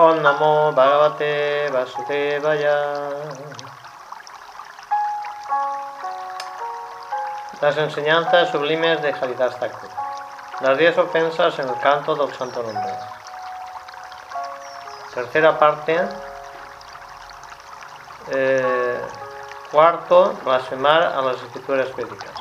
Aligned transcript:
Om 0.00 0.22
Namo 0.22 0.72
Bhagavate 0.72 1.68
Vasudevaya. 1.70 3.10
Las 7.60 7.76
enseñanzas 7.76 8.50
sublimes 8.50 9.02
de 9.02 9.12
Haridas 9.12 9.60
Thakur. 9.60 9.90
Las 10.62 10.78
diez 10.78 10.96
ofensas 10.96 11.58
en 11.58 11.68
el 11.68 11.78
canto 11.80 12.14
del 12.14 12.34
Santo 12.34 12.62
Nombre. 12.62 12.94
Tercera 15.12 15.58
parte. 15.58 16.00
Eh, 18.30 19.00
cuarto, 19.70 20.32
blasfemar 20.44 21.02
a 21.02 21.20
las 21.20 21.36
escrituras 21.42 21.94
védicas. 21.94 22.32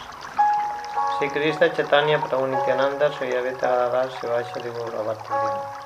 Si 1.19 1.29
Krishna 1.29 1.73
Chaitanya 1.73 2.21
Prabhu 2.21 2.47
Nityananda 2.47 3.09
Radha 3.09 4.09
Shivasha 4.09 4.59
Divura 4.61 5.01
Bhaktivinoda. 5.01 5.78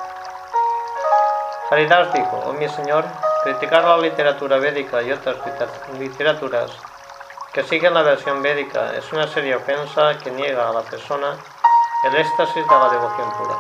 Haridas 1.74 2.14
dijo, 2.14 2.40
oh 2.46 2.54
mi 2.54 2.70
señor, 2.70 3.04
criticar 3.42 3.84
la 3.84 3.98
literatura 3.98 4.60
védica 4.60 5.02
y 5.02 5.12
otras 5.12 5.38
literaturas 5.98 6.70
que 7.52 7.64
siguen 7.64 7.96
la 7.96 8.04
versión 8.04 8.44
védica 8.44 8.94
es 8.96 9.12
una 9.12 9.28
seria 9.28 9.58
ofensa 9.58 10.20
que 10.20 10.30
niega 10.30 10.70
a 10.70 10.72
la 10.72 10.82
persona 10.82 11.36
el 12.04 12.16
éxtasis 12.16 12.68
de 12.68 12.76
la 12.76 12.90
devoción 12.90 13.28
pura. 13.34 13.56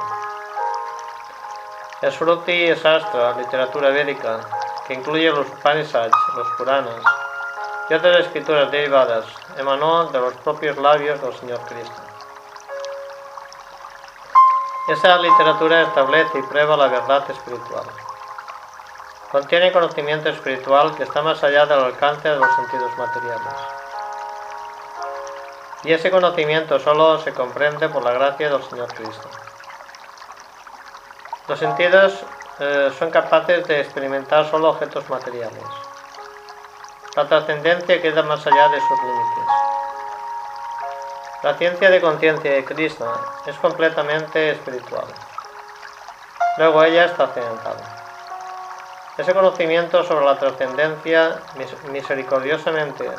El 2.03 2.11
Shruti 2.11 2.65
es 2.65 2.85
Astra, 2.85 3.33
literatura 3.35 3.89
védica, 3.89 4.41
que 4.87 4.93
incluye 4.93 5.31
los 5.31 5.47
Upanishads, 5.49 6.15
los 6.35 6.47
Puranas 6.55 7.03
y 7.89 7.95
otras 7.95 8.27
escrituras 8.27 8.69
derivadas, 8.69 9.25
emanó 9.57 10.05
de 10.11 10.19
los 10.19 10.35
propios 10.35 10.77
labios 10.77 11.19
del 11.19 11.33
Señor 11.33 11.61
Cristo. 11.61 12.01
Esa 14.89 15.17
literatura 15.17 15.81
establece 15.81 16.37
y 16.37 16.43
prueba 16.43 16.77
la 16.77 16.89
verdad 16.89 17.23
espiritual. 17.31 17.85
Contiene 19.33 19.71
conocimiento 19.71 20.29
espiritual 20.29 20.95
que 20.95 21.01
está 21.01 21.23
más 21.23 21.43
allá 21.43 21.65
del 21.65 21.79
alcance 21.79 22.29
de 22.29 22.35
los 22.35 22.55
sentidos 22.55 22.95
materiales. 22.99 23.53
Y 25.83 25.91
ese 25.91 26.11
conocimiento 26.11 26.79
solo 26.79 27.17
se 27.17 27.33
comprende 27.33 27.89
por 27.89 28.03
la 28.03 28.11
gracia 28.11 28.47
del 28.47 28.61
Señor 28.61 28.93
Cristo. 28.93 29.27
Los 31.47 31.57
sentidos 31.57 32.23
eh, 32.59 32.91
son 32.99 33.09
capaces 33.09 33.65
de 33.65 33.81
experimentar 33.81 34.47
solo 34.51 34.69
objetos 34.69 35.09
materiales. 35.09 35.63
La 37.15 37.27
trascendencia 37.27 37.99
queda 38.03 38.21
más 38.21 38.45
allá 38.45 38.67
de 38.69 38.79
sus 38.81 39.01
límites. 39.01 39.45
La 41.41 41.55
ciencia 41.55 41.89
de 41.89 42.01
conciencia 42.01 42.51
de 42.51 42.65
Krishna 42.65 43.11
es 43.47 43.55
completamente 43.55 44.51
espiritual. 44.51 45.07
Luego 46.59 46.83
ella 46.83 47.05
es 47.05 47.15
trascendental. 47.15 48.02
Ese 49.17 49.33
conocimiento 49.33 50.03
sobre 50.03 50.25
la 50.25 50.39
trascendencia 50.39 51.41
misericordiosamente 51.91 53.11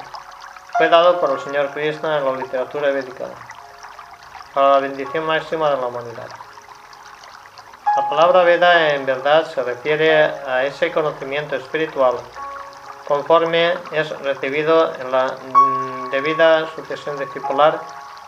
fue 0.76 0.88
dado 0.88 1.20
por 1.20 1.30
el 1.30 1.38
Señor 1.40 1.70
Krishna 1.70 2.18
en 2.18 2.24
la 2.24 2.32
literatura 2.32 2.90
védica, 2.90 3.26
para 4.52 4.70
la 4.70 4.78
bendición 4.80 5.24
máxima 5.24 5.70
de 5.70 5.76
la 5.76 5.86
humanidad. 5.86 6.28
La 7.96 8.08
palabra 8.08 8.42
Veda 8.42 8.94
en 8.94 9.06
verdad 9.06 9.44
se 9.46 9.62
refiere 9.62 10.24
a 10.24 10.64
ese 10.64 10.90
conocimiento 10.90 11.54
espiritual 11.54 12.16
conforme 13.06 13.74
es 13.92 14.10
recibido 14.20 14.92
en 14.96 15.12
la 15.12 15.26
mm, 15.26 16.10
debida 16.10 16.66
sucesión 16.74 17.18
discipular 17.20 17.80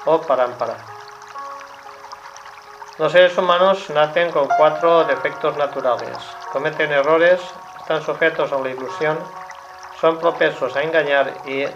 o 0.05 0.21
parampara. 0.21 0.77
Los 2.99 3.11
seres 3.11 3.37
humanos 3.37 3.91
nacen 3.91 4.31
con 4.31 4.47
cuatro 4.57 5.05
defectos 5.05 5.57
naturales, 5.57 6.36
cometen 6.53 6.93
errores, 6.93 7.41
están 7.81 8.03
sujetos 8.03 8.53
a 8.53 8.59
la 8.59 8.71
ilusión, 8.71 9.19
son 10.01 10.19
propensos 10.19 10.75
a 10.77 10.83
engañar 10.83 11.33
y 11.47 11.67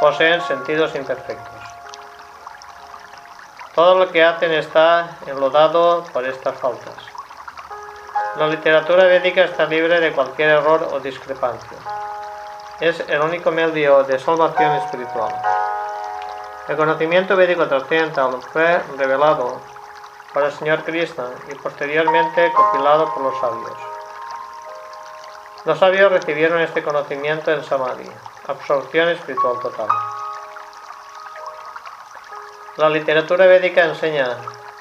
poseen 0.00 0.40
sentidos 0.42 0.94
imperfectos. 0.94 1.54
Todo 3.74 3.96
lo 3.96 4.10
que 4.10 4.24
hacen 4.24 4.52
está 4.52 5.18
enlodado 5.26 6.04
por 6.12 6.24
estas 6.24 6.56
faltas. 6.58 6.94
La 8.36 8.46
literatura 8.46 9.04
védica 9.04 9.44
está 9.44 9.66
libre 9.66 10.00
de 10.00 10.12
cualquier 10.12 10.50
error 10.50 10.88
o 10.92 11.00
discrepancia. 11.00 11.78
Es 12.80 13.00
el 13.08 13.20
único 13.20 13.50
medio 13.50 14.04
de 14.04 14.18
salvación 14.18 14.76
espiritual. 14.76 15.34
El 16.68 16.76
conocimiento 16.76 17.34
védico 17.34 17.66
trascendental 17.66 18.40
fue 18.52 18.80
revelado 18.96 19.60
por 20.32 20.44
el 20.44 20.52
Señor 20.52 20.84
Krishna 20.84 21.24
y 21.50 21.54
posteriormente 21.54 22.52
compilado 22.54 23.12
por 23.14 23.24
los 23.24 23.40
sabios. 23.40 23.87
Los 25.68 25.80
sabios 25.80 26.10
recibieron 26.10 26.62
este 26.62 26.82
conocimiento 26.82 27.52
en 27.52 27.62
Samadhi, 27.62 28.10
absorción 28.46 29.10
espiritual 29.10 29.60
total. 29.60 29.86
La 32.78 32.88
literatura 32.88 33.44
védica 33.44 33.84
enseña, 33.84 34.34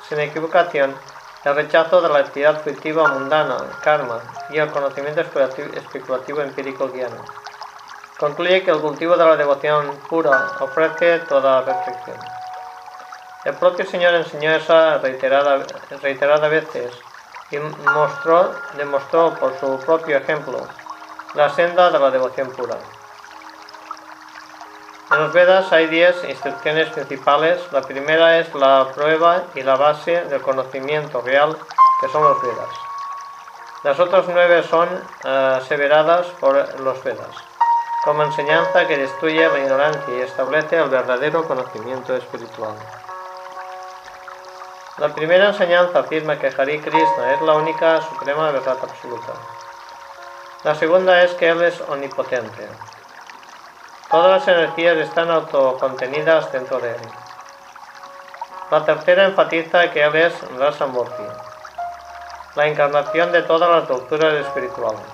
sin 0.07 0.21
equivocación, 0.21 0.95
el 1.43 1.55
rechazo 1.55 2.01
de 2.01 2.07
la 2.07 2.19
actividad 2.19 2.61
fruitiva 2.61 3.05
mundana, 3.05 3.57
karma, 3.83 4.21
y 4.49 4.59
el 4.59 4.71
conocimiento 4.71 5.19
especulativo 5.19 6.39
empírico 6.39 6.89
guiano. 6.89 7.21
Concluye 8.17 8.63
que 8.63 8.71
el 8.71 8.79
cultivo 8.79 9.17
de 9.17 9.25
la 9.25 9.35
devoción 9.35 9.99
pura 10.09 10.51
ofrece 10.61 11.19
toda 11.27 11.65
perfección. 11.65 12.17
El 13.43 13.55
propio 13.55 13.85
Señor 13.85 14.13
enseñó 14.13 14.51
esa 14.55 14.99
reiterada, 14.99 15.65
reiterada 16.01 16.47
veces 16.47 16.93
y 17.51 17.57
mostró, 17.57 18.53
demostró 18.75 19.33
por 19.35 19.57
su 19.59 19.79
propio 19.85 20.17
ejemplo 20.17 20.67
la 21.33 21.49
senda 21.49 21.89
de 21.89 21.99
la 21.99 22.11
devoción 22.11 22.49
pura. 22.51 22.77
En 25.11 25.19
los 25.19 25.33
Vedas 25.33 25.71
hay 25.71 25.87
diez 25.87 26.21
instrucciones 26.27 26.89
principales. 26.89 27.61
La 27.71 27.81
primera 27.81 28.39
es 28.39 28.53
la 28.53 28.91
prueba 28.93 29.43
y 29.55 29.61
la 29.61 29.75
base 29.75 30.25
del 30.25 30.41
conocimiento 30.41 31.21
real 31.21 31.57
que 32.01 32.09
son 32.09 32.23
los 32.23 32.41
Vedas. 32.41 32.69
Las 33.83 33.99
otras 33.99 34.25
nueve 34.27 34.63
son 34.63 34.89
aseveradas 35.23 36.27
por 36.39 36.79
los 36.81 37.01
Vedas 37.03 37.47
como 38.07 38.23
enseñanza 38.23 38.87
que 38.87 38.97
destruye 38.97 39.49
la 39.49 39.59
ignorancia 39.59 40.17
y 40.17 40.21
establece 40.21 40.77
el 40.77 40.87
verdadero 40.87 41.45
conocimiento 41.45 42.15
espiritual. 42.15 42.73
La 44.97 45.09
primera 45.09 45.49
enseñanza 45.49 45.99
afirma 45.99 46.39
que 46.39 46.47
Hari 46.47 46.79
Krishna 46.79 47.33
es 47.35 47.41
la 47.43 47.53
única 47.53 48.01
suprema 48.01 48.49
verdad 48.49 48.79
absoluta. 48.81 49.33
La 50.63 50.73
segunda 50.73 51.21
es 51.21 51.35
que 51.35 51.49
Él 51.49 51.61
es 51.61 51.79
omnipotente. 51.81 52.67
Todas 54.09 54.39
las 54.39 54.47
energías 54.47 54.97
están 54.97 55.29
autocontenidas 55.29 56.51
dentro 56.51 56.79
de 56.79 56.89
Él. 56.89 57.01
La 58.71 58.85
tercera 58.85 59.25
enfatiza 59.25 59.91
que 59.91 60.03
Él 60.03 60.15
es 60.15 60.33
Rasamurti, 60.57 61.27
la 62.55 62.65
encarnación 62.65 63.31
de 63.31 63.43
todas 63.43 63.69
las 63.69 63.87
docturas 63.87 64.33
espirituales. 64.33 65.05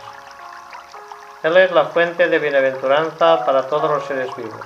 Él 1.43 1.57
es 1.57 1.71
la 1.73 1.85
fuente 1.87 2.29
de 2.29 2.39
bienaventuranza 2.39 3.45
para 3.45 3.67
todos 3.67 3.91
los 3.91 4.05
seres 4.05 4.33
vivos. 4.37 4.65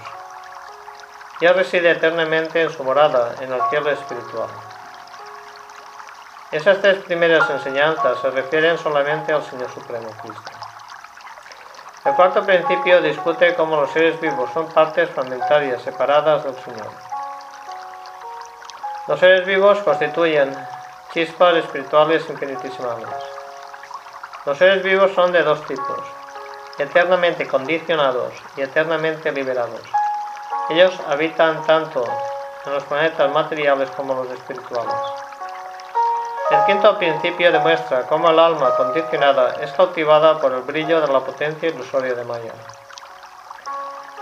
Ya 1.42 1.54
reside 1.54 1.90
eternamente 1.90 2.62
en 2.62 2.70
su 2.70 2.84
morada, 2.84 3.34
en 3.42 3.52
el 3.52 3.62
cielo 3.72 3.90
espiritual. 3.90 4.67
Esas 6.50 6.80
tres 6.80 7.04
primeras 7.04 7.50
enseñanzas 7.50 8.22
se 8.22 8.32
refieren 8.32 8.78
solamente 8.78 9.34
al 9.34 9.44
Señor 9.44 9.70
Supremo 9.74 10.08
Cristo. 10.22 10.52
El 12.06 12.14
cuarto 12.14 12.46
principio 12.46 13.02
discute 13.02 13.54
cómo 13.56 13.82
los 13.82 13.92
seres 13.92 14.18
vivos 14.22 14.50
son 14.54 14.66
partes 14.68 15.10
fragmentarias 15.10 15.82
separadas 15.82 16.46
del 16.46 16.56
Señor. 16.64 16.90
Los 19.10 19.20
seres 19.20 19.46
vivos 19.46 19.80
constituyen 19.80 20.56
chispas 21.12 21.58
espirituales 21.58 22.24
infinitesimales. 22.30 23.10
Los 24.46 24.58
seres 24.58 24.82
vivos 24.84 25.12
son 25.14 25.34
de 25.34 25.44
dos 25.44 25.62
tipos, 25.66 26.00
eternamente 26.78 27.46
condicionados 27.46 28.32
y 28.56 28.62
eternamente 28.62 29.34
liberados. 29.34 29.82
Ellos 30.70 30.98
habitan 31.10 31.62
tanto 31.66 32.06
en 32.66 32.74
los 32.74 32.86
planetas 32.86 33.30
materiales 33.34 33.90
como 33.98 34.14
los 34.14 34.32
espirituales. 34.32 35.17
El 36.50 36.64
quinto 36.64 36.98
principio 36.98 37.52
demuestra 37.52 38.04
cómo 38.04 38.30
el 38.30 38.40
alma 38.40 38.74
condicionada 38.78 39.56
es 39.60 39.70
cautivada 39.74 40.40
por 40.40 40.54
el 40.54 40.62
brillo 40.62 41.02
de 41.02 41.12
la 41.12 41.20
potencia 41.20 41.68
ilusoria 41.68 42.14
de 42.14 42.24
Maya. 42.24 42.54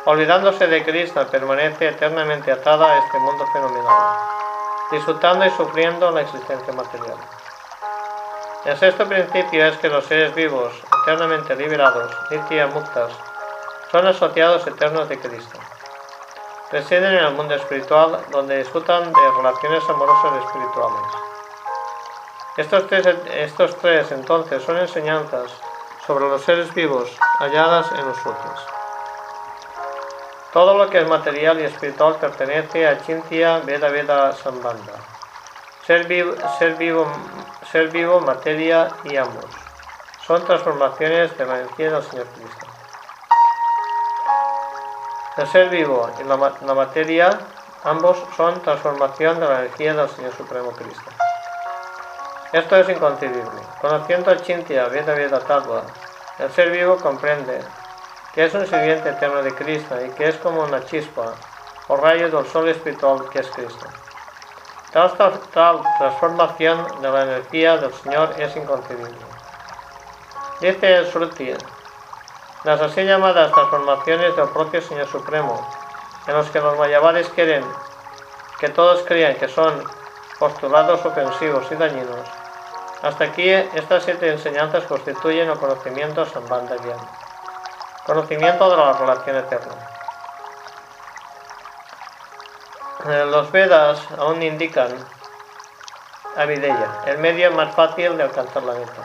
Olvidándose 0.06 0.66
de 0.66 0.84
Krishna, 0.84 1.26
permanece 1.26 1.90
eternamente 1.90 2.52
atada 2.52 2.94
a 2.94 2.98
este 2.98 3.20
mundo 3.20 3.46
fenomenal, 3.54 4.18
disfrutando 4.90 5.46
y 5.46 5.52
sufriendo 5.52 6.10
la 6.10 6.22
existencia 6.22 6.74
material. 6.74 7.18
El 8.66 8.76
sexto 8.76 9.06
principio 9.08 9.64
es 9.68 9.78
que 9.78 9.90
los 9.90 10.04
seres 10.06 10.34
vivos, 10.34 10.74
eternamente 11.04 11.56
liberados, 11.56 12.12
Nitya 12.32 12.66
Muktas, 12.66 13.12
son 13.92 14.08
asociados 14.08 14.66
eternos 14.66 15.08
de 15.10 15.20
Cristo. 15.20 15.60
Residen 16.72 17.14
en 17.14 17.26
el 17.26 17.34
mundo 17.34 17.54
espiritual 17.54 18.20
donde 18.32 18.58
disfrutan 18.58 19.14
de 19.14 19.32
relaciones 19.38 19.88
amorosas 19.88 20.44
espirituales. 20.44 21.25
Estos 22.58 22.88
tres, 22.88 23.06
estos 23.34 23.76
tres 23.80 24.12
entonces 24.14 24.64
son 24.64 24.78
enseñanzas 24.78 25.52
sobre 26.08 26.30
los 26.30 26.42
seres 26.42 26.74
vivos 26.74 27.10
halladas 27.40 27.92
en 27.92 28.08
los. 28.08 28.18
Todo 30.54 30.78
lo 30.78 30.90
que 30.90 31.00
es 31.00 31.08
material 31.10 31.60
y 31.60 31.66
espiritual 31.66 32.16
pertenece 32.16 32.88
a 32.88 32.98
Chintia 33.02 33.60
Veda 33.60 33.90
Veda 33.90 34.32
Sambandha. 34.32 34.94
Ser 35.86 36.08
vivo, 36.08 36.34
ser 36.58 36.76
vivo, 36.76 37.06
ser 37.74 37.90
vivo, 37.90 38.22
materia 38.22 38.88
y 39.04 39.18
ambos. 39.18 39.46
Son 40.26 40.42
transformaciones 40.46 41.38
de 41.38 41.46
la 41.46 41.60
energía 41.60 41.92
del 41.92 42.04
Señor 42.04 42.28
Cristo. 42.28 42.68
El 45.36 45.48
ser 45.48 45.70
vivo 45.70 46.10
y 46.22 46.24
la 46.24 46.74
materia, 46.74 47.38
ambos 47.84 48.18
son 48.38 48.62
transformación 48.62 49.42
de 49.42 49.46
la 49.46 49.60
energía 49.60 49.94
del 49.94 50.10
Señor 50.10 50.34
Supremo 50.38 50.72
Cristo. 50.72 51.25
Esto 52.54 52.76
es 52.78 52.90
inconcebible. 52.90 53.62
Conociendo 53.82 54.32
a 54.32 54.42
Chintia 54.42 54.88
Veda 54.88 55.14
Veda 55.14 55.40
Tattva, 55.40 55.84
el 56.40 56.50
ser 56.52 56.70
vivo 56.72 57.00
comprende 57.02 57.62
que 58.34 58.46
es 58.46 58.54
un 58.54 58.66
sirviente 58.66 59.10
eterno 59.10 59.42
de 59.42 59.56
Cristo 59.56 59.96
y 60.04 60.10
que 60.12 60.28
es 60.28 60.36
como 60.38 60.64
una 60.64 60.84
chispa 60.86 61.34
o 61.88 61.98
rayo 61.98 62.30
del 62.30 62.46
sol 62.46 62.68
espiritual 62.70 63.30
que 63.30 63.40
es 63.40 63.48
Cristo. 63.52 63.88
Tal, 64.92 65.12
tal 65.52 65.80
transformación 65.98 67.02
de 67.02 67.10
la 67.10 67.24
energía 67.24 67.78
del 67.78 67.94
Señor 67.94 68.36
es 68.40 68.56
inconcebible. 68.56 69.26
Dice 70.62 70.96
el 70.98 71.06
Sruti, 71.06 71.54
las 72.64 72.82
así 72.82 73.04
llamadas 73.04 73.54
transformaciones 73.54 74.36
del 74.36 74.50
propio 74.50 74.82
Señor 74.82 75.08
Supremo, 75.08 75.60
en 76.28 76.34
los 76.34 76.50
que 76.50 76.60
los 76.60 76.78
mayavadis 76.78 77.30
quieren 77.30 77.64
que 78.60 78.70
todos 78.70 79.04
crean 79.04 79.36
que 79.36 79.48
son 79.48 79.84
postulados 80.40 81.06
ofensivos 81.06 81.66
y 81.72 81.76
dañinos, 81.76 82.28
hasta 83.06 83.26
aquí, 83.26 83.48
estas 83.50 84.04
siete 84.04 84.32
enseñanzas 84.32 84.86
constituyen 84.86 85.50
el 85.50 85.60
conocimiento 85.60 86.26
Sambandha 86.26 86.76
conocimiento 88.06 88.70
de 88.70 88.78
la 88.78 88.94
relación 88.94 89.36
eterna. 89.36 89.74
Eh, 93.08 93.26
los 93.30 93.52
Vedas 93.52 94.00
aún 94.18 94.42
indican 94.42 94.90
a 96.36 96.46
Videya, 96.46 97.04
el 97.06 97.20
medio 97.20 97.52
más 97.52 97.76
fácil 97.76 98.18
de 98.18 98.24
alcanzar 98.24 98.64
la 98.64 98.74
meta. 98.74 99.04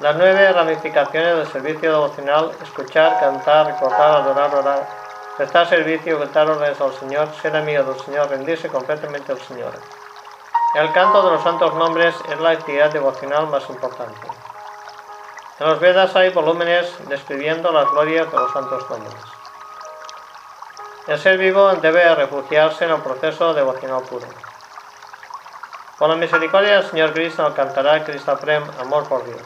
Las 0.00 0.16
nueve 0.16 0.52
ramificaciones 0.52 1.36
del 1.36 1.46
servicio 1.46 1.92
devocional, 1.92 2.50
escuchar, 2.62 3.20
cantar, 3.20 3.66
recordar, 3.66 4.22
adorar, 4.22 4.54
orar, 4.54 4.88
prestar 5.36 5.68
servicio, 5.68 6.18
cantar 6.18 6.50
órdenes 6.50 6.80
al 6.80 6.92
Señor, 6.94 7.28
ser 7.40 7.56
amigo 7.56 7.84
del 7.84 8.00
Señor, 8.00 8.28
rendirse 8.28 8.68
completamente 8.68 9.30
al 9.30 9.40
Señor. 9.40 9.72
El 10.78 10.92
canto 10.92 11.20
de 11.24 11.32
los 11.32 11.42
santos 11.42 11.74
nombres 11.74 12.14
es 12.28 12.38
la 12.38 12.50
actividad 12.50 12.92
devocional 12.92 13.48
más 13.48 13.68
importante. 13.68 14.28
En 15.58 15.66
los 15.66 15.80
Vedas 15.80 16.14
hay 16.14 16.30
volúmenes 16.30 16.94
describiendo 17.08 17.72
las 17.72 17.90
glorias 17.90 18.30
de 18.30 18.38
los 18.38 18.52
santos 18.52 18.88
nombres. 18.88 19.16
El 21.08 21.18
ser 21.18 21.36
vivo 21.36 21.72
debe 21.82 22.14
refugiarse 22.14 22.84
en 22.84 22.92
el 22.92 23.00
proceso 23.00 23.54
devocional 23.54 24.04
puro. 24.04 24.28
Con 25.98 26.10
la 26.10 26.16
misericordia 26.16 26.76
del 26.76 26.88
Señor 26.88 27.12
Cristo 27.12 27.52
cantará 27.56 28.04
Cristo 28.04 28.36
Prem, 28.36 28.62
amor 28.80 29.08
por 29.08 29.24
Dios. 29.24 29.42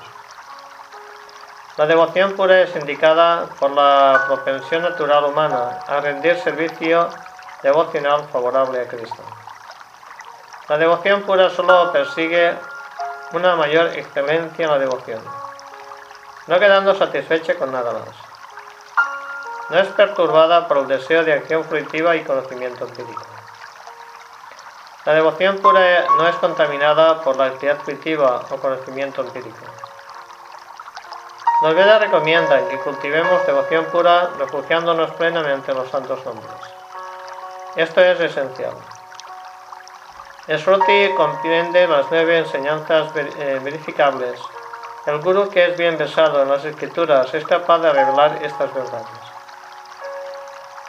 La 1.78 1.86
devoción 1.86 2.34
pura 2.34 2.60
es 2.60 2.76
indicada 2.76 3.46
por 3.58 3.70
la 3.70 4.24
propensión 4.26 4.82
natural 4.82 5.24
humana 5.24 5.78
a 5.86 5.98
rendir 5.98 6.36
servicio 6.40 7.08
devocional 7.62 8.28
favorable 8.30 8.82
a 8.82 8.86
Cristo. 8.86 9.22
La 10.72 10.78
devoción 10.78 11.20
pura 11.24 11.50
solo 11.50 11.92
persigue 11.92 12.54
una 13.34 13.56
mayor 13.56 13.88
excelencia 13.88 14.64
en 14.64 14.70
la 14.70 14.78
devoción, 14.78 15.20
no 16.46 16.58
quedando 16.58 16.94
satisfecha 16.94 17.56
con 17.56 17.70
nada 17.70 17.92
más. 17.92 18.08
No 19.68 19.78
es 19.78 19.88
perturbada 19.88 20.66
por 20.66 20.78
el 20.78 20.88
deseo 20.88 21.24
de 21.24 21.34
acción 21.34 21.62
fruitiva 21.64 22.16
y 22.16 22.24
conocimiento 22.24 22.86
empírico. 22.86 23.22
La 25.04 25.12
devoción 25.12 25.58
pura 25.58 26.06
no 26.16 26.26
es 26.26 26.36
contaminada 26.36 27.20
por 27.20 27.36
la 27.36 27.48
actividad 27.48 27.76
fruitiva 27.80 28.40
o 28.48 28.56
conocimiento 28.56 29.20
empírico. 29.20 29.66
Los 31.60 31.74
Vedas 31.74 32.00
recomiendan 32.00 32.66
que 32.70 32.78
cultivemos 32.78 33.44
devoción 33.44 33.84
pura 33.92 34.30
refugiándonos 34.38 35.10
plenamente 35.16 35.70
en 35.70 35.76
los 35.76 35.90
santos 35.90 36.24
nombres. 36.24 36.56
Esto 37.76 38.00
es 38.00 38.18
esencial. 38.20 38.72
Shruti 40.48 41.14
comprende 41.16 41.86
las 41.86 42.06
nueve 42.10 42.38
enseñanzas 42.38 43.12
eh, 43.14 43.60
verificables. 43.62 44.40
El 45.06 45.20
guru 45.20 45.48
que 45.48 45.68
es 45.68 45.76
bien 45.76 45.96
versado 45.96 46.42
en 46.42 46.48
las 46.48 46.64
escrituras 46.64 47.32
es 47.32 47.44
capaz 47.44 47.78
de 47.78 47.92
revelar 47.92 48.38
estas 48.42 48.74
verdades. 48.74 49.06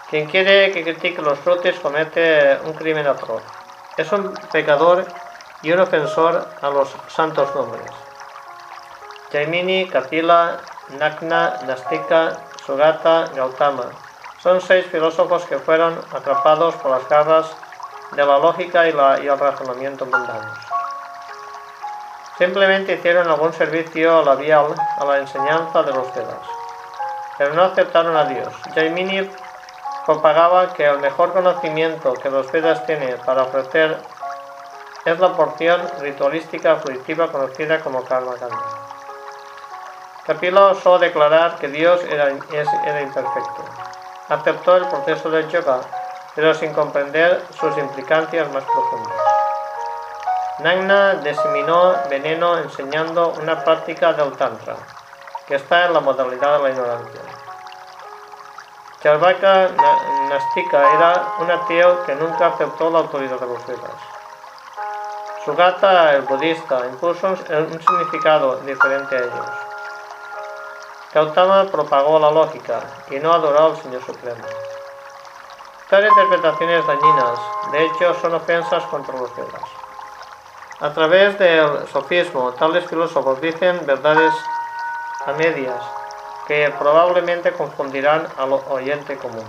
Quien 0.10 0.28
quiere 0.28 0.72
que 0.72 0.84
critique 0.84 1.22
los 1.22 1.38
frutos 1.40 1.80
comete 1.80 2.58
un 2.66 2.74
crimen 2.74 3.06
atroz. 3.08 3.44
Es 3.98 4.12
un 4.12 4.34
pecador 4.52 5.06
y 5.62 5.72
un 5.72 5.80
ofensor 5.80 6.48
a 6.62 6.70
los 6.70 6.90
santos 7.08 7.54
nombres. 7.56 7.92
Jaimini, 9.32 9.90
Kapila, 9.90 10.60
Nakna, 11.00 11.60
Nastika, 11.68 12.38
Sugata, 12.66 13.30
Gautama 13.36 13.92
son 14.44 14.60
seis 14.60 14.86
filósofos 14.88 15.46
que 15.46 15.58
fueron 15.58 15.98
atrapados 16.12 16.76
por 16.76 16.92
las 16.92 17.08
garras 17.08 17.56
de 18.16 18.26
la 18.26 18.38
lógica 18.38 18.88
y, 18.88 18.92
el 18.92 19.40
razonamiento 19.40 20.06
mundanos. 20.06 20.58
Simplemente 22.38 22.94
hicieron 22.94 23.28
algún 23.28 23.54
servicio 23.54 24.24
labial 24.24 24.74
a 24.98 25.06
la 25.06 25.20
enseñanza 25.20 25.84
de 25.84 25.94
los 25.94 26.14
Vedas, 26.16 26.48
pero 27.38 27.54
no 27.54 27.64
aceptaron 27.64 28.16
a 28.16 28.26
Dios. 28.26 28.54
Jaimini 28.74 29.30
propagaba 30.06 30.74
que 30.74 30.86
el 30.86 31.00
mejor 31.00 31.34
conocimiento 31.34 32.14
que 32.14 32.30
los 32.30 32.52
Vedas 32.52 32.86
tienen 32.86 33.18
para 33.26 33.44
ofrecer 33.44 33.98
es 35.06 35.20
la 35.20 35.34
porción 35.34 35.82
ritualística 36.00 36.76
fruitiva 36.78 37.32
conocida 37.32 37.80
como 37.82 38.04
Karma 38.04 38.34
Kanda. 38.36 38.58
Kapila 40.26 40.68
osó 40.68 40.98
declarar 41.00 41.58
que 41.58 41.68
Dios 41.68 42.02
era, 42.06 42.30
era 42.30 43.02
imperfecto. 43.02 43.66
Aceptó 44.30 44.78
el 44.78 44.88
proceso 44.88 45.30
del 45.30 45.50
yoga 45.50 45.82
pero 46.36 46.54
sin 46.54 46.74
comprender 46.74 47.46
sus 47.60 47.78
implicancias 47.78 48.52
más 48.52 48.64
profundas. 48.64 49.18
Nagna 50.60 51.16
diseminó 51.16 51.96
veneno 52.10 52.58
enseñando 52.58 53.34
una 53.42 53.64
práctica 53.64 54.14
del 54.14 54.32
Tantra, 54.34 54.76
que 55.48 55.56
está 55.56 55.86
en 55.86 55.94
la 55.94 56.00
modalidad 56.00 56.58
de 56.58 56.64
la 56.64 56.70
ignorancia. 56.70 57.22
Charvaka 59.02 59.70
Nastika 60.30 60.94
era 60.94 61.34
un 61.40 61.52
ateo 61.52 62.06
que 62.06 62.16
nunca 62.16 62.48
aceptó 62.48 62.90
la 62.90 63.00
autoridad 63.00 63.40
de 63.40 63.48
los 63.48 63.68
Vedas. 63.68 63.92
Sugata, 65.44 66.14
el 66.14 66.22
budista, 66.22 66.86
impuso 66.86 67.28
un, 67.28 67.38
significado 67.38 68.56
diferente 68.62 69.16
a 69.18 69.20
ellos. 69.20 69.50
Gautama 71.14 71.66
propagó 71.66 72.18
la 72.18 72.32
lógica 72.32 72.80
y 73.10 73.16
no 73.20 73.34
adoró 73.34 73.66
al 73.66 73.78
Señor 73.82 74.06
Supremo. 74.06 74.46
Tales 75.94 76.10
interpretaciones 76.10 76.88
dañinas, 76.88 77.40
de 77.72 77.86
hecho, 77.86 78.16
son 78.16 78.34
ofensas 78.34 78.84
contra 78.86 79.16
los. 79.16 79.30
A 80.80 80.92
través 80.92 81.38
del 81.38 81.88
sofismo, 81.88 82.52
tales 82.54 82.88
filósofos 82.88 83.40
dicen 83.40 83.80
verdades 83.86 84.34
a 85.28 85.34
medias 85.34 85.84
que 86.48 86.74
probablemente 86.80 87.52
confundirán 87.52 88.26
al 88.40 88.54
oyente 88.54 89.18
común. 89.18 89.46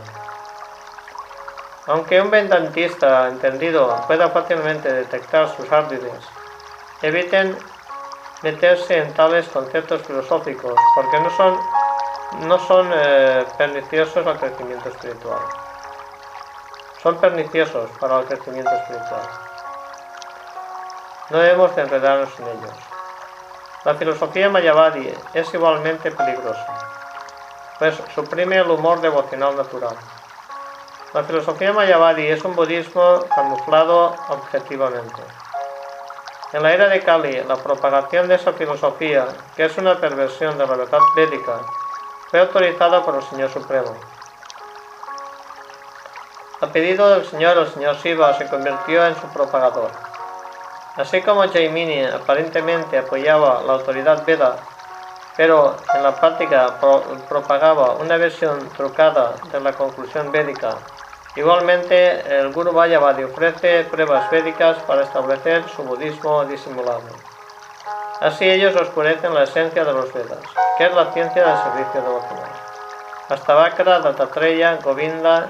Aunque 1.86 2.20
un 2.20 2.30
vendantista 2.30 3.26
entendido 3.28 4.04
pueda 4.06 4.28
fácilmente 4.28 4.92
detectar 4.92 5.48
sus 5.48 5.72
árboles, 5.72 6.12
eviten 7.00 7.56
meterse 8.42 8.98
en 8.98 9.14
tales 9.14 9.48
conceptos 9.48 10.02
filosóficos 10.02 10.74
porque 10.94 11.20
no 11.20 11.30
son, 11.30 11.58
no 12.46 12.58
son 12.58 12.90
eh, 12.94 13.46
perniciosos 13.56 14.26
al 14.26 14.38
crecimiento 14.38 14.90
espiritual 14.90 15.40
son 17.04 17.16
perniciosos 17.18 17.90
para 18.00 18.20
el 18.20 18.24
crecimiento 18.24 18.70
espiritual. 18.70 19.28
No 21.28 21.38
debemos 21.38 21.76
enredarnos 21.76 22.30
en 22.40 22.46
ellos. 22.46 22.74
La 23.84 23.94
filosofía 23.94 24.48
mayavadi 24.48 25.14
es 25.34 25.52
igualmente 25.52 26.10
peligrosa, 26.10 26.66
pues 27.78 27.94
suprime 28.14 28.56
el 28.56 28.70
humor 28.70 29.02
devocional 29.02 29.54
natural. 29.54 29.94
La 31.12 31.22
filosofía 31.24 31.74
mayavadi 31.74 32.26
es 32.26 32.42
un 32.42 32.56
budismo 32.56 33.20
camuflado 33.34 34.16
objetivamente. 34.30 35.22
En 36.54 36.62
la 36.62 36.72
era 36.72 36.88
de 36.88 37.00
Kali, 37.00 37.42
la 37.42 37.56
propagación 37.56 38.28
de 38.28 38.36
esa 38.36 38.54
filosofía, 38.54 39.26
que 39.54 39.66
es 39.66 39.76
una 39.76 40.00
perversión 40.00 40.56
de 40.56 40.66
la 40.66 40.74
verdad 40.74 41.00
védica, 41.14 41.60
fue 42.30 42.40
autorizada 42.40 43.04
por 43.04 43.16
el 43.16 43.22
Señor 43.24 43.50
Supremo. 43.50 43.94
A 46.60 46.66
pedido 46.68 47.10
del 47.10 47.26
Señor, 47.26 47.58
el 47.58 47.66
Señor 47.68 47.96
Shiva 47.96 48.32
se 48.38 48.46
convirtió 48.48 49.04
en 49.04 49.14
su 49.16 49.26
propagador. 49.28 49.90
Así 50.96 51.20
como 51.22 51.48
Jaimini 51.48 52.04
aparentemente 52.04 52.98
apoyaba 52.98 53.60
la 53.66 53.72
autoridad 53.72 54.24
Veda, 54.24 54.56
pero 55.36 55.76
en 55.92 56.02
la 56.04 56.14
práctica 56.14 56.76
propagaba 57.28 57.94
una 57.94 58.16
versión 58.16 58.68
trucada 58.76 59.34
de 59.50 59.60
la 59.60 59.72
conclusión 59.72 60.30
védica, 60.30 60.76
igualmente 61.34 62.38
el 62.38 62.52
Guru 62.52 62.72
Vayavadi 62.72 63.24
ofrece 63.24 63.82
pruebas 63.90 64.30
védicas 64.30 64.76
para 64.84 65.02
establecer 65.02 65.64
su 65.74 65.82
budismo 65.82 66.44
disimulado. 66.44 67.02
Así 68.20 68.48
ellos 68.48 68.76
oscurecen 68.76 69.34
la 69.34 69.42
esencia 69.42 69.84
de 69.84 69.92
los 69.92 70.12
Vedas, 70.12 70.38
que 70.78 70.86
es 70.86 70.94
la 70.94 71.12
ciencia 71.12 71.44
del 71.44 71.58
servicio 71.64 72.00
devocional. 72.00 72.50
Hasta 73.28 73.54
Vakra, 73.54 73.98
Dattatreya, 73.98 74.78
Govinda, 74.82 75.48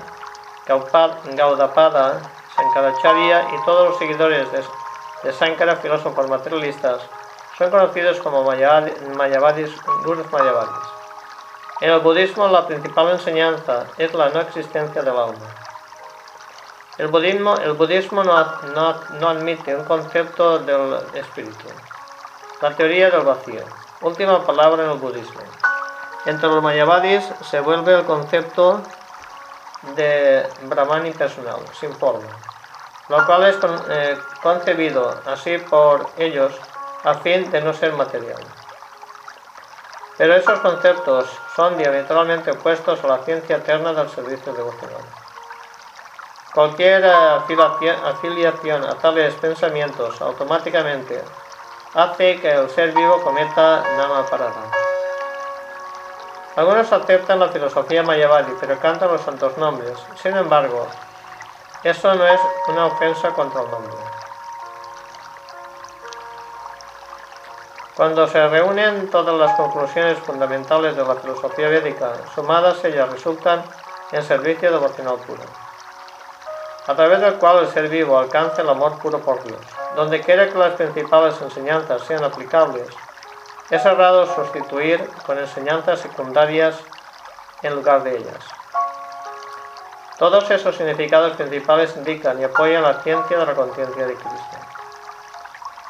Gaudapada, 0.67 2.21
Sankaracharya 2.57 3.49
y 3.53 3.65
todos 3.65 3.91
los 3.91 3.99
seguidores 3.99 4.51
de 4.53 4.63
de 5.25 5.33
Sankara, 5.33 5.77
filósofos 5.77 6.29
materialistas, 6.29 7.01
son 7.57 7.71
conocidos 7.71 8.21
como 8.21 8.45
Mayavadis, 8.45 9.71
Gurus 10.05 10.31
Mayavadis. 10.31 10.89
En 11.81 11.91
el 11.91 12.01
budismo 12.01 12.47
la 12.49 12.67
principal 12.67 13.11
enseñanza 13.11 13.87
es 13.97 14.13
la 14.13 14.29
no 14.29 14.41
existencia 14.41 15.03
del 15.03 15.17
alma. 15.17 15.47
El 16.99 17.09
budismo, 17.09 17.57
el 17.57 17.73
budismo 17.73 18.23
no, 18.23 18.35
no, 18.75 19.29
admite 19.29 19.75
un 19.75 19.85
concepto 19.85 20.59
del 20.59 21.01
espíritu. 21.15 21.69
La 22.61 22.71
teoría 22.77 23.11
del 23.11 23.23
vacío. 23.23 23.65
Última 24.03 24.45
palabra 24.45 24.85
en 24.85 24.91
el 24.91 24.99
budismo. 24.99 25.41
Entre 26.27 26.49
los 26.49 26.63
Mayavadis 26.63 27.25
se 27.51 27.61
vuelve 27.61 27.95
el 27.95 28.05
concepto 28.05 28.83
de 29.97 30.47
Brahman 30.63 31.07
impersonal, 31.07 31.61
sin 31.79 31.93
forma 31.95 32.29
lo 33.09 33.27
cual 33.27 33.45
es 33.45 33.57
eh, 33.91 34.19
concebido 34.43 35.21
así 35.27 35.59
por 35.59 36.11
ellos 36.17 36.53
a 37.05 37.15
fin 37.15 37.51
de 37.51 37.61
no 37.61 37.73
ser 37.73 37.93
material. 37.93 38.41
Pero 40.17 40.35
esos 40.35 40.59
conceptos 40.61 41.29
son 41.55 41.77
diametralmente 41.77 42.53
opuestos 42.53 43.03
a 43.03 43.09
la 43.09 43.19
ciencia 43.19 43.57
eterna 43.57 43.93
del 43.93 44.09
servicio 44.09 44.53
devocional. 44.53 45.03
Cualquier 46.55 47.05
afiliación 47.05 48.85
a 48.85 48.95
tales 48.95 49.35
pensamientos 49.35 50.23
automáticamente 50.23 51.21
hace 51.95 52.41
que 52.41 52.53
el 52.53 52.71
ser 52.71 52.93
vivo 52.93 53.21
cometa 53.23 53.83
nama 53.97 54.25
parada. 54.31 54.84
Algunos 56.57 56.93
aceptan 56.93 57.41
la 57.41 57.49
filosofía 57.49 58.05
mayavadi, 58.05 58.53
pero 58.61 58.79
cantan 58.79 59.11
los 59.11 59.23
santos 59.23 59.59
nombres. 59.59 59.99
Sin 60.23 60.37
embargo, 60.37 60.87
eso 61.83 62.15
no 62.15 62.25
es 62.27 62.41
una 62.69 62.87
ofensa 62.87 63.31
contra 63.31 63.63
el 63.63 63.71
nombre. 63.71 63.95
Cuando 67.97 68.27
se 68.27 68.49
reúnen 68.49 69.11
todas 69.11 69.35
las 69.39 69.57
conclusiones 69.57 70.19
fundamentales 70.19 70.97
de 70.97 71.05
la 71.05 71.15
filosofía 71.17 71.69
védica, 71.69 72.13
sumadas 72.35 72.85
ellas 72.85 73.09
resultan 73.09 73.63
en 74.13 74.23
servicio 74.23 74.71
devocional 74.71 75.17
puro, 75.19 75.43
a 76.87 76.95
través 76.95 77.21
del 77.21 77.35
cual 77.35 77.61
el 77.61 77.69
ser 77.69 77.89
vivo 77.89 78.19
alcanza 78.19 78.63
el 78.63 78.69
amor 78.69 78.99
puro 78.99 79.19
por 79.21 79.43
Dios. 79.45 79.61
Donde 79.95 80.21
quiera 80.21 80.49
que 80.49 80.59
las 80.59 80.75
principales 80.75 81.41
enseñanzas 81.41 82.03
sean 82.03 82.25
aplicables, 82.25 82.89
es 83.75 83.85
errado 83.85 84.33
sustituir 84.33 85.05
con 85.27 85.37
enseñanzas 85.37 85.99
secundarias 85.99 86.79
en 87.63 87.75
lugar 87.75 88.05
de 88.05 88.19
ellas. 88.19 88.45
Todos 90.17 90.49
esos 90.49 90.77
significados 90.77 91.33
principales 91.33 91.97
indican 91.97 92.41
y 92.41 92.45
apoyan 92.45 92.85
la 92.85 93.03
ciencia 93.03 93.37
de 93.37 93.47
la 93.47 93.55
conciencia 93.57 94.07
de 94.07 94.15
Cristo. 94.15 94.57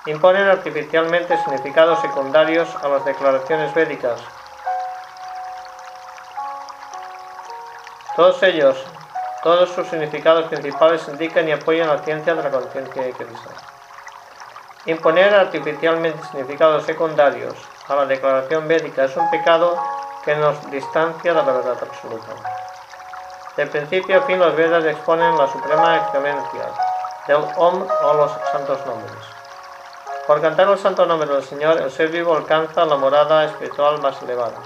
Imponen 0.07 0.49
artificialmente 0.49 1.37
significados 1.43 2.01
secundarios 2.01 2.75
a 2.83 2.89
las 2.89 3.05
declaraciones 3.05 3.75
védicas. 3.75 4.19
Todos 8.17 8.43
ellos, 8.45 8.83
todos 9.43 9.69
sus 9.71 9.87
significados 9.89 10.47
principales 10.47 11.07
indican 11.09 11.47
y 11.47 11.53
apoyan 11.53 11.89
la 11.89 11.99
ciencia 11.99 12.35
de 12.35 12.43
la 12.43 12.51
conciencia 12.51 13.03
de 13.03 13.13
Cristo. 13.13 13.51
Imponer 14.87 15.35
artificialmente 15.35 16.23
significados 16.29 16.85
secundarios 16.85 17.74
a 17.89 17.95
la 17.95 18.07
declaración 18.07 18.67
védica 18.67 19.05
es 19.05 19.17
un 19.17 19.29
pecado 19.31 19.77
que 20.25 20.35
nos 20.37 20.71
distancia 20.71 21.35
de 21.35 21.43
la 21.43 21.53
verdad 21.53 21.77
absoluta. 21.81 22.33
De 23.57 23.67
principio 23.67 24.19
a 24.19 24.23
fin 24.23 24.39
los 24.39 24.57
Vedas 24.57 24.85
exponen 24.85 25.37
la 25.37 25.47
suprema 25.47 25.97
excelencia 25.99 26.67
del 27.27 27.45
Om 27.57 27.87
o 28.03 28.15
los 28.15 28.33
santos 28.51 28.85
nombres. 28.87 29.25
Por 30.27 30.41
cantar 30.41 30.67
los 30.67 30.81
santos 30.81 31.07
nombres 31.07 31.31
del 31.31 31.45
Señor, 31.45 31.79
el 31.79 31.91
ser 31.91 32.09
vivo 32.09 32.35
alcanza 32.35 32.87
la 32.87 32.97
morada 32.97 33.45
espiritual 33.45 34.01
más 34.01 34.21
elevada. 34.23 34.57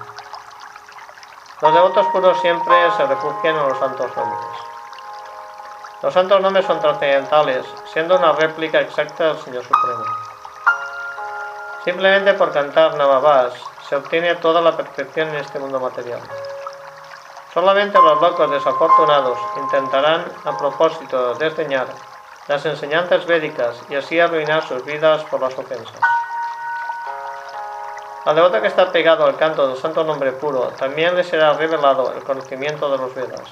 Los 1.60 1.74
devotos 1.74 2.06
puros 2.12 2.40
siempre 2.40 2.76
se 2.96 3.06
refugian 3.06 3.56
en 3.56 3.68
los 3.68 3.78
santos 3.78 4.16
nombres. 4.16 4.58
Los 6.00 6.14
santos 6.14 6.40
nombres 6.40 6.64
son 6.64 6.80
trascendentales, 6.80 7.66
siendo 7.92 8.16
una 8.16 8.30
réplica 8.32 8.80
exacta 8.80 9.24
del 9.24 9.38
Señor 9.38 9.64
Supremo. 9.64 10.27
Simplemente 11.88 12.34
por 12.34 12.52
cantar 12.52 12.98
Navavas 12.98 13.54
se 13.88 13.96
obtiene 13.96 14.34
toda 14.34 14.60
la 14.60 14.76
perfección 14.76 15.30
en 15.30 15.36
este 15.36 15.58
mundo 15.58 15.80
material. 15.80 16.20
Solamente 17.54 17.96
los 17.98 18.20
locos 18.20 18.50
desafortunados 18.50 19.38
intentarán 19.56 20.30
a 20.44 20.58
propósito 20.58 21.34
desdeñar 21.36 21.86
las 22.46 22.66
enseñanzas 22.66 23.24
védicas 23.24 23.74
y 23.88 23.94
así 23.94 24.20
arruinar 24.20 24.68
sus 24.68 24.84
vidas 24.84 25.24
por 25.30 25.40
las 25.40 25.58
ofensas. 25.58 25.98
Al 28.26 28.36
devoto 28.36 28.60
que 28.60 28.68
está 28.68 28.92
pegado 28.92 29.24
al 29.24 29.36
canto 29.36 29.66
del 29.66 29.78
santo 29.78 30.04
nombre 30.04 30.32
puro, 30.32 30.64
también 30.78 31.16
le 31.16 31.24
será 31.24 31.54
revelado 31.54 32.12
el 32.12 32.22
conocimiento 32.22 32.90
de 32.90 32.98
los 32.98 33.14
Vedas. 33.14 33.48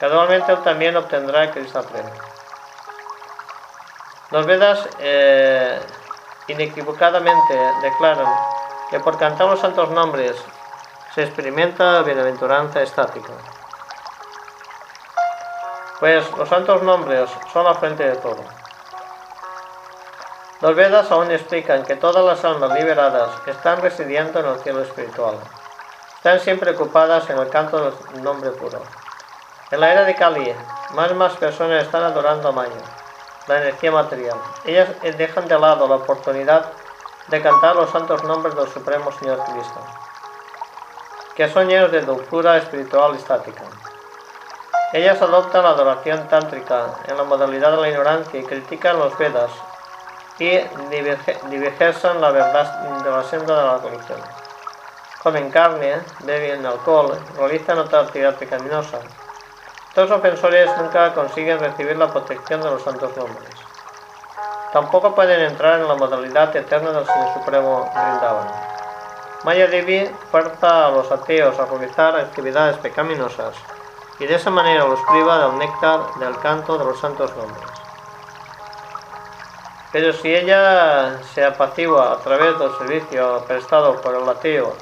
Gradualmente 0.00 0.52
él 0.52 0.62
también 0.62 0.96
obtendrá 0.96 1.44
el 1.44 1.50
Krishna 1.50 1.82
Prema. 1.82 2.08
Los 4.30 4.46
Vedas 4.46 4.88
eh, 5.00 5.78
inequivocadamente 6.48 7.58
declaran 7.82 8.32
que 8.90 9.00
por 9.00 9.18
cantar 9.18 9.48
los 9.48 9.60
santos 9.60 9.90
nombres 9.90 10.36
se 11.14 11.22
experimenta 11.22 12.02
bienaventuranza 12.02 12.82
estática. 12.82 13.32
Pues 16.00 16.30
los 16.36 16.48
santos 16.48 16.82
nombres 16.82 17.30
son 17.52 17.64
la 17.64 17.74
fuente 17.74 18.04
de 18.04 18.16
todo. 18.16 18.44
Los 20.60 20.74
Vedas 20.74 21.10
aún 21.10 21.30
explican 21.30 21.84
que 21.84 21.96
todas 21.96 22.24
las 22.24 22.44
almas 22.44 22.72
liberadas 22.72 23.30
están 23.46 23.80
residiendo 23.80 24.40
en 24.40 24.46
el 24.46 24.58
cielo 24.60 24.82
espiritual. 24.82 25.36
Están 26.16 26.40
siempre 26.40 26.70
ocupadas 26.70 27.28
en 27.30 27.38
el 27.38 27.48
canto 27.48 27.90
del 27.90 28.22
nombre 28.22 28.50
puro. 28.50 28.82
En 29.70 29.80
la 29.80 29.92
era 29.92 30.04
de 30.04 30.14
Kali, 30.14 30.54
más 30.94 31.10
y 31.10 31.14
más 31.14 31.34
personas 31.34 31.82
están 31.82 32.02
adorando 32.02 32.48
a 32.48 32.52
Maya, 32.52 32.72
la 33.48 33.60
energía 33.62 33.90
material. 33.90 34.38
Ellas 34.64 34.88
dejan 35.16 35.48
de 35.48 35.58
lado 35.58 35.86
la 35.86 35.96
oportunidad 35.96 36.72
de 37.28 37.42
cantar 37.42 37.76
los 37.76 37.90
santos 37.90 38.22
nombres 38.24 38.54
del 38.54 38.68
Supremo 38.68 39.10
Señor 39.12 39.42
Cristo 39.44 39.80
que 41.34 41.48
son 41.48 41.68
llenos 41.68 41.90
de 41.90 42.02
dulzura 42.02 42.56
espiritual 42.56 43.16
estática. 43.16 43.62
Ellas 44.92 45.20
adoptan 45.20 45.64
la 45.64 45.70
adoración 45.70 46.28
tántrica 46.28 46.94
en 47.08 47.16
la 47.16 47.24
modalidad 47.24 47.72
de 47.72 47.78
la 47.78 47.88
ignorancia 47.88 48.38
y 48.38 48.44
critican 48.44 48.98
los 48.98 49.16
Vedas 49.18 49.50
y 50.38 50.58
divergen 51.50 52.20
la 52.20 52.30
verdad 52.30 53.02
de 53.02 53.10
la 53.10 53.22
senda 53.24 53.56
de 53.56 53.64
la 53.64 53.78
religión. 53.78 54.20
Comen 55.22 55.50
carne, 55.50 55.96
beben 56.20 56.66
alcohol, 56.66 57.18
realizan 57.36 57.78
otra 57.78 58.00
actividad 58.00 58.36
pecaminosa. 58.36 58.98
Estos 59.94 60.10
ofensores 60.10 60.68
nunca 60.76 61.14
consiguen 61.14 61.60
recibir 61.60 61.96
la 61.96 62.12
protección 62.12 62.64
de 62.64 62.68
los 62.68 62.82
santos 62.82 63.16
nombres. 63.16 63.60
Tampoco 64.72 65.14
pueden 65.14 65.40
entrar 65.40 65.80
en 65.80 65.86
la 65.86 65.94
modalidad 65.94 66.56
eterna 66.56 66.90
del 66.90 67.06
Señor 67.06 67.32
Supremo 67.32 67.88
Vrindavan. 67.94 68.48
Maya 69.44 69.68
Devi 69.68 70.10
fuerza 70.32 70.88
a 70.88 70.90
los 70.90 71.12
ateos 71.12 71.60
a 71.60 71.66
realizar 71.66 72.16
actividades 72.16 72.76
pecaminosas 72.78 73.54
y 74.18 74.26
de 74.26 74.34
esa 74.34 74.50
manera 74.50 74.84
los 74.84 74.98
priva 75.02 75.38
del 75.38 75.58
néctar 75.58 76.16
del 76.16 76.40
canto 76.40 76.76
de 76.76 76.86
los 76.86 76.98
santos 76.98 77.30
nombres. 77.36 77.70
Pero 79.92 80.12
si 80.12 80.34
ella 80.34 81.22
se 81.22 81.44
apacigua 81.44 82.14
a 82.14 82.18
través 82.18 82.58
del 82.58 82.72
servicio 82.78 83.44
prestado 83.46 84.00
por 84.02 84.16
el 84.16 84.28
ateo 84.28 84.74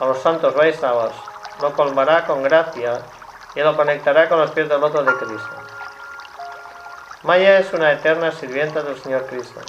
a 0.00 0.06
los 0.06 0.20
santos 0.20 0.54
Vaisnavas, 0.54 1.16
lo 1.60 1.74
colmará 1.76 2.24
con 2.26 2.42
gracia 2.42 3.02
y 3.54 3.60
lo 3.60 3.76
conectará 3.76 4.28
con 4.28 4.38
los 4.38 4.50
pies 4.50 4.68
del 4.68 4.82
otro 4.82 5.02
de 5.02 5.14
Cristo. 5.14 5.50
Maya 7.22 7.58
es 7.58 7.72
una 7.72 7.92
eterna 7.92 8.32
sirvienta 8.32 8.82
del 8.82 9.00
Señor 9.00 9.26
Cristo. 9.26 9.60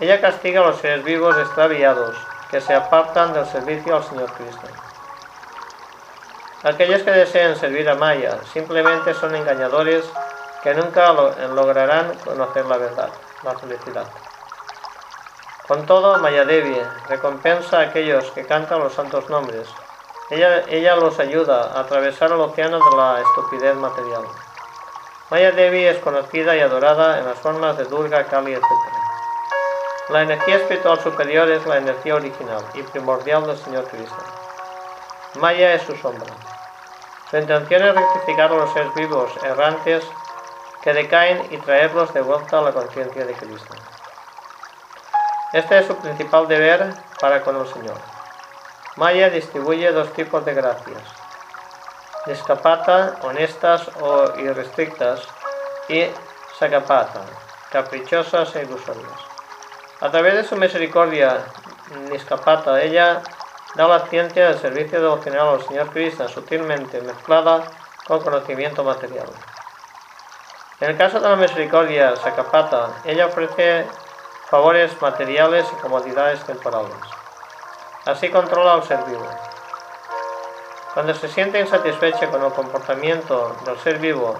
Ella 0.00 0.20
castiga 0.20 0.60
a 0.60 0.66
los 0.66 0.78
seres 0.78 1.04
vivos 1.04 1.36
extraviados 1.38 2.16
que 2.50 2.60
se 2.60 2.74
apartan 2.74 3.32
del 3.32 3.46
servicio 3.46 3.96
al 3.96 4.04
Señor 4.04 4.32
Cristo. 4.32 4.66
Aquellos 6.62 7.02
que 7.02 7.10
deseen 7.10 7.56
servir 7.56 7.88
a 7.88 7.94
Maya 7.94 8.38
simplemente 8.52 9.14
son 9.14 9.34
engañadores 9.34 10.04
que 10.62 10.74
nunca 10.74 11.12
lograrán 11.12 12.14
conocer 12.24 12.66
la 12.66 12.76
verdad. 12.76 13.08
la 13.42 13.58
felicidad. 13.58 14.04
Con 15.66 15.86
todo, 15.86 16.18
Mayadevi 16.18 16.76
recompensa 17.08 17.78
a 17.78 17.82
aquellos 17.82 18.30
que 18.32 18.44
cantan 18.44 18.80
los 18.80 18.92
santos 18.92 19.30
nombres. 19.30 19.68
Ella, 20.30 20.62
ella 20.68 20.96
los 20.96 21.18
ayuda 21.18 21.72
a 21.74 21.80
atravesar 21.80 22.30
el 22.30 22.40
océano 22.40 22.78
de 22.78 22.96
la 22.96 23.20
estupidez 23.20 23.74
material. 23.74 24.22
Mayadevi 25.30 25.86
es 25.86 25.98
conocida 25.98 26.56
y 26.56 26.60
adorada 26.60 27.18
en 27.18 27.24
las 27.24 27.38
formas 27.38 27.76
de 27.76 27.84
Durga, 27.84 28.24
Kali, 28.24 28.54
etc. 28.54 28.64
La 30.10 30.22
energía 30.22 30.56
espiritual 30.56 31.00
superior 31.00 31.48
es 31.50 31.64
la 31.66 31.78
energía 31.78 32.16
original 32.16 32.64
y 32.74 32.82
primordial 32.82 33.46
del 33.46 33.56
Señor 33.58 33.84
Cristo. 33.88 34.16
Maya 35.36 35.74
es 35.74 35.82
su 35.82 35.94
sombra. 35.96 36.34
Su 37.30 37.36
intención 37.36 37.82
es 37.84 37.94
rectificar 37.94 38.50
a 38.50 38.56
los 38.56 38.72
seres 38.72 38.92
vivos 38.94 39.30
errantes 39.44 40.04
que 40.82 40.92
decaen 40.92 41.46
y 41.52 41.58
traerlos 41.58 42.12
de 42.12 42.22
vuelta 42.22 42.58
a 42.58 42.62
la 42.62 42.72
conciencia 42.72 43.24
de 43.24 43.34
Cristo. 43.34 43.74
Este 45.52 45.78
es 45.78 45.86
su 45.86 45.96
principal 45.96 46.48
deber 46.48 46.92
para 47.20 47.42
con 47.42 47.56
el 47.56 47.68
Señor. 47.68 48.19
Maya 49.00 49.30
distribuye 49.30 49.92
dos 49.92 50.12
tipos 50.12 50.44
de 50.44 50.52
gracias. 50.52 51.02
Niskapata, 52.26 53.16
honestas 53.22 53.90
o 53.98 54.38
irrestrictas, 54.38 55.26
y 55.88 56.04
Sakapata, 56.58 57.22
caprichosas 57.72 58.54
e 58.56 58.64
ilusorias. 58.64 59.20
A 60.02 60.10
través 60.10 60.34
de 60.34 60.44
su 60.44 60.54
misericordia 60.54 61.46
Niskapata, 62.10 62.82
ella 62.82 63.22
da 63.74 63.88
la 63.88 64.06
ciencia 64.08 64.50
del 64.50 64.58
servicio 64.58 65.00
devocional 65.00 65.48
al 65.48 65.62
Señor 65.62 65.88
Cristo 65.94 66.28
sutilmente 66.28 67.00
mezclada 67.00 67.72
con 68.06 68.20
conocimiento 68.20 68.84
material. 68.84 69.28
En 70.78 70.90
el 70.90 70.98
caso 70.98 71.20
de 71.20 71.26
la 71.26 71.36
misericordia 71.36 72.16
Sakapata, 72.16 73.00
ella 73.06 73.28
ofrece 73.28 73.86
favores 74.50 75.00
materiales 75.00 75.66
y 75.72 75.80
comodidades 75.80 76.44
temporales. 76.44 77.19
Así 78.10 78.28
controla 78.28 78.74
al 78.74 78.82
ser 78.82 78.98
vivo. 79.04 79.24
Cuando 80.94 81.14
se 81.14 81.28
siente 81.28 81.60
insatisfecha 81.60 82.28
con 82.28 82.42
el 82.42 82.52
comportamiento 82.52 83.56
del 83.64 83.78
ser 83.78 83.98
vivo, 83.98 84.36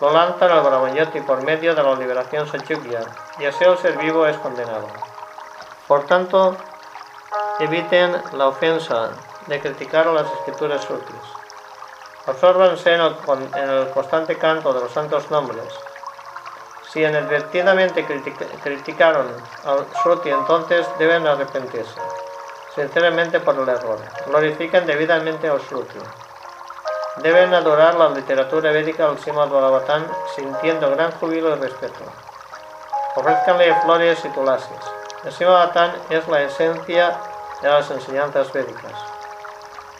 lo 0.00 0.12
lanzan 0.12 0.50
al 0.50 0.60
Brahmayoti 0.60 1.22
por 1.22 1.40
medio 1.42 1.74
de 1.74 1.82
la 1.82 1.94
liberación 1.94 2.46
Sachukya 2.46 3.00
y 3.38 3.46
así 3.46 3.64
el 3.64 3.78
ser 3.78 3.96
vivo 3.96 4.26
es 4.26 4.36
condenado. 4.36 4.88
Por 5.88 6.06
tanto, 6.06 6.58
eviten 7.58 8.22
la 8.34 8.48
ofensa 8.48 9.12
de 9.46 9.60
criticar 9.62 10.06
las 10.08 10.30
escrituras 10.34 10.84
útiles. 10.84 11.22
Absórbanse 12.26 12.92
en 12.92 13.00
el 13.00 13.90
constante 13.94 14.36
canto 14.36 14.74
de 14.74 14.80
los 14.80 14.92
santos 14.92 15.30
nombres 15.30 15.72
si 16.96 17.04
inadvertidamente 17.04 18.06
criticaron 18.62 19.26
al 19.64 19.86
Shruti, 20.02 20.30
entonces 20.30 20.86
deben 20.98 21.26
arrepentirse, 21.26 22.00
sinceramente 22.76 23.40
por 23.40 23.58
el 23.58 23.68
error. 23.68 23.98
Glorifiquen 24.26 24.86
debidamente 24.86 25.48
al 25.48 25.58
Shruti. 25.58 25.98
Deben 27.16 27.52
adorar 27.54 27.94
la 27.94 28.10
literatura 28.10 28.70
védica 28.70 29.06
al 29.06 29.18
Srimad 29.18 29.48
Bhagavatam 29.48 30.06
sintiendo 30.36 30.90
gran 30.90 31.10
júbilo 31.12 31.56
y 31.56 31.58
respeto. 31.58 32.04
Ofrezcanle 33.16 33.74
flores 33.80 34.22
y 34.24 34.28
tulasis. 34.28 34.70
El 35.24 35.32
Srimad 35.32 35.94
es 36.10 36.28
la 36.28 36.42
esencia 36.42 37.16
de 37.62 37.68
las 37.70 37.90
enseñanzas 37.90 38.52
védicas. 38.52 38.92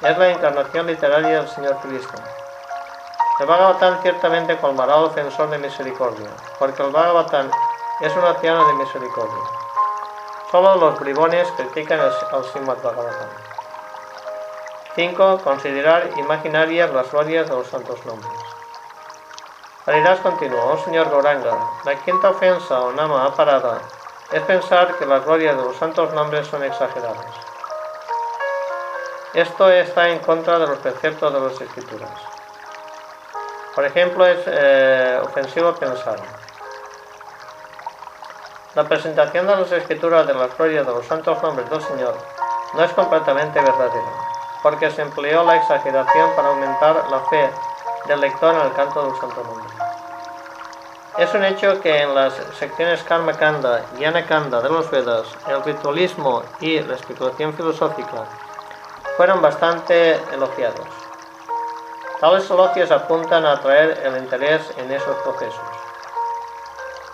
Es 0.02 0.18
la 0.18 0.28
encarnación 0.28 0.86
literaria 0.86 1.40
del 1.40 1.48
Señor 1.48 1.78
Cristo. 1.78 2.22
El 3.40 3.46
Bhagavatam 3.46 4.02
ciertamente 4.02 4.58
colmará 4.58 4.94
al 4.94 5.04
ofensor 5.04 5.48
de 5.48 5.58
misericordia, 5.58 6.28
porque 6.58 6.82
el 6.82 6.90
Bhagavatam 6.90 7.50
es 8.00 8.14
un 8.14 8.24
océano 8.24 8.66
de 8.66 8.74
misericordia. 8.74 9.65
Solo 10.56 10.74
los 10.76 10.98
bribones 10.98 11.46
critican 11.58 12.00
Srimad 12.50 12.78
Bhagavatam. 12.82 13.28
5. 14.94 15.40
Considerar 15.44 16.08
imaginarias 16.16 16.90
las 16.94 17.12
glorias 17.12 17.46
de 17.46 17.56
los 17.56 17.66
santos 17.66 17.98
nombres. 18.06 18.40
Haridas 19.84 20.18
continuó, 20.20 20.72
oh 20.72 20.78
señor 20.82 21.10
Goranga, 21.10 21.58
la 21.84 21.94
quinta 21.96 22.30
ofensa 22.30 22.80
o 22.80 22.92
nama 22.92 23.26
aparada 23.26 23.82
es 24.32 24.40
pensar 24.44 24.96
que 24.96 25.04
las 25.04 25.26
glorias 25.26 25.58
de 25.58 25.62
los 25.62 25.76
santos 25.76 26.14
nombres 26.14 26.46
son 26.46 26.64
exageradas. 26.64 27.34
Esto 29.34 29.68
está 29.70 30.08
en 30.08 30.20
contra 30.20 30.58
de 30.58 30.68
los 30.68 30.78
preceptos 30.78 31.34
de 31.34 31.38
las 31.38 31.60
escrituras. 31.60 32.18
Por 33.74 33.84
ejemplo, 33.84 34.24
es 34.24 34.40
eh, 34.46 35.20
ofensivo 35.22 35.74
pensar. 35.74 36.16
La 38.76 38.84
presentación 38.84 39.46
de 39.46 39.56
las 39.56 39.72
escrituras 39.72 40.26
de 40.26 40.34
la 40.34 40.48
gloria 40.48 40.84
de 40.84 40.92
los 40.92 41.06
santos 41.06 41.42
nombres 41.42 41.70
del 41.70 41.80
Señor 41.80 42.14
no 42.74 42.84
es 42.84 42.92
completamente 42.92 43.58
verdadera, 43.58 44.12
porque 44.62 44.90
se 44.90 45.00
empleó 45.00 45.44
la 45.44 45.56
exageración 45.56 46.30
para 46.36 46.48
aumentar 46.48 46.94
la 47.10 47.20
fe 47.20 47.48
del 48.06 48.20
lector 48.20 48.54
en 48.54 48.60
el 48.60 48.72
canto 48.74 49.02
del 49.02 49.18
santo 49.18 49.42
nombre. 49.44 49.74
Es 51.16 51.32
un 51.32 51.44
hecho 51.44 51.80
que 51.80 52.02
en 52.02 52.14
las 52.14 52.34
secciones 52.58 53.02
Karma 53.04 53.32
Kanda 53.32 53.86
y 53.98 54.04
Anakanda 54.04 54.60
de 54.60 54.68
los 54.68 54.90
Vedas, 54.90 55.26
el 55.48 55.64
ritualismo 55.64 56.42
y 56.60 56.78
la 56.80 56.96
especulación 56.96 57.54
filosófica 57.54 58.26
fueron 59.16 59.40
bastante 59.40 60.20
elogiados. 60.34 60.86
Tales 62.20 62.50
elogios 62.50 62.90
apuntan 62.90 63.46
a 63.46 63.52
atraer 63.52 64.02
el 64.04 64.18
interés 64.18 64.70
en 64.76 64.92
esos 64.92 65.16
procesos. 65.22 65.75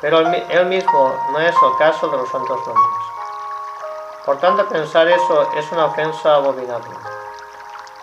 Pero 0.03 0.19
él 0.19 0.67
mismo 0.67 1.15
no 1.33 1.41
es 1.41 1.55
el 1.55 1.79
caso 1.79 2.09
de 2.09 2.19
los 2.19 2.29
santos 2.29 2.61
nombres. 2.67 2.99
Por 4.27 4.39
tanto, 4.39 4.69
pensar 4.69 5.09
eso 5.09 5.49
es 5.57 5.73
una 5.73 5.87
ofensa 5.87 6.35
abominable. 6.35 6.95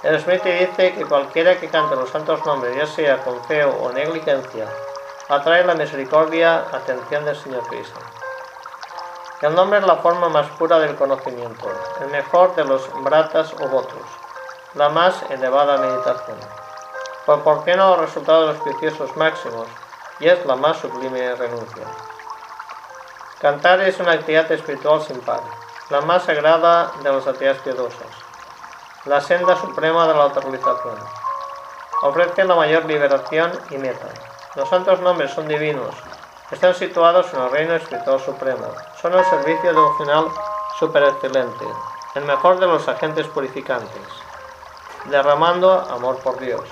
El 0.02 0.20
Smriti 0.20 0.50
dice 0.50 0.96
que 0.96 1.06
cualquiera 1.06 1.60
que 1.60 1.70
cante 1.70 1.96
los 1.96 2.10
santos 2.10 2.44
nombres, 2.46 2.76
ya 2.76 2.88
sea 2.88 3.24
con 3.24 3.44
fe 3.44 3.64
o 3.64 3.92
negligencia, 3.92 4.68
atrae 5.28 5.64
la 5.64 5.76
misericordia, 5.76 6.66
atención 6.72 7.24
del 7.26 7.36
Señor 7.36 7.68
Cristo. 7.68 8.00
El 9.42 9.54
nombre 9.54 9.80
es 9.80 9.86
la 9.86 9.98
forma 9.98 10.30
más 10.30 10.48
pura 10.58 10.80
del 10.80 10.96
conocimiento, 10.96 11.70
el 12.02 12.08
mejor 12.08 12.56
de 12.56 12.66
los 12.66 12.90
bratas 13.04 13.54
o 13.54 13.68
votos, 13.68 14.02
la 14.74 14.90
más 14.90 15.22
elevada 15.30 15.78
meditación 15.78 16.38
proporciona 17.30 17.90
los 17.90 18.00
resultados 18.00 18.48
de 18.48 18.54
los 18.54 18.64
preciosos 18.64 19.16
máximos 19.16 19.68
y 20.20 20.28
es 20.28 20.46
la 20.46 20.56
más 20.56 20.78
sublime 20.78 21.36
renuncia. 21.36 21.84
Cantar 23.42 23.82
es 23.82 24.00
una 24.00 24.14
actividad 24.14 24.52
espiritual 24.52 25.02
sin 25.02 25.20
par, 25.22 25.42
la 25.90 26.02
más 26.02 26.24
sagrada 26.24 26.92
de 27.02 27.12
las 27.12 27.26
actividades 27.26 27.62
piadosas, 27.62 28.08
la 29.06 29.22
senda 29.22 29.56
suprema 29.56 30.08
de 30.08 30.14
la 30.14 30.24
autorización. 30.24 31.00
Ofrece 32.02 32.44
la 32.44 32.56
mayor 32.56 32.86
liberación 32.86 33.52
y 33.70 33.78
meta. 33.78 34.08
Los 34.56 34.68
santos 34.70 35.00
nombres 35.00 35.32
son 35.32 35.48
divinos, 35.48 35.96
están 36.52 36.74
situados 36.74 37.34
en 37.34 37.42
el 37.42 37.52
reino 37.52 37.76
espiritual 37.76 38.20
supremo, 38.20 38.68
son 39.02 39.14
el 39.14 39.24
servicio 39.26 39.74
devocional 39.74 40.26
super 40.80 41.04
excelente, 41.04 41.66
el 42.16 42.26
mejor 42.26 42.60
de 42.60 42.68
los 42.68 42.88
agentes 42.88 43.28
purificantes, 43.28 44.08
derramando 45.06 45.72
amor 45.92 46.18
por 46.20 46.40
Dios. 46.40 46.64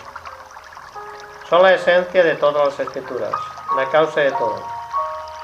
Son 1.49 1.63
la 1.63 1.73
esencia 1.73 2.23
de 2.25 2.35
todas 2.35 2.65
las 2.65 2.79
escrituras, 2.81 3.31
la 3.77 3.85
causa 3.89 4.19
de 4.19 4.31
todo, 4.31 4.61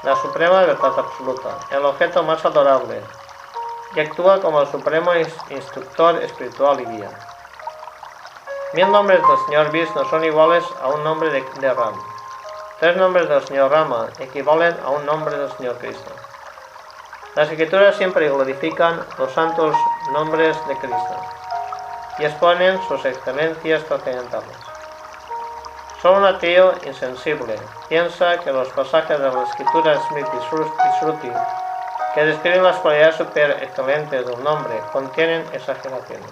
la 0.02 0.14
suprema 0.16 0.60
verdad 0.60 0.98
absoluta, 0.98 1.56
el 1.70 1.82
objeto 1.82 2.22
más 2.22 2.44
adorable, 2.44 3.00
y 3.96 4.00
actúa 4.00 4.38
como 4.42 4.60
el 4.60 4.66
supremo 4.66 5.12
instructor 5.14 6.22
espiritual 6.22 6.78
y 6.82 6.84
guía. 6.84 7.10
Mil 8.74 8.92
nombres 8.92 9.26
del 9.26 9.38
Señor 9.46 9.70
Vishnu 9.70 10.04
son 10.10 10.24
iguales 10.24 10.64
a 10.82 10.88
un 10.88 11.04
nombre 11.04 11.30
de, 11.30 11.42
de 11.60 11.72
Ram. 11.72 11.94
Tres 12.80 12.96
nombres 12.98 13.26
del 13.26 13.42
Señor 13.46 13.70
Rama 13.70 14.08
equivalen 14.18 14.76
a 14.84 14.90
un 14.90 15.06
nombre 15.06 15.38
del 15.38 15.50
Señor 15.52 15.78
Cristo. 15.78 16.10
Las 17.34 17.48
escrituras 17.48 17.96
siempre 17.96 18.28
glorifican 18.28 19.06
los 19.18 19.32
santos 19.32 19.74
nombres 20.12 20.54
de 20.68 20.76
Cristo 20.76 21.16
y 22.18 22.24
exponen 22.26 22.78
sus 22.88 23.02
excelencias 23.06 23.84
trascendentales. 23.84 24.63
Solo 26.04 26.18
un 26.18 26.26
ateo 26.26 26.74
insensible 26.84 27.58
piensa 27.88 28.38
que 28.40 28.52
los 28.52 28.68
pasajes 28.72 29.18
de 29.18 29.26
la 29.26 29.42
escritura 29.42 29.98
Smriti 29.98 30.36
y 30.36 31.00
Shruti 31.00 31.32
que 32.14 32.26
describen 32.26 32.62
las 32.62 32.76
cualidades 32.76 33.14
super 33.14 33.52
excelentes 33.62 34.26
de 34.26 34.30
un 34.30 34.44
nombre 34.44 34.82
contienen 34.92 35.48
exageraciones. 35.54 36.28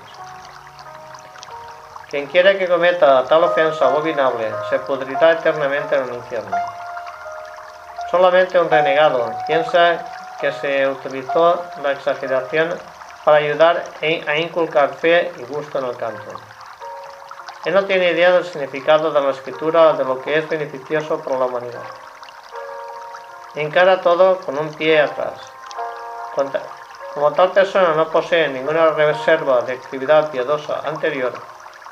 Quien 2.11 2.27
quiera 2.27 2.59
que 2.59 2.69
cometa 2.69 3.27
tal 3.27 3.45
ofensa 3.45 3.87
abominable 3.87 4.53
se 4.69 4.79
pudrirá 4.81 5.33
eternamente 5.33 5.97
en 5.97 6.03
el 6.03 6.17
infierno. 6.17 6.57
Solamente 8.11 8.61
un 8.61 8.69
renegado 8.69 9.33
piensa 9.47 10.03
que 10.39 10.53
se 10.53 10.87
utilizó 10.87 11.65
la 11.83 11.93
exageración 11.93 12.79
para 13.25 13.39
ayudar 13.39 13.87
a 14.03 14.37
inculcar 14.37 14.97
fe 15.01 15.33
y 15.39 15.45
gusto 15.45 15.79
en 15.79 15.87
el 15.87 15.97
canto. 15.97 16.52
Él 17.65 17.75
no 17.75 17.85
tiene 17.85 18.11
idea 18.11 18.33
del 18.33 18.45
significado 18.45 19.13
de 19.13 19.21
la 19.21 19.31
escritura 19.31 19.91
o 19.91 19.97
de 19.97 20.05
lo 20.05 20.21
que 20.21 20.37
es 20.37 20.49
beneficioso 20.49 21.21
para 21.21 21.39
la 21.39 21.47
humanidad. 21.47 21.85
encara 23.55 24.01
todo 24.01 24.39
con 24.39 24.59
un 24.59 24.75
pie 24.75 25.01
atrás. 25.01 25.53
Como 27.15 27.33
tal 27.35 27.53
persona 27.53 27.95
no 27.95 28.09
posee 28.09 28.49
ninguna 28.49 28.91
reserva 28.91 29.61
de 29.61 29.75
actividad 29.75 30.31
piadosa 30.31 30.81
anterior, 30.85 31.33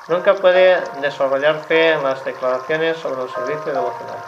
nunca 0.09 0.35
puede 0.35 0.81
desarrollar 1.03 1.61
fe 1.69 1.93
en 1.93 2.03
las 2.03 2.25
declaraciones 2.25 2.97
sobre 2.97 3.23
el 3.23 3.31
servicio 3.31 3.73
devocional. 3.73 4.19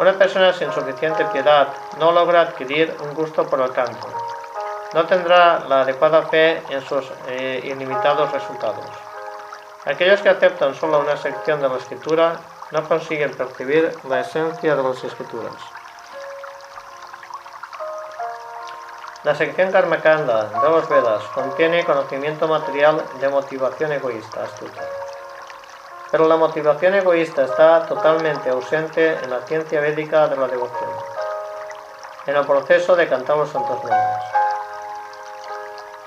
Una 0.00 0.12
persona 0.18 0.52
sin 0.52 0.72
suficiente 0.72 1.24
piedad 1.26 1.68
no 1.98 2.12
logra 2.12 2.40
adquirir 2.42 2.94
un 3.00 3.14
gusto 3.14 3.48
por 3.48 3.60
el 3.60 3.72
canto. 3.72 4.08
No 4.92 5.06
tendrá 5.06 5.60
la 5.60 5.82
adecuada 5.82 6.22
fe 6.22 6.62
en 6.68 6.82
sus 6.82 7.10
eh, 7.28 7.60
ilimitados 7.62 8.32
resultados. 8.32 9.11
Aquellos 9.84 10.20
que 10.22 10.28
aceptan 10.28 10.74
solo 10.76 11.00
una 11.00 11.16
sección 11.16 11.60
de 11.60 11.68
la 11.68 11.76
escritura 11.76 12.40
no 12.70 12.88
consiguen 12.88 13.36
percibir 13.36 13.98
la 14.08 14.20
esencia 14.20 14.76
de 14.76 14.82
las 14.82 15.02
escrituras. 15.02 15.54
La 19.24 19.34
sección 19.34 19.72
Karmakanda 19.72 20.44
de 20.44 20.68
los 20.68 20.88
Vedas 20.88 21.24
contiene 21.34 21.84
conocimiento 21.84 22.46
material 22.46 23.02
de 23.20 23.28
motivación 23.28 23.92
egoísta 23.92 24.44
astuta. 24.44 24.82
Pero 26.12 26.28
la 26.28 26.36
motivación 26.36 26.94
egoísta 26.94 27.44
está 27.44 27.84
totalmente 27.86 28.50
ausente 28.50 29.14
en 29.14 29.30
la 29.30 29.40
ciencia 29.42 29.80
védica 29.80 30.28
de 30.28 30.36
la 30.36 30.46
devoción, 30.46 30.90
en 32.26 32.36
el 32.36 32.46
proceso 32.46 32.94
de 32.94 33.08
cantar 33.08 33.36
los 33.36 33.50
santos 33.50 33.82
nombres. 33.82 34.51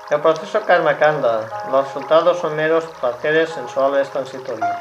El 0.08 0.20
proceso 0.20 0.60
Karmakanda, 0.64 1.48
los 1.72 1.84
resultados 1.84 2.38
son 2.38 2.54
meros 2.54 2.84
placeres 3.00 3.50
sensuales 3.50 4.08
transitorios, 4.10 4.76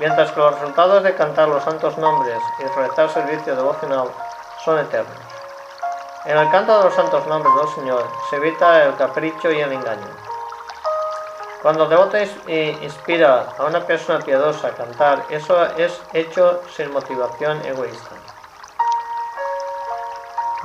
mientras 0.00 0.32
que 0.32 0.40
los 0.40 0.54
resultados 0.54 1.04
de 1.04 1.14
cantar 1.14 1.46
los 1.46 1.62
santos 1.62 1.96
nombres 1.98 2.42
y 2.58 2.64
realizar 2.64 3.08
servicio 3.10 3.54
devocional 3.54 4.08
son 4.64 4.80
eternos. 4.80 5.16
En 6.24 6.36
el 6.36 6.50
canto 6.50 6.76
de 6.76 6.84
los 6.84 6.94
santos 6.94 7.24
nombres 7.28 7.54
del 7.54 7.74
Señor 7.76 8.08
se 8.28 8.36
evita 8.36 8.82
el 8.82 8.96
capricho 8.96 9.52
y 9.52 9.60
el 9.60 9.70
engaño. 9.70 10.16
Cuando 11.62 11.84
el 11.84 11.90
devoto 11.90 12.18
inspira 12.82 13.46
a 13.56 13.62
una 13.62 13.86
persona 13.86 14.18
piadosa 14.18 14.66
a 14.66 14.72
cantar, 14.72 15.26
eso 15.30 15.64
es 15.76 16.02
hecho 16.12 16.60
sin 16.74 16.92
motivación 16.92 17.64
egoísta. 17.64 18.16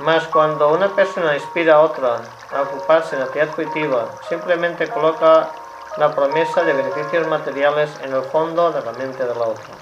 Mas 0.00 0.26
cuando 0.26 0.70
una 0.70 0.88
persona 0.88 1.36
inspira 1.36 1.76
a 1.76 1.80
otra 1.80 2.20
a 2.52 2.62
ocuparse 2.62 3.16
en 3.16 3.20
la 3.20 3.26
actividad 3.26 4.08
simplemente 4.28 4.88
coloca 4.88 5.50
la 5.96 6.14
promesa 6.14 6.62
de 6.62 6.72
beneficios 6.72 7.26
materiales 7.26 7.90
en 8.02 8.12
el 8.12 8.22
fondo 8.22 8.70
de 8.72 8.82
la 8.82 8.92
mente 8.92 9.24
de 9.24 9.34
la 9.34 9.42
otra. 9.42 9.74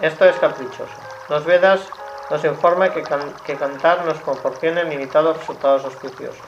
Esto 0.00 0.24
es 0.24 0.36
caprichoso. 0.36 0.92
Los 1.28 1.44
Vedas 1.44 1.80
nos 2.30 2.44
informa 2.44 2.90
que, 2.90 3.02
cantar 3.02 4.04
nos 4.04 4.18
proporciona 4.18 4.82
limitados 4.84 5.36
resultados 5.38 5.84
auspiciosos. 5.84 6.46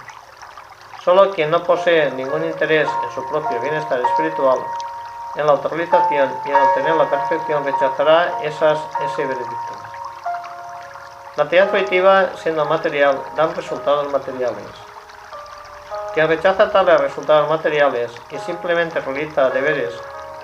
Solo 1.05 1.31
quien 1.33 1.51
no 1.51 1.63
posee 1.63 2.11
ningún 2.13 2.45
interés 2.45 2.89
en 2.89 3.15
su 3.15 3.29
propio 3.29 3.61
bienestar 3.61 4.01
espiritual, 4.01 4.59
en 5.37 5.47
la 5.47 5.53
autorización 5.53 6.31
y 6.47 6.51
en 6.51 6.57
obtener 6.57 6.97
la 6.97 7.11
perfección 7.11 7.65
rechazará 7.65 8.39
esas, 8.43 8.79
ese 9.05 9.27
veredicto. 9.27 9.74
La 11.37 11.45
actividad 11.45 11.71
positiva, 11.71 12.31
siendo 12.37 12.65
material, 12.65 13.23
da 13.37 13.47
resultados 13.49 14.11
materiales. 14.13 14.67
Quien 16.15 16.29
rechaza 16.29 16.71
tales 16.71 17.01
resultados 17.01 17.49
materiales 17.49 18.13
y 18.31 18.39
simplemente 18.39 19.01
realiza 19.01 19.51
deberes 19.51 19.95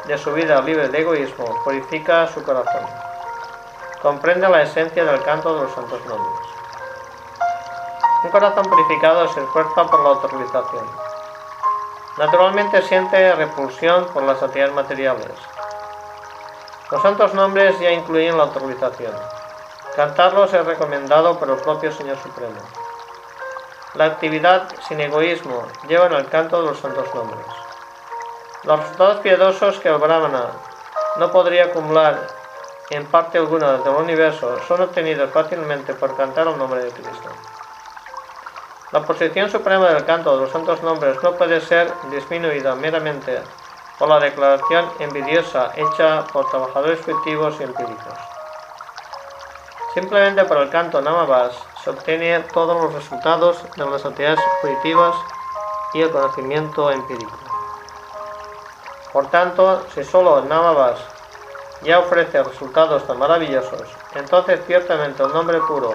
de 0.06 0.18
su 0.18 0.32
vida 0.32 0.60
libre 0.62 0.88
de 0.88 1.00
egoísmo, 1.00 1.62
purifica 1.64 2.26
su 2.26 2.42
corazón 2.42 2.86
comprende 4.02 4.48
la 4.48 4.62
esencia 4.62 5.04
del 5.04 5.22
canto 5.22 5.54
de 5.54 5.62
los 5.62 5.72
santos 5.72 6.00
nombres. 6.06 6.48
Un 8.24 8.30
corazón 8.30 8.64
purificado 8.64 9.28
se 9.28 9.42
esfuerza 9.42 9.86
por 9.86 10.00
la 10.00 10.08
autorización. 10.10 10.86
Naturalmente 12.18 12.82
siente 12.82 13.34
repulsión 13.34 14.06
por 14.12 14.22
las 14.22 14.42
actividades 14.42 14.74
materiales. 14.74 15.32
Los 16.90 17.02
santos 17.02 17.34
nombres 17.34 17.78
ya 17.78 17.92
incluyen 17.92 18.36
la 18.36 18.44
autorización. 18.44 19.14
Cantarlos 19.96 20.54
es 20.54 20.64
recomendado 20.64 21.36
por 21.38 21.50
el 21.50 21.56
propio 21.56 21.90
Señor 21.90 22.16
Supremo. 22.18 22.60
La 23.94 24.04
actividad 24.04 24.68
sin 24.86 25.00
egoísmo 25.00 25.64
lleva 25.88 26.06
al 26.06 26.28
canto 26.28 26.60
de 26.60 26.68
los 26.68 26.78
santos 26.78 27.12
nombres. 27.12 27.44
Los 28.62 28.78
resultados 28.78 29.18
piadosos 29.18 29.80
que 29.80 29.88
el 29.88 29.98
Brahmana 29.98 30.52
no 31.16 31.32
podría 31.32 31.64
acumular 31.64 32.28
en 32.90 33.04
parte 33.06 33.38
alguna 33.38 33.78
del 33.78 33.96
universo 33.96 34.60
son 34.68 34.82
obtenidos 34.82 35.30
fácilmente 35.32 35.92
por 35.94 36.16
cantar 36.16 36.46
el 36.46 36.56
nombre 36.56 36.84
de 36.84 36.92
Cristo. 36.92 37.28
La 38.92 39.04
posición 39.04 39.50
suprema 39.50 39.88
del 39.88 40.04
canto 40.04 40.36
de 40.36 40.42
los 40.42 40.52
santos 40.52 40.82
nombres 40.84 41.20
no 41.22 41.32
puede 41.32 41.60
ser 41.60 41.92
disminuida 42.12 42.76
meramente 42.76 43.40
por 43.98 44.08
la 44.08 44.20
declaración 44.20 44.88
envidiosa 45.00 45.72
hecha 45.74 46.24
por 46.32 46.48
trabajadores 46.48 47.00
fictivos 47.00 47.58
y 47.58 47.64
empíricos. 47.64 48.29
Simplemente 49.94 50.44
por 50.44 50.58
el 50.58 50.70
canto 50.70 51.02
Namavas 51.02 51.52
se 51.82 51.90
obtienen 51.90 52.46
todos 52.54 52.80
los 52.80 52.94
resultados 52.94 53.64
de 53.76 53.84
las 53.84 54.04
actividades 54.04 54.38
positivas 54.62 55.16
y 55.92 56.02
el 56.02 56.12
conocimiento 56.12 56.92
empírico. 56.92 57.36
Por 59.12 59.28
tanto, 59.30 59.84
si 59.92 60.04
solo 60.04 60.38
el 60.38 60.48
ya 61.82 61.98
ofrece 61.98 62.40
resultados 62.42 63.04
tan 63.06 63.18
maravillosos, 63.18 63.82
entonces 64.14 64.60
ciertamente 64.66 65.24
el 65.24 65.32
nombre 65.32 65.58
puro 65.66 65.92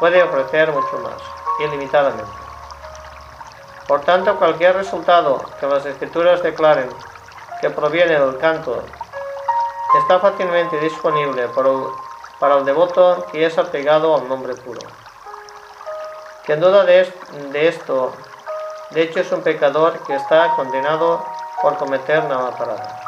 puede 0.00 0.20
ofrecer 0.20 0.72
mucho 0.72 0.98
más, 0.98 1.22
ilimitadamente. 1.60 2.24
Por 3.86 4.00
tanto, 4.00 4.36
cualquier 4.36 4.74
resultado 4.74 5.44
que 5.60 5.66
las 5.68 5.86
escrituras 5.86 6.42
declaren 6.42 6.88
que 7.60 7.70
proviene 7.70 8.18
del 8.18 8.38
canto 8.38 8.82
está 10.00 10.18
fácilmente 10.18 10.80
disponible 10.80 11.46
para 12.42 12.56
el 12.56 12.64
devoto 12.64 13.24
que 13.30 13.46
es 13.46 13.56
apegado 13.56 14.16
al 14.16 14.28
nombre 14.28 14.56
puro. 14.56 14.80
Quien 16.44 16.58
duda 16.58 16.82
de, 16.82 17.08
de 17.52 17.68
esto, 17.68 18.12
de 18.90 19.02
hecho 19.02 19.20
es 19.20 19.30
un 19.30 19.42
pecador 19.42 20.00
que 20.00 20.16
está 20.16 20.48
condenado 20.56 21.24
por 21.62 21.76
cometer 21.76 22.24
nada 22.24 22.50
parada. 22.56 23.00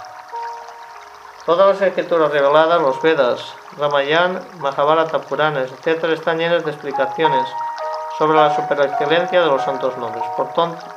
Todas 1.45 1.67
las 1.67 1.83
escrituras 1.83 2.31
reveladas, 2.31 2.81
los 2.81 3.03
Vedas, 3.03 3.41
Ramayana, 3.77 4.41
Mahabharata, 4.59 5.19
Puranas, 5.19 5.69
etc., 5.73 6.05
están 6.13 6.39
llenas 6.39 6.65
de 6.65 6.71
explicaciones 6.71 7.49
sobre 8.17 8.39
la 8.39 8.55
superexcelencia 8.55 9.41
de 9.41 9.49
los 9.49 9.63
santos 9.63 9.99
nombres. 9.99 10.23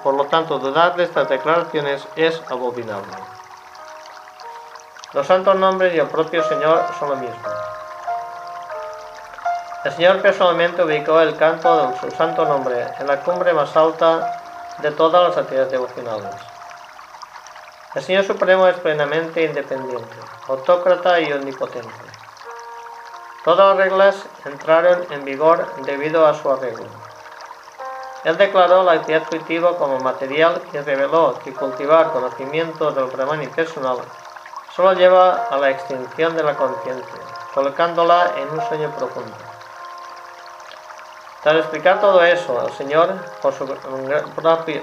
Por, 0.04 0.14
lo 0.14 0.26
tanto, 0.26 0.60
dudar 0.60 0.96
de 0.96 1.06
estas 1.06 1.28
declaraciones 1.28 2.08
es 2.16 2.40
abominable. 2.52 3.14
Los 5.14 5.26
santos 5.26 5.56
nombres 5.56 5.96
y 5.96 5.98
el 5.98 6.08
propio 6.08 6.44
Señor 6.44 6.86
son 7.00 7.10
lo 7.10 7.16
mismo. 7.16 7.67
El 9.88 9.94
Señor 9.94 10.22
personalmente 10.22 10.84
ubicó 10.84 11.22
el 11.22 11.38
canto 11.38 11.88
de 11.88 11.98
su 11.98 12.12
santo 12.12 12.44
nombre 12.44 12.86
en 13.00 13.08
la 13.08 13.22
cumbre 13.22 13.54
más 13.54 13.74
alta 13.78 14.42
de 14.80 14.92
todas 14.92 15.30
las 15.30 15.38
actividades 15.38 15.72
devocionales. 15.72 16.36
El 17.96 18.04
Señor 18.04 18.26
Supremo 18.26 18.68
es 18.68 18.76
plenamente 18.80 19.46
independiente, 19.46 20.14
autócrata 20.50 21.22
y 21.22 21.32
omnipotente. 21.32 21.90
Todas 23.46 23.78
las 23.78 23.78
reglas 23.78 24.26
entraron 24.44 25.08
en 25.10 25.24
vigor 25.24 25.66
debido 25.86 26.28
a 26.28 26.34
su 26.34 26.52
arreglo. 26.52 26.88
Él 28.26 28.38
declaró 28.38 28.84
la 28.84 28.92
actividad 28.92 29.22
intuitiva 29.22 29.78
como 29.78 30.00
material 30.00 30.62
y 30.74 30.80
reveló 30.80 31.40
que 31.46 31.54
cultivar 31.54 32.12
conocimiento 32.12 32.92
del 32.92 33.06
Brahman 33.06 33.50
personal 33.56 34.00
solo 34.76 34.92
lleva 34.92 35.48
a 35.50 35.58
la 35.58 35.70
extinción 35.70 36.36
de 36.36 36.44
la 36.44 36.56
conciencia, 36.56 37.20
colocándola 37.54 38.34
en 38.36 38.50
un 38.50 38.62
sueño 38.68 38.92
profundo. 38.98 39.47
Tras 41.48 41.60
explicar 41.60 42.02
todo 42.02 42.22
eso, 42.26 42.62
el 42.68 42.74
Señor, 42.74 43.08
por 43.42 43.54
su 43.54 43.66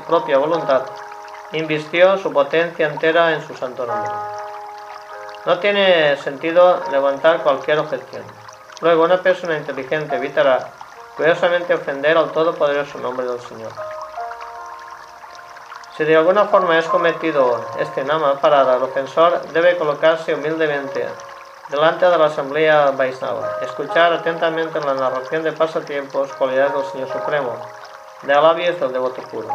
propia 0.06 0.38
voluntad, 0.38 0.80
invistió 1.52 2.16
su 2.16 2.32
potencia 2.32 2.86
entera 2.86 3.34
en 3.34 3.46
su 3.46 3.54
santo 3.54 3.84
nombre. 3.84 4.10
No 5.44 5.58
tiene 5.58 6.16
sentido 6.16 6.80
levantar 6.90 7.42
cualquier 7.42 7.80
objeción. 7.80 8.22
Luego, 8.80 9.04
una 9.04 9.18
persona 9.18 9.58
inteligente 9.58 10.16
evitará 10.16 10.70
curiosamente 11.18 11.74
ofender 11.74 12.16
al 12.16 12.32
todopoderoso 12.32 12.96
nombre 12.96 13.26
del 13.26 13.40
Señor. 13.42 13.72
Si 15.98 16.04
de 16.04 16.16
alguna 16.16 16.46
forma 16.46 16.78
es 16.78 16.86
cometido 16.86 17.62
este 17.78 18.04
nama 18.04 18.40
parada, 18.40 18.76
el 18.76 18.84
ofensor 18.84 19.42
debe 19.52 19.76
colocarse 19.76 20.34
humildemente 20.34 21.06
delante 21.70 22.04
de 22.06 22.18
la 22.18 22.26
asamblea 22.26 22.90
Vaisnava, 22.90 23.58
escuchar 23.62 24.12
atentamente 24.12 24.78
la 24.80 24.94
narración 24.94 25.42
de 25.42 25.52
pasatiempos, 25.52 26.32
cualidades 26.34 26.74
del 26.74 26.84
Señor 26.86 27.08
Supremo, 27.08 27.56
de 28.22 28.32
alabios 28.34 28.78
del 28.78 28.92
devoto 28.92 29.22
puro. 29.22 29.48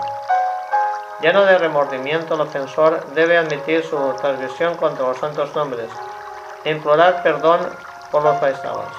Lleno 1.22 1.46
de 1.46 1.58
remordimiento, 1.58 2.34
el 2.34 2.42
ofensor 2.42 3.06
debe 3.14 3.38
admitir 3.38 3.84
su 3.84 3.98
transgresión 4.22 4.76
contra 4.76 5.08
los 5.08 5.18
santos 5.18 5.54
nombres 5.56 5.90
e 6.64 6.72
implorar 6.72 7.22
perdón 7.22 7.60
por 8.12 8.24
los 8.24 8.40
Vaisnavas. 8.42 8.92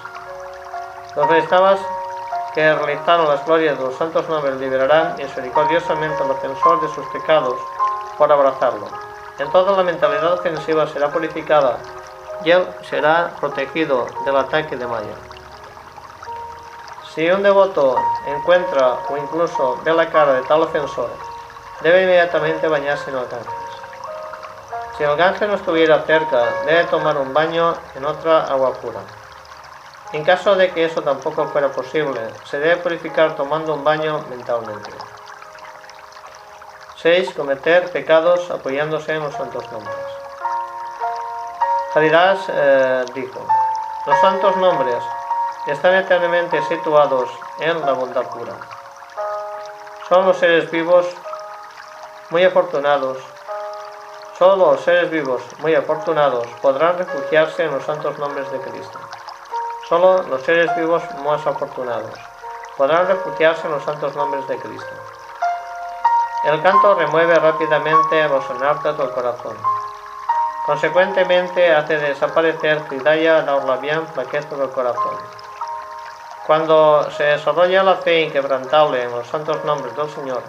Los 1.16 1.29
Vaishnavas 1.29 1.81
que 2.55 2.75
realizaron 2.75 3.29
las 3.29 3.44
glorias 3.44 3.79
de 3.79 3.85
los 3.85 3.96
santos 3.96 4.29
nombres 4.29 4.57
liberarán 4.57 5.16
misericordiosamente 5.16 6.23
al 6.23 6.31
ofensor 6.31 6.81
de 6.81 6.88
sus 6.88 7.07
pecados 7.07 7.59
por 8.18 8.31
abrazarlo. 8.31 8.88
Entonces 9.38 9.77
la 9.77 9.83
mentalidad 9.83 10.35
ofensiva 10.35 10.87
será 10.87 11.09
purificada 11.09 11.79
y 12.44 12.50
él 12.50 12.66
será 12.83 13.37
protegido 13.40 14.09
del 14.24 14.37
ataque 14.37 14.76
de 14.76 14.87
Maya. 14.87 15.16
Si 17.14 17.29
un 17.29 17.42
devoto 17.42 17.98
encuentra 18.26 18.98
o 19.09 19.16
incluso 19.16 19.81
ve 19.85 19.92
la 19.92 20.11
cara 20.11 20.35
de 20.35 20.42
tal 20.42 20.62
ofensor, 20.62 21.11
debe 21.83 22.03
inmediatamente 22.03 22.68
bañarse 22.68 23.11
en 23.11 23.16
el. 23.16 23.26
Si 24.96 25.05
el 25.05 25.16
Ganges 25.16 25.48
no 25.48 25.55
estuviera 25.55 26.03
cerca, 26.03 26.44
debe 26.66 26.85
tomar 26.85 27.16
un 27.16 27.33
baño 27.33 27.74
en 27.96 28.05
otra 28.05 28.46
agua 28.48 28.81
pura. 28.81 29.00
En 30.12 30.24
caso 30.24 30.57
de 30.57 30.72
que 30.72 30.85
eso 30.85 31.03
tampoco 31.03 31.46
fuera 31.48 31.72
posible, 31.72 32.20
se 32.44 32.59
debe 32.59 32.76
purificar 32.76 33.37
tomando 33.37 33.74
un 33.74 33.85
baño 33.85 34.24
mentalmente. 34.29 34.90
6. 36.96 37.33
Cometer 37.35 37.90
pecados 37.92 38.50
apoyándose 38.50 39.14
en 39.14 39.22
los 39.22 39.35
santos 39.35 39.64
nombres. 39.72 40.19
Haridas 41.92 42.38
eh, 42.48 43.05
dijo, 43.14 43.44
los 44.07 44.20
santos 44.20 44.57
nombres 44.59 45.03
están 45.66 45.94
eternamente 45.94 46.62
situados 46.62 47.29
en 47.59 47.81
la 47.81 47.92
bondad 47.94 48.26
pura. 48.29 48.53
Son 50.09 50.24
los 50.24 50.37
seres 50.37 50.70
vivos 50.70 51.05
muy 52.31 52.44
afortunados. 52.44 53.18
Solo 54.38 54.72
los 54.72 54.81
seres 54.83 55.11
vivos 55.11 55.42
muy 55.59 55.74
afortunados 55.74 56.46
podrán 56.62 56.96
refugiarse 56.96 57.64
en 57.64 57.72
los 57.72 57.85
santos 57.85 58.16
nombres 58.20 58.48
de 58.53 58.61
Cristo. 58.61 59.00
Solo 59.88 60.22
los 60.22 60.42
seres 60.42 60.70
vivos 60.76 61.03
más 61.24 61.44
afortunados 61.44 62.14
podrán 62.76 63.09
refugiarse 63.09 63.66
en 63.66 63.72
los 63.72 63.83
santos 63.83 64.14
nombres 64.14 64.46
de 64.46 64.57
Cristo. 64.59 64.94
El 66.44 66.62
canto 66.62 66.94
remueve 66.94 67.35
rápidamente 67.35 68.29
los 68.29 68.48
anartas 68.48 68.96
del 68.96 69.11
corazón. 69.11 69.80
Consecuentemente 70.70 71.74
hace 71.74 71.98
desaparecer 71.98 72.80
Hridaya, 72.88 73.42
la 73.42 73.56
orlabian 73.56 74.06
flaqueza 74.06 74.54
del 74.54 74.70
corazón. 74.70 75.16
Cuando 76.46 77.11
se 77.11 77.24
desarrolla 77.24 77.83
la 77.83 77.96
fe 77.96 78.20
inquebrantable 78.20 79.02
en 79.02 79.11
los 79.11 79.26
santos 79.26 79.64
nombres 79.64 79.96
del 79.96 80.09
Señor, 80.09 80.44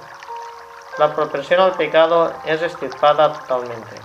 la 1.00 1.12
propensión 1.16 1.62
al 1.62 1.72
pecado 1.72 2.32
es 2.46 2.62
extirpada 2.62 3.34
totalmente. 3.34 3.96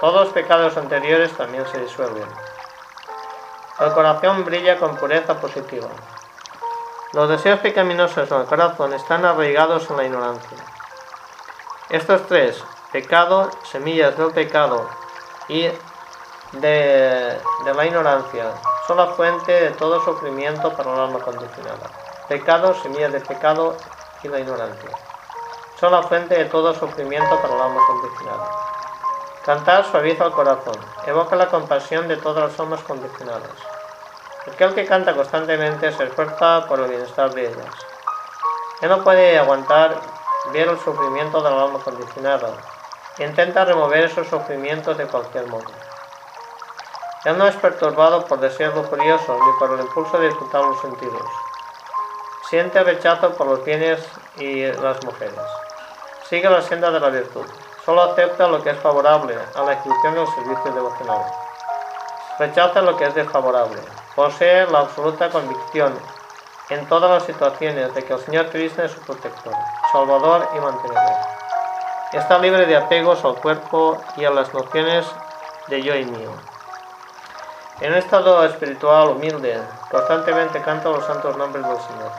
Todos 0.00 0.24
los 0.24 0.32
pecados 0.32 0.74
anteriores 0.78 1.36
también 1.36 1.66
se 1.66 1.80
disuelven. 1.80 2.28
El 3.78 3.92
corazón 3.92 4.46
brilla 4.46 4.78
con 4.78 4.96
pureza 4.96 5.38
positiva. 5.38 5.88
Los 7.12 7.28
deseos 7.28 7.60
pecaminosos 7.60 8.26
del 8.26 8.46
corazón 8.46 8.94
están 8.94 9.26
arraigados 9.26 9.90
en 9.90 9.96
la 9.98 10.04
ignorancia. 10.04 10.58
Estos 11.90 12.26
tres, 12.26 12.64
pecado, 12.90 13.50
semillas 13.64 14.16
del 14.16 14.32
pecado 14.32 15.01
y 15.48 15.68
de, 16.52 17.40
la 17.74 17.86
ignorancia, 17.86 18.52
son 18.86 18.96
la 18.98 19.06
fuente 19.08 19.52
de 19.52 19.70
todo 19.70 20.02
sufrimiento 20.04 20.72
para 20.74 20.92
el 20.92 21.00
alma 21.00 21.20
condicionada. 21.20 21.90
Pecado, 22.28 22.74
semillas 22.74 23.12
de 23.12 23.20
pecado 23.20 23.76
y 24.22 24.28
la 24.28 24.40
ignorancia. 24.40 24.90
Son 25.78 25.92
la 25.92 26.02
fuente 26.02 26.34
de 26.34 26.44
todo 26.46 26.74
sufrimiento 26.74 27.40
para 27.40 27.54
el 27.54 27.60
alma 27.60 27.80
condicionada. 27.86 28.50
Cantar 29.44 29.84
suaviza 29.90 30.24
el 30.26 30.32
corazón, 30.32 30.76
evoca 31.06 31.34
la 31.34 31.48
compasión 31.48 32.06
de 32.06 32.16
todas 32.16 32.50
las 32.50 32.60
almas 32.60 32.80
condicionadas. 32.82 33.50
Aquel 34.52 34.74
que 34.74 34.86
canta 34.86 35.14
constantemente 35.14 35.92
se 35.92 36.04
esfuerza 36.04 36.66
por 36.68 36.80
el 36.80 36.90
bienestar 36.90 37.32
de 37.32 37.46
ellas. 37.46 37.74
Él 38.80 38.88
no 38.88 39.02
puede 39.02 39.38
aguantar 39.38 40.00
ver 40.52 40.68
el 40.68 40.78
sufrimiento 40.78 41.40
del 41.40 41.54
alma 41.54 41.78
condicionada 41.80 42.48
intenta 43.18 43.64
remover 43.64 44.04
esos 44.04 44.26
sufrimientos 44.26 44.96
de 44.96 45.06
cualquier 45.06 45.46
modo. 45.46 45.70
Él 47.24 47.38
no 47.38 47.46
es 47.46 47.54
perturbado 47.56 48.26
por 48.26 48.40
deseos 48.40 48.74
lujuriosos 48.74 49.38
ni 49.38 49.52
por 49.58 49.72
el 49.72 49.80
impulso 49.80 50.18
de 50.18 50.28
disfrutar 50.28 50.64
los 50.64 50.80
sentidos. 50.80 51.22
Siente 52.48 52.82
rechazo 52.82 53.34
por 53.34 53.46
los 53.46 53.64
bienes 53.64 54.04
y 54.36 54.64
las 54.66 55.02
mujeres. 55.04 55.38
Sigue 56.28 56.50
la 56.50 56.62
senda 56.62 56.90
de 56.90 57.00
la 57.00 57.10
virtud. 57.10 57.46
Solo 57.84 58.02
acepta 58.02 58.48
lo 58.48 58.62
que 58.62 58.70
es 58.70 58.78
favorable 58.78 59.36
a 59.54 59.62
la 59.62 59.72
ejecución 59.72 60.14
del 60.14 60.26
servicio 60.28 60.72
devocional. 60.72 61.22
Rechaza 62.38 62.82
lo 62.82 62.96
que 62.96 63.06
es 63.06 63.14
desfavorable. 63.14 63.80
Posee 64.16 64.66
la 64.66 64.80
absoluta 64.80 65.30
convicción 65.30 65.98
en 66.70 66.86
todas 66.88 67.10
las 67.10 67.24
situaciones 67.24 67.94
de 67.94 68.04
que 68.04 68.14
el 68.14 68.20
Señor 68.20 68.50
Cristo 68.50 68.82
es 68.82 68.92
su 68.92 69.00
protector, 69.00 69.54
salvador 69.92 70.48
y 70.56 70.60
mantenedor. 70.60 71.31
Está 72.12 72.38
libre 72.38 72.66
de 72.66 72.76
apegos 72.76 73.24
al 73.24 73.36
cuerpo 73.36 73.98
y 74.18 74.26
a 74.26 74.30
las 74.30 74.52
nociones 74.52 75.06
de 75.68 75.82
yo 75.82 75.94
y 75.94 76.04
mío. 76.04 76.30
En 77.80 77.92
un 77.92 77.98
estado 77.98 78.44
espiritual 78.44 79.08
humilde, 79.08 79.58
constantemente 79.90 80.60
canta 80.60 80.90
los 80.90 81.06
santos 81.06 81.34
nombres 81.38 81.66
del 81.66 81.78
Señor. 81.78 82.12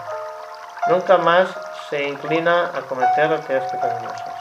Nunca 0.89 1.17
más 1.19 1.47
se 1.91 2.07
inclina 2.07 2.71
a 2.75 2.81
cometer 2.81 3.33
actividades 3.33 3.71
pecaminosas. 3.71 4.33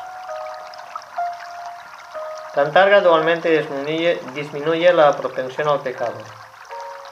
Cantar 2.55 2.88
gradualmente 2.88 3.51
disminuye, 3.51 4.23
disminuye 4.33 4.91
la 4.95 5.12
propensión 5.12 5.69
al 5.69 5.81
pecado. 5.81 6.17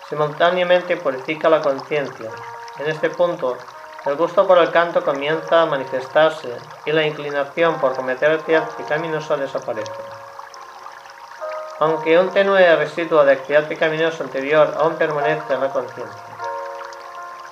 Simultáneamente 0.08 0.96
purifica 0.96 1.50
la 1.50 1.60
conciencia. 1.60 2.30
En 2.78 2.88
este 2.88 3.10
punto, 3.10 3.58
el 4.06 4.16
gusto 4.16 4.46
por 4.46 4.58
el 4.58 4.70
canto 4.70 5.04
comienza 5.04 5.62
a 5.62 5.66
manifestarse 5.66 6.56
y 6.86 6.92
la 6.92 7.04
inclinación 7.04 7.78
por 7.78 7.94
cometer 7.94 8.30
actividad 8.30 8.68
pecaminosa 8.70 9.36
desaparece. 9.36 10.02
Aunque 11.78 12.18
un 12.18 12.30
tenue 12.30 12.76
residuo 12.76 13.24
de 13.24 13.32
actividad 13.32 13.68
pecaminosa 13.68 14.24
anterior 14.24 14.74
aún 14.78 14.96
permanece 14.96 15.54
en 15.54 15.60
la 15.60 15.68
conciencia. 15.70 16.22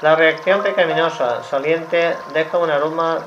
La 0.01 0.17
reacción 0.17 0.63
pecaminosa 0.63 1.43
saliente 1.43 2.17
deja 2.33 2.59
un 2.59 2.71
aroma 2.71 3.19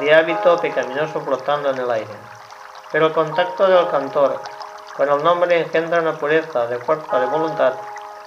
de 0.00 0.14
hábito 0.14 0.58
pecaminoso 0.58 1.20
flotando 1.20 1.70
en 1.70 1.78
el 1.78 1.90
aire 1.90 2.14
pero 2.94 3.08
el 3.08 3.12
contacto 3.12 3.66
del 3.66 3.88
cantor 3.88 4.40
con 4.96 5.08
el 5.08 5.24
nombre 5.24 5.58
engendra 5.58 5.98
una 5.98 6.12
pureza 6.12 6.68
de 6.68 6.78
fuerza 6.78 7.18
de 7.18 7.26
voluntad 7.26 7.72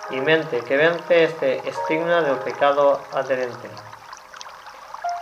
y 0.09 0.19
mente 0.19 0.59
que 0.59 0.75
vence 0.75 1.23
este 1.23 1.69
estigma 1.69 2.19
del 2.19 2.35
pecado 2.39 2.99
adherente. 3.13 3.69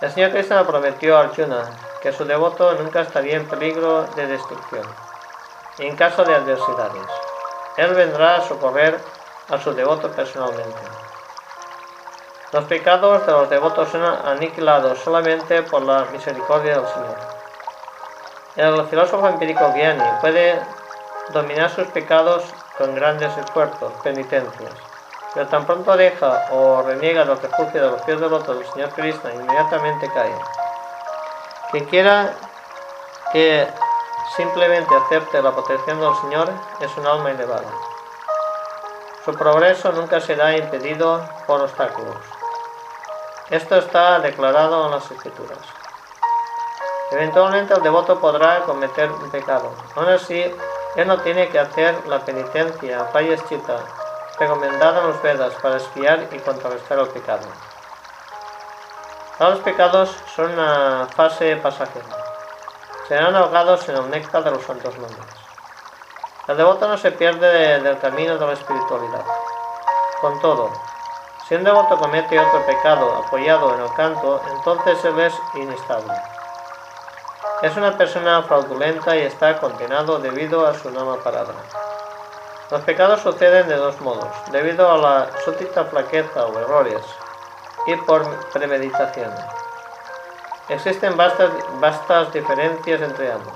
El 0.06 0.12
Señor 0.12 0.34
Krishna 0.34 0.68
prometió 0.68 1.18
a 1.18 1.22
Arjuna 1.22 1.64
que 2.00 2.14
su 2.14 2.26
devoto 2.26 2.76
nunca 2.76 3.02
estaría 3.02 3.38
en 3.38 3.48
peligro 3.48 4.04
de 4.16 4.28
destrucción 4.28 4.86
en 5.80 5.96
caso 5.96 6.24
de 6.24 6.36
adversidades. 6.36 7.08
Él 7.76 7.92
vendrá 7.96 8.36
a 8.36 8.42
socorrer 8.42 9.00
a 9.50 9.58
su 9.58 9.74
devoto 9.74 10.12
personalmente. 10.12 10.78
Los 12.52 12.66
pecados 12.66 13.26
de 13.26 13.32
los 13.32 13.50
devotos 13.50 13.90
son 13.90 14.04
aniquilados 14.04 15.00
solamente 15.00 15.64
por 15.64 15.82
la 15.82 16.06
misericordia 16.12 16.76
del 16.78 16.88
Señor. 16.88 17.18
El 18.58 18.86
filósofo 18.86 19.28
empírico 19.28 19.72
Vianney 19.74 20.20
puede 20.22 20.62
dominar 21.30 21.72
sus 21.72 21.88
pecados 21.88 22.44
con 22.78 22.94
grandes 22.94 23.36
esfuerzos, 23.40 23.92
penitencias, 24.04 24.72
pero 25.36 25.48
tan 25.48 25.66
pronto 25.66 25.98
deja 25.98 26.46
o 26.52 26.82
reniega 26.82 27.26
los 27.26 27.42
refugios 27.42 27.74
de 27.74 27.82
los 27.82 28.02
pies 28.04 28.22
devotos 28.22 28.58
del 28.58 28.68
Señor 28.72 28.90
Cristo, 28.92 29.30
inmediatamente 29.30 30.10
cae. 30.14 30.34
Quien 31.72 31.86
quiera 31.86 32.34
que 33.34 33.68
simplemente 34.38 34.96
acepte 34.96 35.42
la 35.42 35.52
protección 35.52 36.00
del 36.00 36.16
Señor 36.22 36.50
es 36.80 36.98
un 36.98 37.06
alma 37.06 37.32
elevada. 37.32 37.68
Su 39.26 39.34
progreso 39.34 39.92
nunca 39.92 40.22
será 40.22 40.56
impedido 40.56 41.22
por 41.46 41.60
obstáculos. 41.60 42.16
Esto 43.50 43.76
está 43.76 44.20
declarado 44.20 44.86
en 44.86 44.92
las 44.92 45.12
Escrituras. 45.12 45.60
Eventualmente 47.12 47.74
el 47.74 47.84
devoto 47.84 48.22
podrá 48.22 48.62
cometer 48.62 49.12
un 49.12 49.30
pecado. 49.30 49.74
Aún 49.96 50.08
así, 50.08 50.46
él 50.96 51.08
no 51.08 51.20
tiene 51.20 51.50
que 51.50 51.60
hacer 51.60 51.94
la 52.08 52.20
penitencia, 52.20 53.06
chita, 53.50 53.80
recomendada 54.40 55.02
en 55.02 55.08
los 55.08 55.22
Vedas 55.22 55.54
para 55.62 55.78
espiar 55.78 56.28
y 56.32 56.40
contrarrestar 56.40 57.00
el 57.00 57.08
pecado. 57.08 57.48
Los 59.40 59.60
pecados 59.60 60.16
son 60.36 60.52
una 60.52 61.08
fase 61.16 61.58
pasajera. 61.58 62.06
Serán 63.08 63.36
ahogados 63.36 63.88
en 63.90 63.98
el 63.98 64.10
néctar 64.10 64.44
de 64.44 64.52
los 64.52 64.64
santos 64.64 64.98
nombres. 64.98 65.36
El 66.48 66.58
devoto 66.58 66.88
no 66.88 66.98
se 66.98 67.12
pierde 67.12 67.80
del 67.82 68.00
camino 68.00 68.38
de 68.38 68.48
la 68.48 68.54
espiritualidad. 68.54 69.26
Con 70.22 70.40
todo, 70.42 70.72
si 71.48 71.54
un 71.56 71.64
devoto 71.64 71.98
comete 71.98 72.40
otro 72.40 72.66
pecado 72.66 73.24
apoyado 73.24 73.76
en 73.76 73.82
el 73.82 73.94
canto, 73.94 74.42
entonces 74.52 75.04
él 75.06 75.20
es 75.20 75.34
inestable. 75.54 76.14
Es 77.62 77.76
una 77.78 77.98
persona 77.98 78.42
fraudulenta 78.44 79.16
y 79.16 79.22
está 79.22 79.60
condenado 79.60 80.18
debido 80.20 80.66
a 80.66 80.74
su 80.74 80.90
nama 80.90 81.18
parada. 81.18 81.54
Los 82.72 82.82
pecados 82.82 83.22
suceden 83.22 83.68
de 83.68 83.76
dos 83.76 84.02
modos, 84.02 84.28
debido 84.52 84.92
a 84.92 84.98
la 84.98 85.30
súbita 85.44 85.86
flaqueza 85.86 86.48
o 86.48 86.60
errores 86.60 87.02
y 87.86 87.96
por 87.98 88.28
premeditación. 88.50 89.32
Existen 90.70 91.16
vastas, 91.16 91.52
vastas 91.80 92.34
diferencias 92.34 93.02
entre 93.02 93.32
ambos. 93.32 93.54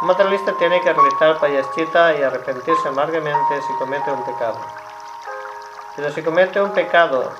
Un 0.00 0.08
materialista 0.08 0.54
tiene 0.58 0.80
que 0.80 0.90
realizar 0.90 1.38
payaschita 1.38 2.14
y 2.14 2.22
arrepentirse 2.22 2.88
amargamente 2.88 3.60
si 3.60 3.74
comete 3.74 4.10
un 4.10 4.24
pecado. 4.24 4.58
Pero 5.96 6.10
si 6.12 6.22
comete 6.22 6.62
un 6.62 6.72
pecado 6.72 7.30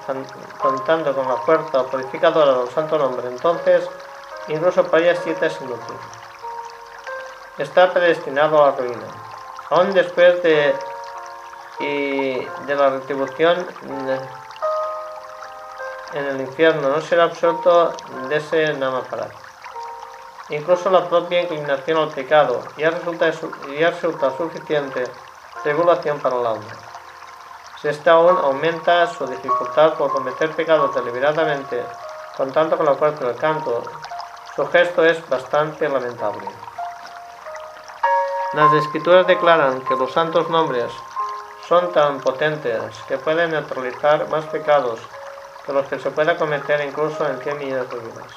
contando 0.58 1.14
con 1.14 1.26
la 1.26 1.36
fuerza 1.38 1.82
purificadora 1.84 2.58
del 2.58 2.68
santo 2.68 2.98
nombre, 2.98 3.26
entonces 3.28 3.88
incluso 4.48 4.84
payaschita 4.84 5.46
es 5.46 5.60
inútil. 5.62 5.96
Está 7.56 7.90
predestinado 7.90 8.62
a 8.62 8.70
la 8.70 8.76
ruina. 8.76 9.23
Aún 9.70 9.92
después 9.92 10.42
de, 10.42 10.74
y 11.80 12.34
de 12.66 12.74
la 12.74 12.90
retribución 12.90 13.66
en 16.12 16.24
el 16.26 16.40
infierno 16.40 16.88
no 16.90 17.00
será 17.00 17.24
absuelto 17.24 17.92
de 18.28 18.36
ese 18.36 18.74
namaparat. 18.74 19.32
Incluso 20.50 20.90
la 20.90 21.08
propia 21.08 21.42
inclinación 21.42 21.98
al 21.98 22.10
pecado 22.10 22.62
ya 22.76 22.90
resulta, 22.90 23.30
ya 23.78 23.90
resulta 23.90 24.36
suficiente 24.36 25.04
regulación 25.64 26.20
para 26.20 26.36
el 26.36 26.46
alma. 26.46 26.64
Si 27.80 27.88
esta 27.88 28.12
aún 28.12 28.36
aumenta 28.36 29.06
su 29.06 29.26
dificultad 29.26 29.94
por 29.94 30.12
cometer 30.12 30.50
pecados 30.50 30.94
deliberadamente, 30.94 31.82
contando 32.36 32.76
con 32.76 32.86
la 32.86 32.94
fuerza 32.94 33.24
del 33.24 33.36
canto, 33.36 33.82
su 34.54 34.66
gesto 34.66 35.04
es 35.04 35.26
bastante 35.28 35.88
lamentable. 35.88 36.46
Las 38.54 38.72
escrituras 38.72 39.26
declaran 39.26 39.80
que 39.80 39.96
los 39.96 40.12
santos 40.12 40.48
nombres 40.48 40.92
son 41.66 41.90
tan 41.90 42.20
potentes 42.20 42.80
que 43.08 43.18
pueden 43.18 43.50
neutralizar 43.50 44.28
más 44.28 44.44
pecados 44.44 45.00
de 45.66 45.72
los 45.72 45.84
que 45.88 45.98
se 45.98 46.12
pueda 46.12 46.36
cometer 46.36 46.80
incluso 46.86 47.26
en 47.26 47.40
100 47.40 47.58
millones 47.58 47.90
de 47.90 47.98
vidas. 47.98 48.32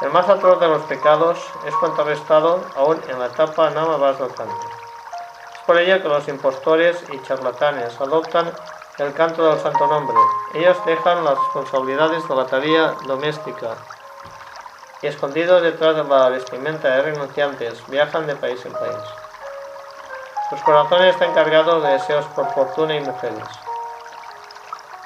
El 0.00 0.12
más 0.12 0.28
atroz 0.28 0.60
de 0.60 0.68
los 0.68 0.82
pecados 0.82 1.40
es 1.66 1.74
contrarrestado 1.74 2.64
aún 2.76 3.02
en 3.08 3.18
la 3.18 3.26
etapa 3.26 3.70
nada 3.70 3.98
más 3.98 4.16
del 4.16 4.32
canto. 4.32 4.68
Es 5.52 5.60
por 5.66 5.78
ello 5.78 6.00
que 6.00 6.08
los 6.08 6.28
impostores 6.28 7.02
y 7.12 7.20
charlatanes 7.22 8.00
adoptan 8.00 8.52
el 8.98 9.12
canto 9.12 9.44
del 9.44 9.58
santo 9.58 9.88
nombre. 9.88 10.16
Ellos 10.54 10.76
dejan 10.86 11.24
las 11.24 11.36
responsabilidades 11.36 12.28
de 12.28 12.36
la 12.36 12.46
tarea 12.46 12.94
doméstica 13.08 13.76
y 15.02 15.06
escondidos 15.06 15.62
detrás 15.62 15.96
de 15.96 16.04
la 16.04 16.28
vestimenta 16.28 16.88
de 16.88 17.02
renunciantes 17.02 17.86
viajan 17.88 18.26
de 18.26 18.36
país 18.36 18.64
en 18.64 18.72
país. 18.72 18.96
Sus 20.50 20.60
corazones 20.62 21.14
están 21.14 21.34
cargados 21.34 21.82
de 21.82 21.90
deseos 21.90 22.24
por 22.26 22.52
fortuna 22.54 22.94
y 22.94 23.00
mujeres. 23.00 23.44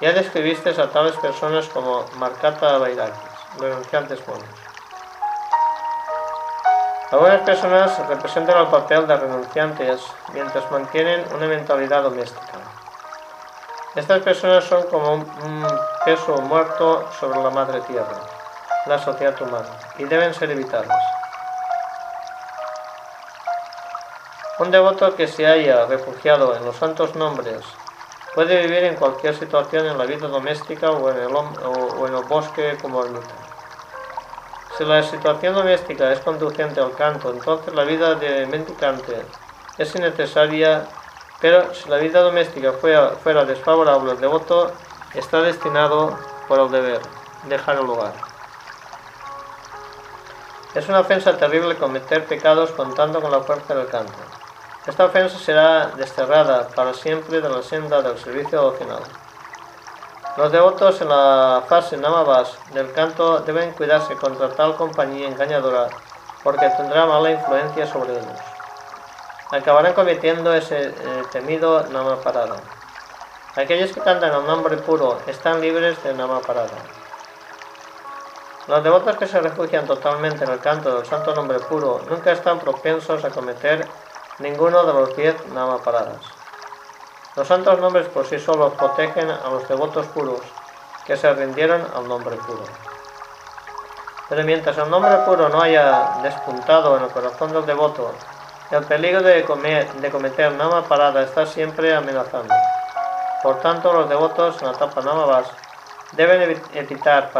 Ya 0.01 0.13
describiste 0.13 0.71
a 0.71 0.91
tales 0.91 1.17
personas 1.17 1.69
como 1.69 2.05
Marcata 2.17 2.79
Bairakis, 2.79 3.59
renunciantes 3.59 4.27
monos. 4.27 4.45
Algunas 7.11 7.41
personas 7.41 8.09
representan 8.09 8.59
el 8.59 8.69
papel 8.69 9.07
de 9.07 9.17
renunciantes 9.17 10.01
mientras 10.33 10.71
mantienen 10.71 11.25
una 11.35 11.47
mentalidad 11.47 12.05
doméstica. 12.05 12.59
Estas 13.97 14.23
personas 14.23 14.63
son 14.65 14.85
como 14.85 15.15
un 15.15 15.67
peso 16.05 16.37
muerto 16.43 17.11
sobre 17.19 17.43
la 17.43 17.51
madre 17.51 17.81
tierra, 17.81 18.21
la 18.87 18.99
sociedad 18.99 19.41
humana, 19.43 19.69
y 19.99 20.05
deben 20.05 20.35
ser 20.35 20.51
evitadas. 20.51 20.99
Un 24.59 24.71
devoto 24.71 25.17
que 25.17 25.27
se 25.27 25.47
haya 25.47 25.87
refugiado 25.87 26.55
en 26.57 26.65
los 26.65 26.77
santos 26.77 27.15
nombres 27.15 27.65
Puede 28.35 28.63
vivir 28.63 28.85
en 28.85 28.95
cualquier 28.95 29.35
situación 29.35 29.87
en 29.87 29.99
la 29.99 30.05
vida 30.05 30.29
doméstica 30.29 30.93
o 30.93 31.11
en 31.11 31.17
el, 31.17 31.35
o, 31.35 32.07
en 32.07 32.15
el 32.15 32.23
bosque 32.23 32.79
como 32.81 33.05
ermita. 33.05 33.35
Si 34.79 34.85
la 34.85 35.03
situación 35.03 35.55
doméstica 35.55 36.13
es 36.13 36.21
conducente 36.21 36.81
al 36.81 36.95
canto, 36.95 37.31
entonces 37.33 37.75
la 37.75 37.83
vida 37.83 38.15
de 38.15 38.47
mendicante 38.47 39.21
es 39.79 39.95
innecesaria, 39.97 40.87
pero 41.41 41.75
si 41.75 41.89
la 41.89 41.97
vida 41.97 42.21
doméstica 42.21 42.73
fuera, 42.73 43.11
fuera 43.11 43.45
desfavorable, 43.45 44.13
el 44.13 44.21
devoto 44.21 44.71
está 45.13 45.43
destinado 45.43 46.17
por 46.47 46.61
el 46.61 46.71
deber 46.71 47.01
dejar 47.49 47.79
el 47.79 47.87
lugar. 47.87 48.30
Es 50.73 50.89
una 50.89 51.01
ofensa 51.01 51.37
terrible 51.37 51.75
cometer 51.77 52.25
pecados 52.27 52.71
contando 52.71 53.21
con 53.21 53.33
la 53.33 53.41
fuerza 53.41 53.75
del 53.75 53.89
canto. 53.89 54.13
Esta 54.87 55.05
ofensa 55.05 55.37
será 55.37 55.87
desterrada 55.97 56.69
para 56.69 56.95
siempre 56.95 57.41
de 57.41 57.49
la 57.49 57.61
senda 57.61 58.01
del 58.03 58.17
servicio 58.19 58.61
devocional. 58.61 59.03
Los 60.37 60.53
devotos 60.53 61.01
en 61.01 61.09
la 61.09 61.65
fase 61.69 61.97
namabas 61.97 62.57
del 62.73 62.93
canto 62.93 63.41
deben 63.41 63.73
cuidarse 63.73 64.15
contra 64.15 64.51
tal 64.51 64.77
compañía 64.77 65.27
engañadora 65.27 65.89
porque 66.45 66.71
tendrá 66.77 67.05
mala 67.05 67.33
influencia 67.33 67.85
sobre 67.89 68.13
ellos. 68.13 68.39
Acabarán 69.51 69.93
cometiendo 69.95 70.55
ese 70.55 70.91
eh, 70.91 70.95
temido 71.33 71.83
namaparada. 71.89 72.57
Aquellos 73.57 73.91
que 73.91 74.01
cantan 74.01 74.33
el 74.33 74.47
nombre 74.47 74.77
puro 74.77 75.19
están 75.27 75.61
libres 75.61 76.01
de 76.05 76.15
namaparada. 76.15 77.00
Los 78.69 78.85
devotos 78.85 79.17
que 79.17 79.27
se 79.27 79.41
refugian 79.41 79.87
totalmente 79.87 80.45
en 80.45 80.51
el 80.51 80.61
canto 80.61 80.95
del 80.95 81.07
santo 81.07 81.35
nombre 81.35 81.59
puro 81.61 82.03
nunca 82.09 82.33
están 82.33 82.59
propensos 82.59 83.25
a 83.25 83.31
cometer 83.31 83.87
ninguno 84.39 84.85
de 84.85 84.93
los 84.93 85.17
diez 85.17 85.35
namaparadas. 85.55 86.21
Los 87.37 87.49
santos 87.49 87.79
nombres 87.81 88.07
por 88.09 88.27
sí 88.27 88.39
solos 88.39 88.73
protegen 88.75 89.31
a 89.31 89.51
los 89.51 89.69
devotos 89.69 90.07
puros 90.09 90.41
que 91.07 91.17
se 91.17 91.33
rindieron 91.33 91.85
al 91.95 92.07
nombre 92.09 92.37
puro. 92.37 92.65
Pero 94.29 94.45
mientras 94.45 94.79
el 94.79 94.91
nombre 94.91 95.17
puro 95.27 95.49
no 95.49 95.61
haya 95.61 96.19
despuntado 96.23 96.97
en 96.97 97.03
el 97.03 97.11
corazón 97.11 97.53
del 97.53 97.67
devoto, 97.67 98.13
el 98.71 98.85
peligro 98.85 99.23
de, 99.23 99.45
comer, 99.45 99.93
de 99.95 100.11
cometer 100.11 100.53
namaparada 100.53 101.23
está 101.23 101.45
siempre 101.47 101.95
amenazando. 101.95 102.55
Por 103.43 103.61
tanto, 103.61 103.93
los 103.93 104.09
devotos 104.09 104.61
en 104.61 104.69
la 104.69 104.75
etapa 104.75 105.01
namavas 105.01 105.47
deben 106.13 106.61
evitar 106.75 107.31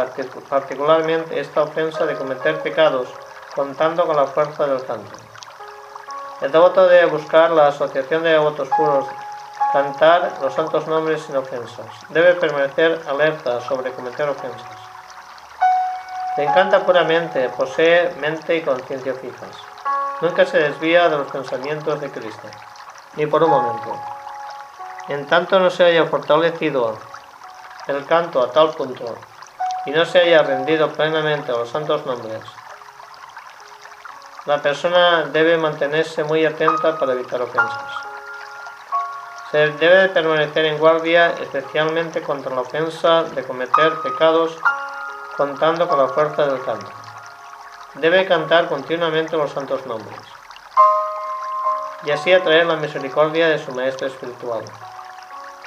particularmente 0.49 1.39
esta 1.39 1.63
ofensa 1.63 2.05
de 2.05 2.15
cometer 2.15 2.61
pecados 2.61 3.07
contando 3.55 4.05
con 4.05 4.15
la 4.15 4.27
fuerza 4.27 4.65
del 4.65 4.83
canto. 4.85 5.11
El 6.41 6.51
devoto 6.51 6.87
debe 6.87 7.05
buscar 7.05 7.51
la 7.51 7.67
asociación 7.67 8.23
de 8.23 8.29
devotos 8.29 8.69
puros, 8.69 9.05
cantar 9.73 10.33
los 10.41 10.53
santos 10.53 10.87
nombres 10.87 11.21
sin 11.21 11.35
ofensas. 11.35 11.85
Debe 12.09 12.33
permanecer 12.33 12.99
alerta 13.07 13.61
sobre 13.61 13.91
cometer 13.91 14.27
ofensas. 14.27 14.77
Quien 16.35 16.49
encanta 16.49 16.85
puramente 16.85 17.49
posee 17.49 18.15
mente 18.19 18.55
y 18.55 18.61
conciencia 18.61 19.13
fijas. 19.13 19.55
Nunca 20.21 20.45
se 20.45 20.59
desvía 20.59 21.09
de 21.09 21.17
los 21.17 21.27
pensamientos 21.27 21.99
de 21.99 22.09
Cristo, 22.09 22.47
ni 23.17 23.25
por 23.25 23.43
un 23.43 23.49
momento. 23.49 23.99
En 25.09 25.27
tanto 25.27 25.59
no 25.59 25.69
se 25.69 25.83
haya 25.83 26.05
fortalecido 26.05 26.97
el 27.91 28.05
canto 28.05 28.41
a 28.41 28.51
tal 28.51 28.71
punto 28.71 29.15
y 29.85 29.91
no 29.91 30.05
se 30.05 30.19
haya 30.19 30.43
rendido 30.43 30.89
plenamente 30.91 31.51
a 31.51 31.57
los 31.57 31.69
santos 31.69 32.05
nombres, 32.05 32.41
la 34.45 34.61
persona 34.61 35.23
debe 35.23 35.57
mantenerse 35.57 36.23
muy 36.23 36.45
atenta 36.45 36.97
para 36.97 37.13
evitar 37.13 37.41
ofensas. 37.41 37.93
Se 39.51 39.67
debe 39.73 40.09
permanecer 40.09 40.65
en 40.65 40.77
guardia 40.77 41.35
especialmente 41.41 42.21
contra 42.21 42.55
la 42.55 42.61
ofensa 42.61 43.23
de 43.23 43.43
cometer 43.43 43.93
pecados 44.01 44.57
contando 45.37 45.87
con 45.87 45.99
la 45.99 46.07
fuerza 46.07 46.47
del 46.47 46.63
canto. 46.63 46.91
Debe 47.95 48.25
cantar 48.25 48.67
continuamente 48.67 49.37
los 49.37 49.51
santos 49.51 49.85
nombres 49.85 50.19
y 52.03 52.11
así 52.11 52.33
atraer 52.33 52.65
la 52.65 52.77
misericordia 52.77 53.47
de 53.49 53.59
su 53.59 53.71
maestro 53.73 54.07
espiritual, 54.07 54.63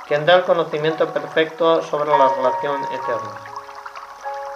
quien 0.06 0.26
da 0.26 0.34
el 0.36 0.44
conocimiento 0.44 1.08
perfecto 1.08 1.82
sobre 1.82 2.10
la 2.10 2.28
relación 2.28 2.82
eterna. 2.84 3.30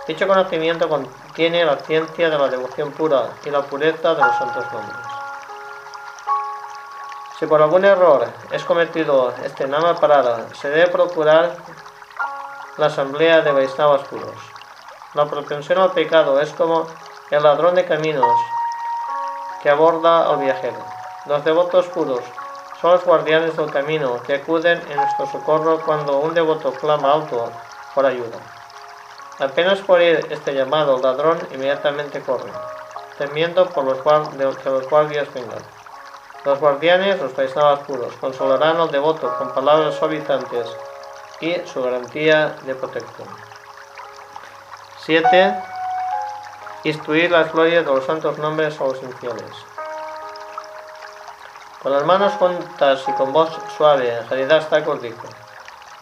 Dicho 0.06 0.26
conocimiento 0.26 0.88
contiene 0.88 1.64
la 1.64 1.76
ciencia 1.76 2.30
de 2.30 2.38
la 2.38 2.48
devoción 2.48 2.92
pura 2.92 3.30
y 3.44 3.50
la 3.50 3.62
pureza 3.62 4.14
de 4.14 4.22
los 4.22 4.36
santos 4.36 4.64
nombres. 4.72 5.06
Si 7.38 7.46
por 7.46 7.62
algún 7.62 7.84
error 7.84 8.26
es 8.50 8.64
cometido 8.64 9.32
este 9.44 9.68
nama 9.68 9.94
parada, 9.94 10.48
se 10.54 10.70
debe 10.70 10.88
procurar 10.88 11.56
la 12.78 12.86
asamblea 12.86 13.42
de 13.42 13.52
Vaisnavas 13.52 14.08
puros. 14.08 14.34
La 15.14 15.26
propensión 15.26 15.78
al 15.78 15.92
pecado 15.92 16.40
es 16.40 16.52
como 16.52 16.86
el 17.30 17.42
ladrón 17.42 17.74
de 17.74 17.84
caminos 17.84 18.36
que 19.62 19.70
aborda 19.70 20.28
al 20.28 20.38
viajero. 20.38 20.78
Los 21.26 21.44
devotos 21.44 21.86
puros 21.86 22.22
son 22.80 22.92
los 22.92 23.04
guardianes 23.04 23.56
del 23.56 23.70
camino 23.70 24.22
que 24.22 24.36
acuden 24.36 24.80
en 24.90 24.96
nuestro 24.96 25.26
socorro 25.26 25.80
cuando 25.84 26.18
un 26.18 26.34
devoto 26.34 26.72
clama 26.72 27.12
alto 27.12 27.50
por 27.94 28.06
ayuda. 28.06 28.38
Apenas 29.40 29.80
por 29.80 30.00
ir 30.00 30.26
este 30.30 30.54
llamado, 30.54 30.98
ladrón 30.98 31.38
inmediatamente 31.52 32.20
corre, 32.20 32.50
temiendo 33.18 33.68
por 33.70 33.84
los 33.84 34.56
que 34.56 34.70
los 34.70 34.88
guardias 34.88 35.32
vengan. 35.32 35.62
Los 36.44 36.60
guardianes, 36.60 37.20
los 37.20 37.34
Vaisnavas 37.34 37.80
puros, 37.80 38.14
consolarán 38.20 38.76
al 38.76 38.90
devoto 38.90 39.32
con 39.38 39.52
palabras 39.52 39.96
suavizantes 39.96 40.68
y 41.40 41.56
su 41.66 41.82
garantía 41.82 42.56
de 42.62 42.74
protección. 42.74 43.28
7. 45.04 45.54
Instruir 46.84 47.30
las 47.30 47.52
glorias 47.52 47.84
de 47.84 47.92
los 47.92 48.04
santos 48.04 48.38
nombres 48.38 48.80
a 48.80 48.84
los 48.84 49.02
infieles. 49.02 49.67
Con 51.82 51.92
las 51.92 52.04
manos 52.04 52.32
juntas 52.34 53.04
y 53.06 53.12
con 53.12 53.32
voz 53.32 53.50
suave, 53.76 54.12
Haridas 54.28 54.68
Thakur 54.68 55.00
dijo, 55.00 55.28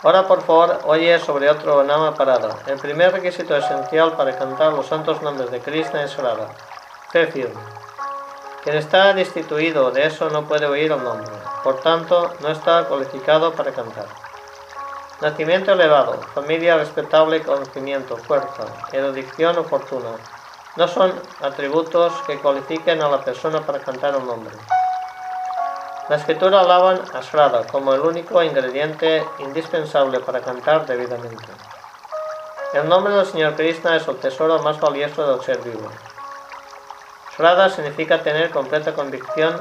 Ahora 0.03 0.27
por 0.27 0.43
favor 0.43 0.81
oye 0.85 1.19
sobre 1.19 1.51
otro 1.51 1.83
Nama 1.83 2.15
Parada. 2.15 2.57
El 2.67 2.79
primer 2.79 3.13
requisito 3.13 3.57
esencial 3.57 4.13
para 4.13 4.39
cantar 4.39 4.73
los 4.73 4.87
santos 4.87 5.21
nombres 5.21 5.51
de 5.51 5.61
Krishna 5.61 6.03
es 6.03 6.17
Radha. 6.17 6.49
Fe 7.11 7.27
firme. 7.27 7.61
Quien 8.63 8.77
está 8.77 9.13
destituido 9.13 9.91
de 9.91 10.07
eso 10.07 10.31
no 10.31 10.47
puede 10.47 10.67
oír 10.67 10.93
el 10.93 11.05
nombre, 11.05 11.31
por 11.63 11.81
tanto 11.81 12.33
no 12.41 12.49
está 12.49 12.85
cualificado 12.85 13.53
para 13.53 13.73
cantar. 13.73 14.07
Nacimiento 15.21 15.73
elevado, 15.73 16.21
familia 16.35 16.77
respetable, 16.77 17.43
conocimiento, 17.43 18.17
fuerza, 18.17 18.65
erudición 18.93 19.59
o 19.59 19.65
fortuna, 19.65 20.11
no 20.77 20.89
son 20.89 21.13
atributos 21.43 22.13
que 22.27 22.39
cualifiquen 22.39 23.03
a 23.03 23.09
la 23.09 23.25
persona 23.25 23.61
para 23.61 23.79
cantar 23.79 24.17
un 24.17 24.27
nombre. 24.27 24.55
La 26.09 26.17
escritura 26.17 26.61
alaban 26.61 27.01
a 27.15 27.21
Shrada 27.21 27.67
como 27.67 27.93
el 27.93 28.01
único 28.01 28.41
ingrediente 28.41 29.27
indispensable 29.41 30.21
para 30.21 30.41
cantar 30.41 30.87
debidamente. 30.87 31.53
El 32.75 32.89
nombre 32.89 33.13
del 33.13 33.27
Señor 33.27 33.55
Krishna 33.57 33.97
es 33.97 34.07
el 34.07 34.17
tesoro 34.19 34.61
más 34.61 34.79
valioso 34.79 35.27
del 35.27 35.45
ser 35.45 35.59
vivo. 35.63 35.91
Shraddha 37.37 37.71
significa 37.71 38.23
tener 38.23 38.51
completa 38.51 38.95
convicción 38.95 39.61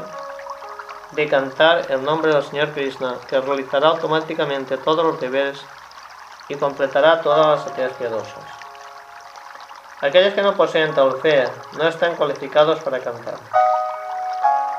de 1.11 1.27
cantar 1.27 1.89
el 1.89 2.03
nombre 2.03 2.31
del 2.31 2.43
Señor 2.43 2.69
Krishna, 2.73 3.15
que 3.27 3.41
realizará 3.41 3.87
automáticamente 3.87 4.77
todos 4.77 5.03
los 5.03 5.19
deberes 5.19 5.59
y 6.47 6.55
completará 6.55 7.21
todas 7.21 7.47
las 7.47 7.67
actividades 7.67 7.97
piadosas. 7.97 8.43
Aquellos 10.01 10.35
que 10.35 10.43
no 10.43 10.55
poseen 10.55 10.93
tal 10.93 11.19
fe 11.21 11.47
no 11.73 11.87
están 11.87 12.15
cualificados 12.15 12.81
para 12.81 12.99
cantar. 12.99 13.35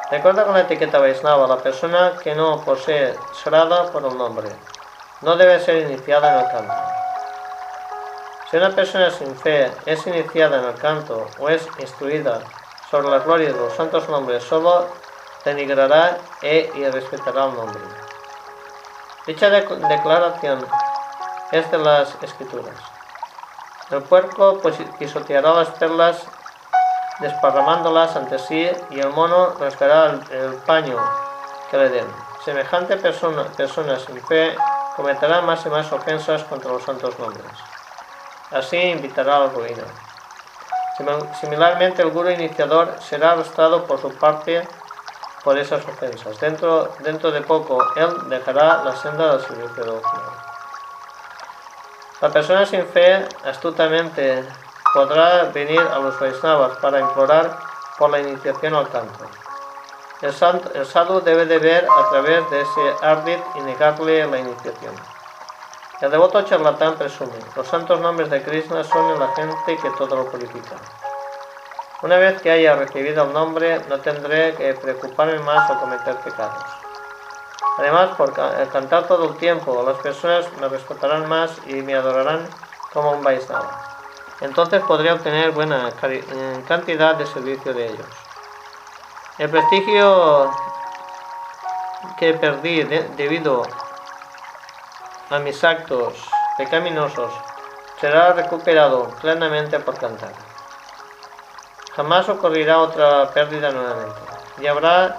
Recuerda 0.09 0.45
con 0.45 0.55
la 0.55 0.61
etiqueta 0.61 1.01
Vaisnava, 1.01 1.49
la 1.49 1.57
persona 1.57 2.13
que 2.23 2.33
no 2.37 2.65
posee 2.65 3.17
Shraddha 3.35 3.91
por 3.91 4.05
el 4.05 4.17
nombre 4.17 4.49
no 5.21 5.37
debe 5.37 5.59
ser 5.59 5.91
iniciada 5.91 6.33
en 6.33 6.45
el 6.45 6.53
canto. 6.53 6.75
Si 8.49 8.57
una 8.57 8.71
persona 8.71 9.11
sin 9.11 9.35
fe 9.35 9.73
es 9.85 10.07
iniciada 10.07 10.59
en 10.61 10.65
el 10.67 10.77
canto 10.77 11.27
o 11.41 11.49
es 11.49 11.69
instruida 11.81 12.39
sobre 12.89 13.09
las 13.09 13.25
glorias 13.25 13.53
de 13.53 13.59
los 13.59 13.73
santos 13.73 14.09
nombres 14.09 14.45
solo 14.45 14.87
denigrará 15.45 16.19
e 16.41 16.71
irrespetará 16.77 17.47
el 17.47 17.57
nombre. 17.57 17.83
Dicha 19.27 19.51
declaración 19.51 20.65
es 21.51 21.69
de 21.73 21.79
las 21.79 22.17
escrituras. 22.23 22.77
El 23.91 24.03
puerco 24.05 24.61
pisoteará 25.01 25.53
las 25.55 25.71
perlas 25.71 26.29
desparramándolas 27.21 28.17
ante 28.17 28.39
sí 28.39 28.71
y 28.91 29.01
el 29.01 29.11
mono 29.11 29.55
rasgará 29.59 30.19
el, 30.31 30.55
paño 30.67 30.97
que 31.71 31.79
le 31.79 31.89
den. 31.89 32.07
Semejante 32.45 32.97
persona, 32.97 33.45
persona 33.57 33.99
sin 33.99 34.21
fe 34.27 34.57
cometerá 34.95 35.41
más 35.43 35.65
y 35.67 35.69
más 35.69 35.91
ofensas 35.93 36.45
contra 36.45 36.73
los 36.73 36.83
santos 36.83 37.19
nombres. 37.19 37.53
Así 38.51 38.77
invitará 38.77 39.37
a 39.37 39.41
la 39.41 39.47
ruina. 39.47 39.83
Similarmente, 41.41 42.03
el 42.03 42.11
guru 42.11 42.31
iniciador 42.31 42.97
será 43.01 43.33
arrastrado 43.33 43.85
por 43.85 44.01
su 44.01 44.15
parte 44.15 44.67
por 45.45 45.59
esas 45.59 45.85
ofensas. 45.87 46.41
Dentro, 46.41 46.93
dentro 47.01 47.31
de 47.31 47.43
poco, 47.43 47.79
él 47.97 48.29
dejará 48.29 48.83
la 48.83 48.97
senda 48.97 49.33
del 49.33 49.41
servicio 49.41 49.85
devocional. 49.85 50.31
La 52.21 52.31
persona 52.31 52.65
sin 52.65 52.87
fe 52.87 53.29
astutamente 53.45 54.43
podrá 54.93 55.45
venir 55.45 55.81
a 55.81 55.99
los 55.99 56.19
Vaisnavas 56.19 56.77
para 56.79 57.01
implorar 57.01 57.59
por 57.99 58.11
la 58.11 58.21
iniciación 58.21 58.75
al 58.75 58.89
canto. 58.89 59.27
El, 60.23 60.35
el 60.75 60.87
sadhu 60.87 61.21
debe 61.21 61.47
de 61.47 61.59
ver 61.59 61.87
a 61.87 62.11
través 62.11 62.49
de 62.51 62.61
ese 62.61 62.95
ardit 63.03 63.41
y 63.57 63.61
negarle 63.61 64.27
la 64.27 64.39
iniciación. 64.39 64.95
El 66.01 66.11
devoto 66.11 66.43
charlatán 66.43 66.97
presume, 66.97 67.39
los 67.55 67.67
santos 67.67 68.01
nombres 68.01 68.29
de 68.29 68.43
Krishna 68.43 68.85
son 68.85 69.13
en 69.13 69.21
la 69.21 69.29
gente 69.29 69.77
que 69.77 69.91
todo 69.91 70.17
lo 70.17 70.31
purifica. 70.31 70.77
Una 72.03 72.17
vez 72.17 72.43
que 72.43 72.51
haya 72.51 72.77
recibido 72.77 73.25
el 73.25 73.33
nombre, 73.33 73.81
no 73.89 73.99
tendré 74.01 74.55
que 74.55 74.75
preocuparme 74.75 75.39
más 75.39 75.71
o 75.71 75.81
cometer 75.81 76.17
pecados. 76.17 76.63
Además, 77.79 78.11
por 78.17 78.33
cantar 78.35 79.07
todo 79.07 79.31
el 79.31 79.37
tiempo, 79.37 79.83
las 79.87 79.97
personas 79.99 80.47
me 80.61 80.69
respetarán 80.69 81.29
más 81.29 81.51
y 81.67 81.75
me 81.83 81.95
adorarán 81.95 82.47
como 82.93 83.13
un 83.13 83.23
Vaisnava. 83.25 83.96
Entonces 84.41 84.83
podré 84.83 85.13
obtener 85.13 85.53
buena 85.53 85.91
cantidad 86.69 87.15
de 87.15 87.27
servicio 87.27 87.73
de 87.73 87.87
ellos. 87.87 88.07
El 89.39 89.51
prestigio 89.51 90.51
que 92.19 92.35
perdí 92.35 92.83
debido 93.17 93.63
a 95.31 95.39
mis 95.39 95.63
actos 95.65 96.15
pecaminosos 96.57 97.33
será 98.01 98.33
recuperado 98.33 99.09
plenamente 99.21 99.79
por 99.81 99.99
cantar. 99.99 100.33
Jamás 101.95 102.29
ocurrirá 102.29 102.79
otra 102.79 103.31
pérdida 103.31 103.71
nuevamente 103.71 104.21
y 104.59 104.67
habrá 104.67 105.17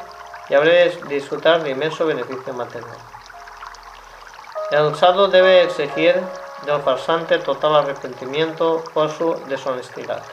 y 0.49 0.53
habré 0.53 0.89
de 0.89 1.01
disfrutar 1.09 1.63
de 1.63 1.71
inmenso 1.71 2.05
beneficio 2.05 2.53
material. 2.53 2.97
El 4.71 4.95
sadhu 4.95 5.27
debe 5.27 5.63
exigir 5.63 6.21
del 6.65 6.81
farsante 6.81 7.39
total 7.39 7.75
arrepentimiento 7.75 8.83
por 8.93 9.11
su 9.11 9.33
deshonestidad. 9.47 10.23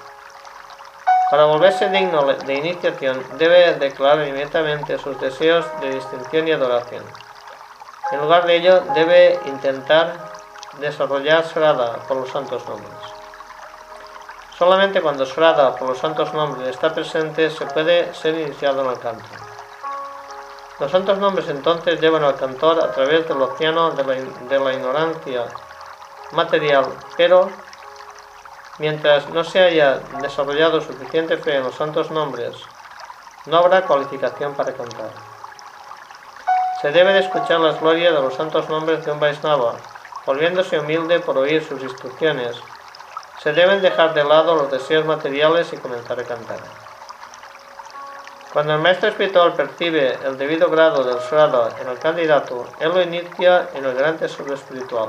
Para 1.30 1.46
volverse 1.46 1.88
digno 1.88 2.22
de 2.22 2.54
iniciación, 2.54 3.22
debe 3.38 3.74
declarar 3.74 4.26
inmediatamente 4.28 4.98
sus 4.98 5.18
deseos 5.20 5.64
de 5.80 5.94
distinción 5.94 6.46
y 6.46 6.52
adoración. 6.52 7.04
En 8.12 8.20
lugar 8.20 8.46
de 8.46 8.56
ello, 8.56 8.82
debe 8.94 9.40
intentar 9.46 10.32
desarrollar 10.78 11.44
Srada 11.44 11.96
por 12.06 12.18
los 12.18 12.30
santos 12.30 12.66
nombres. 12.68 12.92
Solamente 14.58 15.00
cuando 15.00 15.26
Srada 15.26 15.74
por 15.74 15.88
los 15.88 15.98
santos 15.98 16.32
nombres 16.34 16.68
está 16.68 16.94
presente 16.94 17.50
se 17.50 17.66
puede 17.66 18.14
ser 18.14 18.38
iniciado 18.38 18.84
en 18.84 18.90
el 18.90 18.98
canto. 18.98 19.24
Los 20.78 20.90
santos 20.90 21.18
nombres 21.18 21.48
entonces 21.48 22.00
llevan 22.00 22.24
al 22.24 22.36
cantor 22.36 22.82
a 22.84 22.92
través 22.92 23.26
del 23.26 23.40
océano 23.40 23.90
de 23.92 24.04
de 24.04 24.60
la 24.60 24.74
ignorancia 24.74 25.46
material, 26.34 26.86
pero 27.16 27.50
mientras 28.78 29.28
no 29.30 29.44
se 29.44 29.60
haya 29.60 30.00
desarrollado 30.20 30.80
suficiente 30.80 31.36
fe 31.36 31.56
en 31.56 31.64
los 31.64 31.74
santos 31.74 32.10
nombres, 32.10 32.56
no 33.46 33.58
habrá 33.58 33.82
cualificación 33.82 34.54
para 34.54 34.72
cantar. 34.72 35.10
Se 36.80 36.92
debe 36.92 37.12
de 37.12 37.20
escuchar 37.20 37.60
las 37.60 37.80
glorias 37.80 38.14
de 38.14 38.20
los 38.20 38.34
santos 38.34 38.68
nombres 38.68 39.04
de 39.04 39.12
un 39.12 39.20
Vaisnava, 39.20 39.76
volviéndose 40.26 40.78
humilde 40.78 41.20
por 41.20 41.38
oír 41.38 41.64
sus 41.64 41.82
instrucciones. 41.82 42.56
Se 43.42 43.52
deben 43.52 43.82
dejar 43.82 44.14
de 44.14 44.24
lado 44.24 44.54
los 44.54 44.70
deseos 44.70 45.04
materiales 45.04 45.72
y 45.72 45.76
comenzar 45.76 46.18
a 46.20 46.24
cantar. 46.24 46.58
Cuando 48.52 48.74
el 48.74 48.80
maestro 48.80 49.08
espiritual 49.08 49.52
percibe 49.54 50.16
el 50.24 50.38
debido 50.38 50.70
grado 50.70 51.02
del 51.02 51.20
Srada 51.20 51.70
en 51.80 51.88
el 51.88 51.98
candidato, 51.98 52.66
él 52.78 52.90
lo 52.90 53.02
inicia 53.02 53.68
en 53.74 53.84
el 53.84 53.94
gran 53.94 54.16
tesoro 54.16 54.54
espiritual, 54.54 55.08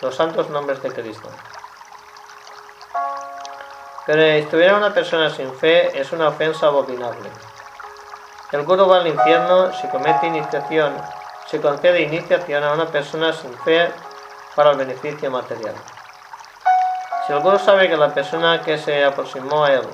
los 0.00 0.14
santos 0.14 0.48
nombres 0.50 0.82
de 0.82 0.92
Cristo. 0.92 1.28
Pero 4.06 4.22
estuviera 4.22 4.76
una 4.76 4.92
persona 4.92 5.30
sin 5.30 5.52
fe 5.54 5.98
es 5.98 6.10
una 6.12 6.28
ofensa 6.28 6.66
abominable. 6.66 7.30
El 8.50 8.64
guru 8.64 8.88
va 8.88 8.96
al 8.96 9.06
infierno 9.06 9.72
si 9.72 9.86
comete 9.88 10.26
iniciación, 10.26 10.92
si 11.46 11.58
concede 11.58 12.02
iniciación 12.02 12.64
a 12.64 12.72
una 12.72 12.86
persona 12.86 13.32
sin 13.32 13.52
fe 13.58 13.90
para 14.56 14.70
el 14.72 14.78
beneficio 14.78 15.30
material. 15.30 15.74
Si 17.26 17.32
el 17.32 17.40
guru 17.40 17.58
sabe 17.58 17.88
que 17.88 17.96
la 17.96 18.12
persona 18.12 18.62
que 18.62 18.78
se 18.78 19.04
aproximó 19.04 19.64
a 19.64 19.74
él 19.74 19.88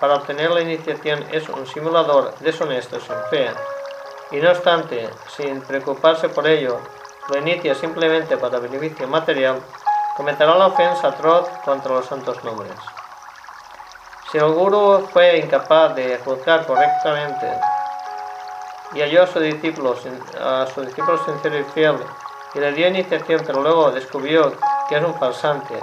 para 0.00 0.16
obtener 0.16 0.50
la 0.50 0.62
iniciación 0.62 1.24
es 1.30 1.48
un 1.48 1.66
simulador 1.66 2.34
deshonesto 2.40 2.98
sin 2.98 3.16
fe, 3.30 3.50
y 4.32 4.36
no 4.36 4.50
obstante, 4.50 5.10
sin 5.36 5.60
preocuparse 5.60 6.28
por 6.28 6.46
ello, 6.46 6.80
lo 7.28 7.38
inicia 7.38 7.74
simplemente 7.74 8.36
para 8.36 8.58
beneficio 8.58 9.06
material, 9.06 9.62
cometerá 10.16 10.54
la 10.56 10.66
ofensa 10.66 11.08
atroz 11.08 11.48
contra 11.64 11.94
los 11.94 12.06
santos 12.06 12.42
nombres. 12.44 12.72
Si 14.30 14.38
el 14.38 14.52
guru 14.52 15.08
fue 15.12 15.38
incapaz 15.38 15.94
de 15.94 16.18
juzgar 16.24 16.66
correctamente 16.66 17.52
y 18.94 19.00
halló 19.00 19.24
a 19.24 19.26
su 19.26 19.40
discípulo, 19.40 19.96
a 20.40 20.66
su 20.72 20.82
discípulo 20.82 21.18
sincero 21.24 21.58
y 21.58 21.64
fiel 21.64 21.96
y 22.54 22.60
le 22.60 22.72
dio 22.72 22.88
iniciación, 22.88 23.42
pero 23.46 23.62
luego 23.62 23.90
descubrió 23.90 24.52
que 24.88 24.96
es 24.96 25.04
un 25.04 25.14
falsante, 25.14 25.78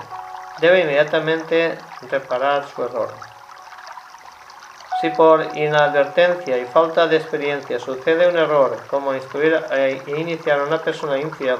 debe 0.59 0.81
inmediatamente 0.81 1.77
reparar 2.09 2.65
su 2.67 2.83
error. 2.83 3.26
Si 4.99 5.09
por 5.11 5.55
inadvertencia 5.55 6.57
y 6.57 6.65
falta 6.65 7.05
de 7.05 7.17
experiencia 7.17 7.79
sucede 7.79 8.27
un 8.27 8.35
error, 8.35 8.79
como 8.89 9.13
instruir 9.13 9.63
e 9.69 10.01
iniciar 10.07 10.59
a 10.59 10.63
una 10.63 10.79
persona 10.79 11.19
infiel, 11.19 11.59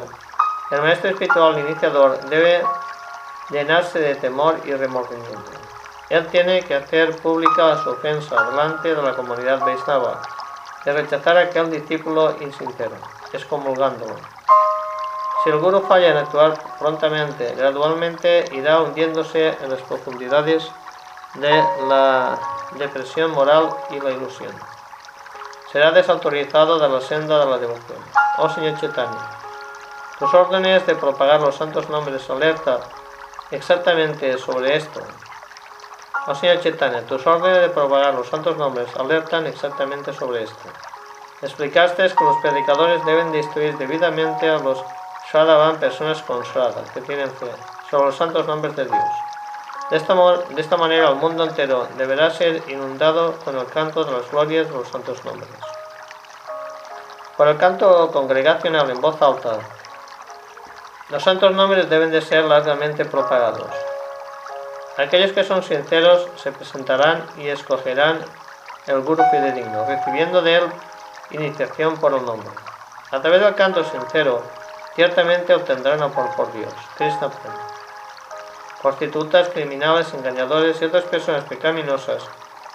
el 0.71 0.81
maestro 0.81 1.11
espiritual 1.11 1.59
iniciador 1.59 2.19
debe 2.29 2.63
llenarse 3.51 3.99
de 3.99 4.15
temor 4.15 4.59
y 4.65 4.73
remordimiento. 4.73 5.51
Él 6.09 6.25
tiene 6.27 6.61
que 6.61 6.75
hacer 6.75 7.15
pública 7.17 7.77
su 7.83 7.91
ofensa 7.91 8.43
delante 8.49 8.95
de 8.95 9.01
la 9.03 9.15
comunidad 9.15 9.59
Vaisnava, 9.59 10.19
de 10.83 10.93
rechazar 10.93 11.37
a 11.37 11.41
aquel 11.41 11.69
discípulo 11.69 12.35
insincero, 12.41 12.95
excomulgándolo. 13.33 14.15
Si 15.43 15.51
el 15.51 15.59
guru 15.59 15.81
falla 15.81 16.09
en 16.09 16.17
actuar 16.17 16.57
prontamente, 16.79 17.53
gradualmente 17.55 18.45
irá 18.53 18.81
hundiéndose 18.81 19.49
en 19.61 19.69
las 19.69 19.81
profundidades 19.83 20.67
de 21.39 21.63
la 21.87 22.37
depresión 22.77 23.31
moral 23.31 23.69
y 23.89 23.99
la 23.99 24.11
ilusión. 24.11 24.53
Será 25.71 25.91
desautorizado 25.91 26.79
de 26.79 26.89
la 26.89 27.01
senda 27.01 27.39
de 27.39 27.45
la 27.45 27.57
devoción. 27.57 27.99
Oh 28.37 28.49
Señor 28.49 28.79
Chaitanya, 28.79 29.29
tus 30.19 30.33
órdenes 30.33 30.85
de 30.87 30.95
propagar 30.95 31.41
los 31.41 31.55
santos 31.55 31.89
nombres 31.89 32.29
alerta 32.29 32.79
exactamente 33.51 34.37
sobre 34.37 34.77
esto. 34.77 35.01
Oh 36.27 36.35
Señor 36.35 36.59
Chaitanya, 36.61 37.05
tus 37.05 37.25
órdenes 37.27 37.61
de 37.61 37.69
propagar 37.69 38.13
los 38.13 38.27
santos 38.27 38.57
nombres 38.57 38.89
alertan 38.95 39.45
exactamente 39.45 40.13
sobre 40.13 40.43
esto. 40.43 40.69
Explicaste 41.41 42.09
que 42.09 42.23
los 42.23 42.37
predicadores 42.41 43.05
deben 43.05 43.31
de 43.31 43.39
instruir 43.39 43.77
debidamente 43.77 44.49
a 44.49 44.57
los 44.57 44.83
Shadavan, 45.31 45.77
personas 45.77 46.21
consagradas 46.23 46.89
que 46.91 47.01
tienen 47.01 47.29
fe, 47.29 47.51
sobre 47.91 48.05
los 48.05 48.15
santos 48.15 48.47
nombres 48.47 48.75
de 48.75 48.85
Dios. 48.85 49.26
De 49.89 49.95
esta, 49.97 50.13
de 50.13 50.61
esta 50.61 50.75
manera 50.75 51.09
el 51.09 51.15
mundo 51.15 51.45
entero 51.45 51.87
deberá 51.97 52.29
ser 52.29 52.61
inundado 52.67 53.33
con 53.45 53.57
el 53.57 53.65
canto 53.67 54.03
de 54.03 54.11
las 54.11 54.29
glorias 54.29 54.67
de 54.67 54.73
los 54.73 54.89
santos 54.89 55.23
nombres. 55.23 55.49
Por 57.37 57.47
el 57.47 57.57
canto 57.57 58.11
congregacional 58.11 58.89
en 58.89 58.99
voz 58.99 59.21
alta, 59.21 59.59
los 61.09 61.23
santos 61.23 61.53
nombres 61.53 61.89
deben 61.89 62.11
de 62.11 62.21
ser 62.21 62.43
largamente 62.43 63.05
propagados. 63.05 63.69
Aquellos 64.97 65.31
que 65.31 65.45
son 65.45 65.63
sinceros 65.63 66.27
se 66.35 66.51
presentarán 66.51 67.25
y 67.37 67.47
escogerán 67.47 68.19
el 68.87 69.01
guru 69.01 69.23
fidedigno, 69.31 69.85
recibiendo 69.85 70.41
de 70.41 70.55
él 70.55 70.63
iniciación 71.29 71.95
por 71.97 72.13
el 72.13 72.25
nombre. 72.25 72.49
A 73.11 73.21
través 73.21 73.39
del 73.39 73.55
canto 73.55 73.85
sincero, 73.85 74.43
ciertamente 74.95 75.53
obtendrán 75.53 76.01
amor 76.01 76.35
por 76.35 76.51
Dios. 76.51 76.73
Krishna 76.97 77.29
prostitutas, 78.81 79.49
criminales, 79.49 80.13
engañadores 80.13 80.81
y 80.81 80.85
otras 80.85 81.03
personas 81.05 81.43
pecaminosas 81.45 82.23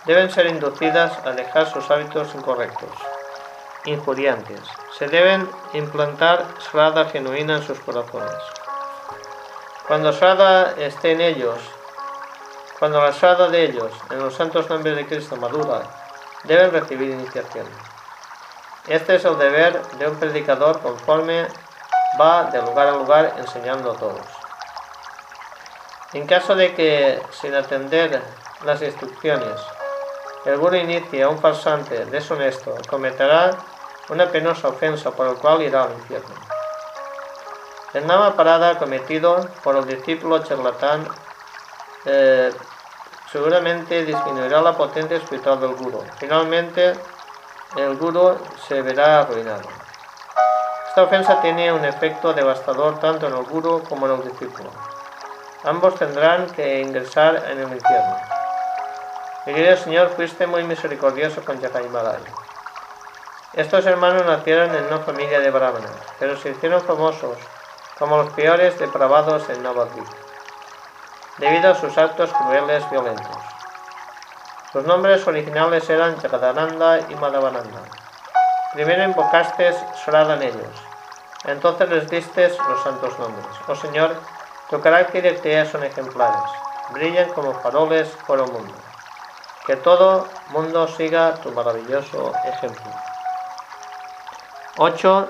deben 0.05 0.30
ser 0.30 0.46
inducidas 0.46 1.12
a 1.24 1.30
dejar 1.32 1.70
sus 1.70 1.90
hábitos 1.90 2.34
incorrectos, 2.34 2.90
injuriantes. 3.84 4.61
Se 4.98 5.09
deben 5.09 5.48
implantar 5.74 6.44
Srada 6.59 7.05
genuina 7.07 7.57
en 7.57 7.62
sus 7.62 7.78
corazones. 7.80 8.34
Cuando 9.86 10.12
Srada 10.12 10.74
esté 10.76 11.12
en 11.12 11.20
ellos, 11.20 11.59
cuando 12.78 13.00
la 13.00 13.12
Srada 13.12 13.48
de 13.48 13.64
ellos, 13.64 13.92
en 14.11 14.18
los 14.18 14.34
santos 14.34 14.68
nombres 14.68 14.96
de 14.96 15.07
Cristo 15.07 15.36
madura, 15.36 15.82
deben 16.44 16.72
recibir 16.72 17.11
iniciación. 17.11 17.66
Este 18.88 19.14
es 19.14 19.24
el 19.24 19.38
deber 19.38 19.80
de 19.98 20.09
un 20.09 20.16
predicador 20.16 20.80
conforme 20.80 21.46
va 22.20 22.50
de 22.50 22.61
lugar 22.61 22.88
a 22.88 22.92
lugar 22.92 23.34
enseñando 23.38 23.92
a 23.92 23.96
todos. 23.96 24.41
En 26.12 26.26
caso 26.26 26.54
de 26.54 26.74
que, 26.74 27.22
sin 27.30 27.54
atender 27.54 28.22
las 28.64 28.82
instrucciones, 28.82 29.58
el 30.44 30.58
guru 30.58 30.76
inicie 30.76 31.22
a 31.22 31.28
un 31.28 31.38
farsante 31.38 32.04
deshonesto, 32.06 32.74
cometerá 32.88 33.52
una 34.10 34.26
penosa 34.26 34.68
ofensa 34.68 35.10
por 35.12 35.28
el 35.28 35.36
cual 35.36 35.62
irá 35.62 35.84
al 35.84 35.92
infierno. 35.92 36.34
El 37.94 38.06
nama 38.06 38.34
parada 38.34 38.78
cometido 38.78 39.48
por 39.62 39.76
el 39.76 39.86
discípulo 39.86 40.42
charlatán 40.42 41.06
eh, 42.04 42.52
seguramente 43.30 44.04
disminuirá 44.04 44.60
la 44.60 44.76
potencia 44.76 45.16
espiritual 45.16 45.60
del 45.60 45.74
guru. 45.74 46.04
Finalmente, 46.18 46.92
el 47.76 47.96
guru 47.96 48.36
se 48.68 48.82
verá 48.82 49.20
arruinado. 49.20 49.68
Esta 50.88 51.04
ofensa 51.04 51.40
tiene 51.40 51.72
un 51.72 51.84
efecto 51.86 52.34
devastador 52.34 52.98
tanto 53.00 53.28
en 53.28 53.34
el 53.34 53.44
guru 53.44 53.82
como 53.88 54.06
en 54.06 54.12
el 54.12 54.24
discípulo. 54.24 54.91
Ambos 55.64 55.94
tendrán 55.94 56.48
que 56.50 56.80
ingresar 56.80 57.36
en 57.48 57.58
el 57.58 57.72
infierno. 57.72 58.16
Mi 59.46 59.54
querido 59.54 59.76
Señor, 59.76 60.08
fuiste 60.10 60.44
muy 60.46 60.64
misericordioso 60.64 61.44
con 61.44 61.60
Yakai 61.60 61.88
Estos 63.52 63.86
hermanos 63.86 64.26
nacieron 64.26 64.74
en 64.74 64.86
una 64.86 64.98
familia 64.98 65.38
de 65.38 65.50
brahmanas, 65.52 65.92
pero 66.18 66.36
se 66.36 66.50
hicieron 66.50 66.80
famosos 66.80 67.38
como 67.96 68.16
los 68.16 68.32
peores 68.32 68.76
depravados 68.80 69.48
en 69.50 69.62
Navadvip, 69.62 70.06
debido 71.38 71.70
a 71.70 71.74
sus 71.76 71.96
actos 71.96 72.32
crueles 72.32 72.90
violentos. 72.90 73.36
Sus 74.72 74.84
nombres 74.84 75.24
originales 75.28 75.88
eran 75.88 76.20
Jagadananda 76.20 77.00
y 77.08 77.14
Madhavananda. 77.14 77.82
Primero 78.74 79.04
invocaste 79.04 79.72
Srada 80.04 80.34
en 80.34 80.42
ellos, 80.42 80.82
entonces 81.44 81.88
les 81.88 82.10
diste 82.10 82.48
los 82.48 82.82
santos 82.82 83.16
nombres. 83.20 83.46
Oh 83.68 83.76
Señor, 83.76 84.16
tu 84.73 84.81
carácter 84.81 85.23
y 85.27 85.29
actividad 85.29 85.70
son 85.70 85.85
ejemplares, 85.85 86.51
brillan 86.95 87.29
como 87.35 87.53
faroles 87.61 88.09
por 88.27 88.41
el 88.41 88.51
mundo. 88.51 88.73
Que 89.66 89.77
todo 89.77 90.27
mundo 90.49 90.89
siga 90.89 91.35
tu 91.35 91.53
maravilloso 91.53 92.33
ejemplo. 92.47 92.91
8. 94.79 95.29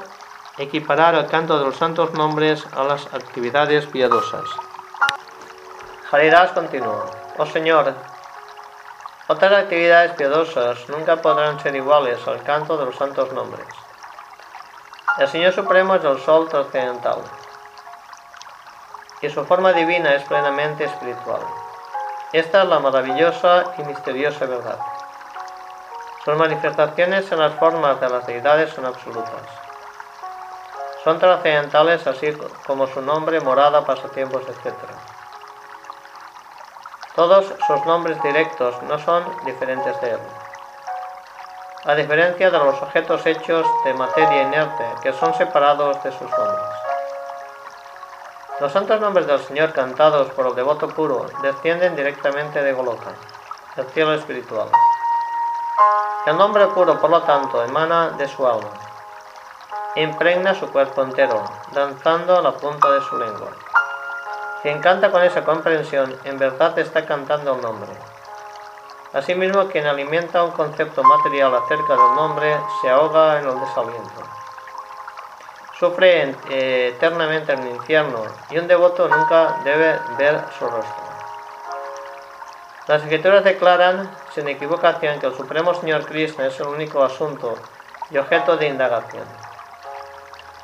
Equiparar 0.59 1.17
el 1.17 1.27
canto 1.27 1.59
de 1.59 1.65
los 1.65 1.77
santos 1.77 2.13
nombres 2.13 2.65
a 2.71 2.85
las 2.85 3.13
actividades 3.13 3.87
piadosas. 3.87 4.45
Haridas 6.13 6.53
continúa. 6.53 7.07
Oh 7.37 7.47
Señor, 7.47 7.95
otras 9.27 9.53
actividades 9.65 10.13
piadosas 10.13 10.89
nunca 10.89 11.17
podrán 11.17 11.59
ser 11.59 11.75
iguales 11.75 12.21
al 12.29 12.45
canto 12.45 12.77
de 12.77 12.85
los 12.85 12.95
santos 12.95 13.33
nombres. 13.33 13.67
El 15.19 15.27
Señor 15.27 15.53
Supremo 15.53 15.97
es 15.97 16.05
el 16.05 16.21
Sol 16.21 16.49
trascendental 16.49 17.23
y 19.23 19.31
su 19.31 19.45
forma 19.45 19.73
divina 19.73 20.15
es 20.15 20.25
plenamente 20.25 20.85
espiritual. 20.85 21.41
Esta 22.33 22.63
es 22.63 22.69
la 22.69 22.81
maravillosa 22.81 23.73
y 23.79 23.85
misteriosa 23.85 24.47
verdad. 24.47 24.79
Sus 26.25 26.37
manifestaciones 26.37 27.31
en 27.31 27.39
las 27.39 27.55
formas 27.55 28.01
de 28.01 28.09
las 28.09 28.27
deidades 28.27 28.71
son 28.71 28.85
absolutas. 28.87 29.43
Son 31.05 31.19
trascendentales 31.19 32.07
así 32.07 32.33
como 32.67 32.87
su 32.87 33.01
nombre, 33.01 33.41
morada, 33.41 33.85
pasatiempos, 33.85 34.43
etc. 34.43 34.75
Todos 37.15 37.53
sus 37.67 37.87
nombres 37.87 38.21
directos 38.23 38.81
no 38.85 38.99
son 38.99 39.25
diferentes 39.45 40.01
de 40.01 40.11
él. 40.13 40.21
A 41.85 41.95
diferencia 41.95 42.51
de 42.51 42.59
los 42.59 42.81
objetos 42.81 43.27
hechos 43.27 43.67
de 43.85 43.95
materia 43.95 44.43
inerte 44.43 44.85
que 45.03 45.13
son 45.13 45.35
separados 45.35 46.03
de 46.05 46.13
sus 46.13 46.31
nombres. 46.31 46.82
Los 48.61 48.71
santos 48.71 49.01
nombres 49.01 49.27
del 49.27 49.41
Señor 49.41 49.73
cantados 49.73 50.29
por 50.33 50.47
el 50.47 50.55
devoto 50.55 50.87
puro 50.89 51.27
descienden 51.41 51.97
directamente 51.97 52.63
de 52.63 52.73
Goloka, 52.73 53.13
el 53.77 53.87
cielo 53.87 54.13
espiritual. 54.13 54.69
El 56.27 56.37
nombre 56.37 56.67
puro, 56.69 57.01
por 57.01 57.11
lo 57.11 57.23
tanto, 57.23 57.65
emana 57.65 58.11
de 58.11 58.29
su 58.29 58.47
alma. 58.47 58.71
Impregna 59.97 60.55
su 60.55 60.71
cuerpo 60.71 61.03
entero, 61.03 61.43
danzando 61.73 62.41
la 62.43 62.53
punta 62.53 62.91
de 62.91 63.01
su 63.01 63.17
lengua. 63.17 63.49
Quien 64.63 64.81
canta 64.81 65.11
con 65.11 65.23
esa 65.23 65.45
comprensión, 65.45 66.15
en 66.25 66.39
verdad 66.39 66.79
está 66.79 67.07
cantando 67.07 67.55
el 67.55 67.63
nombre. 67.63 67.91
Asimismo, 69.15 69.67
quien 69.69 69.87
alimenta 69.87 70.45
un 70.45 70.53
concepto 70.53 71.03
material 71.03 71.55
acerca 71.55 71.95
del 71.95 72.15
nombre, 72.15 72.57
se 72.81 72.91
ahoga 72.91 73.41
en 73.41 73.49
el 73.49 73.59
desaliento 73.59 74.42
sufre 75.83 76.33
eh, 76.49 76.93
eternamente 76.95 77.53
en 77.55 77.59
el 77.59 77.75
infierno 77.75 78.23
y 78.51 78.59
un 78.59 78.69
devoto 78.69 79.09
nunca 79.09 79.57
debe 79.65 79.99
ver 80.17 80.41
su 80.57 80.65
rostro. 80.65 81.03
Las 82.87 83.03
escrituras 83.03 83.43
declaran 83.43 84.09
sin 84.33 84.47
equivocación 84.47 85.19
que 85.19 85.27
el 85.27 85.35
Supremo 85.35 85.75
Señor 85.75 86.07
Krishna 86.07 86.47
es 86.47 86.61
el 86.61 86.69
único 86.69 87.03
asunto 87.03 87.57
y 88.13 88.17
objeto 88.17 88.57
de 88.57 88.69
indagación. 88.69 89.25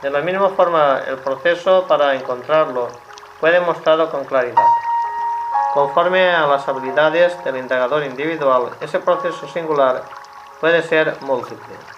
De 0.02 0.10
la 0.10 0.20
misma 0.20 0.50
forma, 0.50 1.00
el 1.08 1.16
proceso 1.16 1.84
para 1.88 2.14
encontrarlo 2.14 2.86
puede 3.40 3.58
mostrarlo 3.58 4.12
con 4.12 4.24
claridad. 4.24 4.62
Conforme 5.74 6.30
a 6.30 6.46
las 6.46 6.68
habilidades 6.68 7.42
del 7.42 7.56
indagador 7.56 8.04
individual, 8.04 8.70
ese 8.80 9.00
proceso 9.00 9.48
singular 9.48 10.04
puede 10.60 10.80
ser 10.82 11.16
múltiple. 11.22 11.97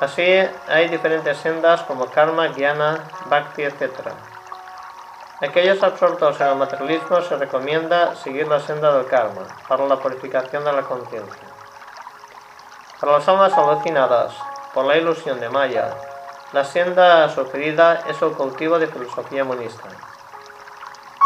Así 0.00 0.22
hay 0.66 0.88
diferentes 0.88 1.36
sendas 1.36 1.82
como 1.82 2.06
karma, 2.06 2.48
jnana, 2.48 3.04
bhakti, 3.26 3.64
etc. 3.64 3.90
aquellos 5.42 5.82
absortos 5.82 6.40
en 6.40 6.46
el 6.46 6.56
materialismo 6.56 7.20
se 7.20 7.36
recomienda 7.36 8.16
seguir 8.16 8.48
la 8.48 8.60
senda 8.60 8.94
del 8.96 9.06
karma 9.06 9.42
para 9.68 9.84
la 9.86 9.96
purificación 9.96 10.64
de 10.64 10.72
la 10.72 10.82
conciencia. 10.82 11.42
Para 12.98 13.12
las 13.12 13.28
almas 13.28 13.52
alucinadas 13.52 14.32
por 14.72 14.86
la 14.86 14.96
ilusión 14.96 15.38
de 15.38 15.50
Maya, 15.50 15.94
la 16.52 16.64
senda 16.64 17.28
sugerida 17.28 18.02
es 18.08 18.22
el 18.22 18.32
cultivo 18.32 18.78
de 18.78 18.86
filosofía 18.86 19.44
monista. 19.44 19.88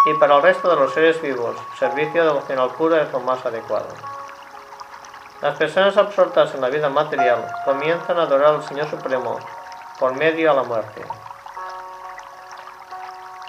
Y 0.06 0.14
para 0.14 0.34
el 0.34 0.42
resto 0.42 0.68
de 0.68 0.76
los 0.76 0.92
seres 0.92 1.22
vivos, 1.22 1.56
servicio 1.78 2.24
devocional 2.24 2.70
puro 2.70 2.96
es 2.96 3.10
lo 3.12 3.20
más 3.20 3.46
adecuado. 3.46 3.86
Las 5.42 5.56
personas 5.58 5.96
absortas 5.96 6.54
en 6.54 6.60
la 6.60 6.68
vida 6.68 6.88
material 6.88 7.44
comienzan 7.64 8.18
a 8.18 8.22
adorar 8.22 8.54
al 8.54 8.64
Señor 8.64 8.88
Supremo 8.88 9.38
por 9.98 10.14
medio 10.14 10.50
a 10.50 10.54
la 10.54 10.62
muerte. 10.62 11.04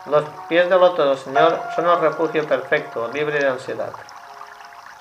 Los 0.08 0.24
pies 0.48 0.70
del 0.70 0.80
loto 0.80 1.08
del 1.08 1.18
Señor 1.18 1.60
son 1.76 1.88
el 1.88 2.00
refugio 2.00 2.48
perfecto, 2.48 3.10
libre 3.14 3.40
de 3.40 3.48
ansiedad. 3.48 3.92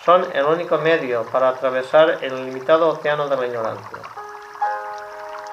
Son 0.04 0.26
el 0.32 0.44
único 0.44 0.78
medio 0.78 1.24
para 1.24 1.48
atravesar 1.48 2.18
el 2.22 2.46
limitado 2.46 2.88
océano 2.88 3.28
de 3.28 3.36
la 3.36 3.46
ignorancia. 3.46 3.98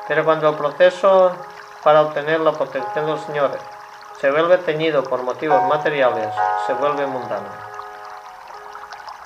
Pero 0.07 0.25
cuando 0.25 0.49
el 0.49 0.55
proceso 0.55 1.31
para 1.83 2.01
obtener 2.01 2.39
la 2.41 2.51
protección 2.51 3.05
del 3.05 3.19
Señor 3.19 3.51
se 4.19 4.29
vuelve 4.29 4.57
teñido 4.59 5.03
por 5.03 5.23
motivos 5.23 5.63
materiales, 5.63 6.33
se 6.67 6.73
vuelve 6.73 7.07
mundano. 7.07 7.49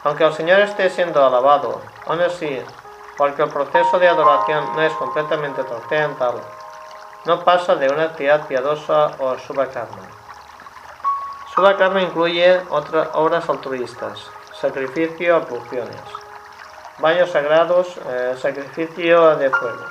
Aunque 0.03 0.23
el 0.23 0.33
Señor 0.33 0.59
esté 0.61 0.89
siendo 0.89 1.25
alabado, 1.25 1.81
aún 2.05 2.21
así, 2.21 2.61
porque 3.17 3.43
el 3.43 3.49
proceso 3.49 3.99
de 3.99 4.07
adoración 4.07 4.75
no 4.75 4.81
es 4.81 4.93
completamente 4.93 5.63
trascendental, 5.63 6.35
no 7.25 7.43
pasa 7.43 7.75
de 7.75 7.89
una 7.89 8.03
actividad 8.03 8.47
piadosa 8.47 9.11
o 9.19 9.37
subakarma. 9.37 10.03
Subakarma 11.55 12.01
incluye 12.01 12.61
otras 12.69 13.09
obras 13.13 13.49
altruistas, 13.49 14.19
sacrificio 14.59 15.37
a 15.37 15.45
porciones, 15.45 16.01
baños 16.99 17.31
sagrados, 17.31 17.97
eh, 18.07 18.35
sacrificio 18.37 19.35
de 19.37 19.49
fuego, 19.49 19.85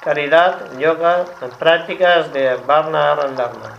caridad, 0.00 0.72
yoga, 0.78 1.24
prácticas 1.58 2.32
de 2.32 2.56
Varna 2.66 3.12
Arandharma, 3.12 3.76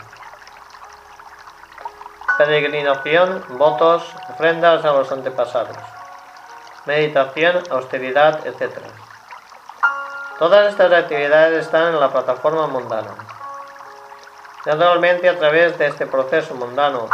peregrinación, 2.37 3.43
votos, 3.49 4.03
ofrendas 4.29 4.83
a 4.83 4.93
los 4.93 5.11
antepasados, 5.11 5.77
meditación, 6.85 7.63
austeridad, 7.69 8.45
etc. 8.45 8.77
Todas 10.39 10.69
estas 10.69 10.91
actividades 10.91 11.65
están 11.65 11.93
en 11.93 11.99
la 11.99 12.11
plataforma 12.11 12.67
mundana. 12.67 13.15
Naturalmente, 14.65 15.29
a 15.29 15.37
través 15.37 15.77
de 15.77 15.87
este 15.87 16.05
proceso 16.05 16.55
mundano, 16.55 17.07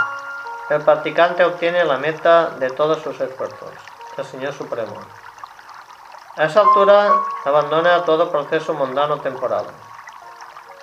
el 0.69 0.81
practicante 0.81 1.43
obtiene 1.43 1.83
la 1.83 1.97
meta 1.97 2.51
de 2.59 2.69
todos 2.69 3.01
sus 3.01 3.19
esfuerzos, 3.19 3.71
el 4.17 4.25
Señor 4.25 4.53
Supremo. 4.53 4.95
A 6.37 6.45
esa 6.45 6.61
altura, 6.61 7.11
abandona 7.45 8.03
todo 8.05 8.31
proceso 8.31 8.73
mundano 8.73 9.19
temporal. 9.19 9.65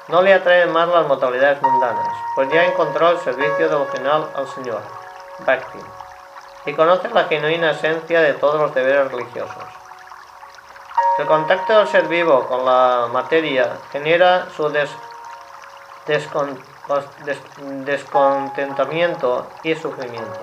No 0.09 0.23
le 0.23 0.35
atraen 0.35 0.73
más 0.73 0.89
las 0.89 1.07
modalidades 1.07 1.63
mundanas, 1.63 2.13
pues 2.35 2.49
ya 2.53 2.65
encontró 2.65 3.11
el 3.11 3.19
servicio 3.21 3.69
devocional 3.69 4.29
al 4.35 4.47
Señor, 4.49 4.83
Bhakti, 5.47 5.79
y 6.67 6.75
conoce 6.75 7.09
la 7.09 7.25
genuina 7.25 7.71
esencia 7.71 8.21
de 8.21 8.35
todos 8.35 8.61
los 8.61 8.75
deberes 8.75 9.11
religiosos. 9.11 9.65
El 11.19 11.27
contacto 11.27 11.79
del 11.79 11.89
ser 11.89 12.09
vivo 12.09 12.47
con 12.47 12.67
la 12.67 13.09
materia 13.11 13.79
genera 13.91 14.49
su 14.55 14.69
descontentamiento 17.85 19.47
y 19.63 19.75
sufrimiento. 19.75 20.41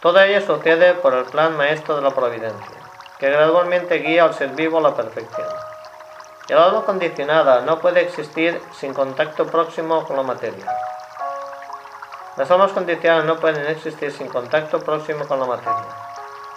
Todo 0.00 0.20
ello 0.20 0.40
sucede 0.40 0.94
por 0.94 1.14
el 1.14 1.24
plan 1.24 1.56
maestro 1.56 1.96
de 1.96 2.02
la 2.02 2.10
providencia, 2.10 2.76
que 3.18 3.30
gradualmente 3.30 3.98
guía 3.98 4.24
al 4.24 4.34
ser 4.34 4.50
vivo 4.50 4.78
a 4.78 4.82
la 4.82 4.94
perfección. 4.94 5.48
El 6.48 6.58
alma 6.58 6.84
condicionada 6.84 7.60
no 7.60 7.78
puede 7.78 8.00
existir 8.02 8.60
sin 8.72 8.92
contacto 8.92 9.46
próximo 9.46 10.04
con 10.04 10.16
la 10.16 10.22
materia. 10.22 10.66
Las 12.36 12.50
almas 12.50 12.72
condicionadas 12.72 13.24
no 13.24 13.36
pueden 13.36 13.66
existir 13.66 14.12
sin 14.12 14.28
contacto 14.28 14.78
próximo 14.80 15.26
con 15.26 15.40
la 15.40 15.46
materia. 15.46 15.84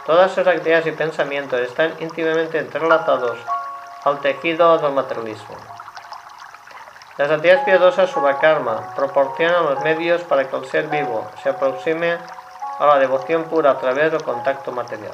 Todas 0.05 0.31
sus 0.31 0.45
actividades 0.45 0.85
y 0.87 0.91
pensamientos 0.91 1.59
están 1.59 1.93
íntimamente 1.99 2.59
entrelazados 2.59 3.37
al 4.03 4.19
tejido 4.19 4.77
del 4.77 4.91
materialismo. 4.91 5.55
Las 7.17 7.31
actividades 7.31 7.65
piadosas 7.65 8.09
subakarma 8.09 8.93
proporcionan 8.95 9.65
los 9.65 9.83
medios 9.83 10.21
para 10.23 10.47
que 10.47 10.55
el 10.55 10.65
ser 10.65 10.87
vivo 10.87 11.29
se 11.41 11.49
aproxime 11.49 12.17
a 12.79 12.85
la 12.85 12.99
devoción 12.99 13.43
pura 13.45 13.71
a 13.71 13.77
través 13.77 14.11
del 14.11 14.23
contacto 14.23 14.71
material. 14.71 15.13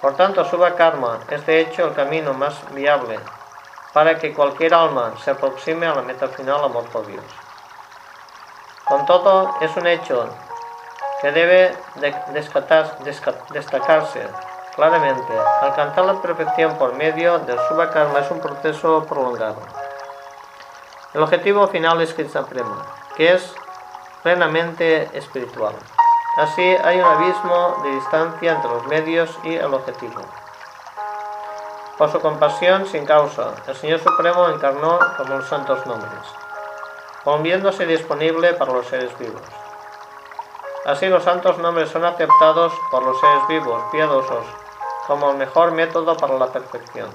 Por 0.00 0.16
tanto, 0.16 0.44
subakarma 0.44 1.20
es 1.30 1.44
de 1.46 1.60
hecho 1.60 1.86
el 1.86 1.94
camino 1.94 2.34
más 2.34 2.54
viable 2.74 3.18
para 3.92 4.18
que 4.18 4.34
cualquier 4.34 4.74
alma 4.74 5.14
se 5.24 5.30
aproxime 5.30 5.86
a 5.86 5.94
la 5.94 6.02
meta 6.02 6.28
final, 6.28 6.64
amor 6.64 6.84
por 6.86 7.06
Dios. 7.06 7.24
Con 8.86 9.04
todo, 9.04 9.56
es 9.60 9.76
un 9.76 9.86
hecho 9.88 10.28
que 11.20 11.32
debe 11.32 11.76
destacarse 13.50 14.28
claramente. 14.76 15.32
Alcanzar 15.60 16.04
la 16.04 16.22
perfección 16.22 16.76
por 16.76 16.94
medio 16.94 17.40
del 17.40 17.58
Subhakarma 17.68 18.20
es 18.20 18.30
un 18.30 18.38
proceso 18.38 19.04
prolongado. 19.04 19.56
El 21.14 21.22
objetivo 21.22 21.66
final 21.66 22.00
es 22.00 22.14
Krishna 22.14 22.44
Prema, 22.44 22.86
que 23.16 23.32
es 23.32 23.54
plenamente 24.22 25.10
espiritual. 25.18 25.74
Así 26.36 26.62
hay 26.62 27.00
un 27.00 27.06
abismo 27.06 27.80
de 27.82 27.90
distancia 27.90 28.52
entre 28.52 28.70
los 28.70 28.86
medios 28.86 29.36
y 29.42 29.54
el 29.54 29.72
objetivo. 29.74 30.20
Por 31.98 32.12
su 32.12 32.20
compasión 32.20 32.86
sin 32.86 33.04
causa, 33.06 33.54
el 33.66 33.74
Señor 33.74 33.98
Supremo 33.98 34.48
encarnó 34.50 34.98
como 35.16 35.36
los 35.36 35.48
santos 35.48 35.84
nombres, 35.86 36.28
volviéndose 37.26 37.84
disponible 37.86 38.54
para 38.54 38.72
los 38.72 38.86
seres 38.86 39.10
vivos. 39.18 39.42
Así 40.84 41.08
los 41.08 41.24
santos 41.24 41.58
nombres 41.58 41.90
son 41.90 42.04
aceptados 42.04 42.72
por 42.88 43.02
los 43.02 43.18
seres 43.18 43.48
vivos, 43.48 43.82
piadosos, 43.90 44.46
como 45.08 45.32
el 45.32 45.36
mejor 45.36 45.72
método 45.72 46.16
para 46.16 46.38
la 46.38 46.46
perfección. 46.46 47.10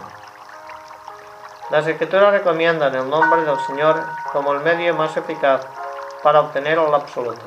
Las 1.69 1.87
escrituras 1.87 2.33
recomiendan 2.33 2.93
el 2.93 3.09
nombre 3.09 3.45
del 3.45 3.57
Señor 3.61 4.03
como 4.33 4.51
el 4.51 4.59
medio 4.59 4.93
más 4.93 5.15
eficaz 5.15 5.65
para 6.21 6.41
obtener 6.41 6.77
el 6.77 6.93
absoluto. 6.93 7.45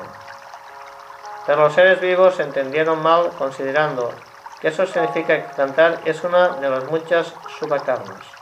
Pero 1.45 1.65
los 1.65 1.73
seres 1.73 2.01
vivos 2.01 2.39
entendieron 2.39 3.03
mal 3.03 3.29
considerando 3.37 4.11
que 4.59 4.69
eso 4.69 4.87
significa 4.87 5.35
que 5.37 5.55
cantar 5.55 5.99
es 6.05 6.23
una 6.23 6.47
de 6.47 6.67
las 6.67 6.85
muchas 6.85 7.31
subakarmas. 7.59 8.34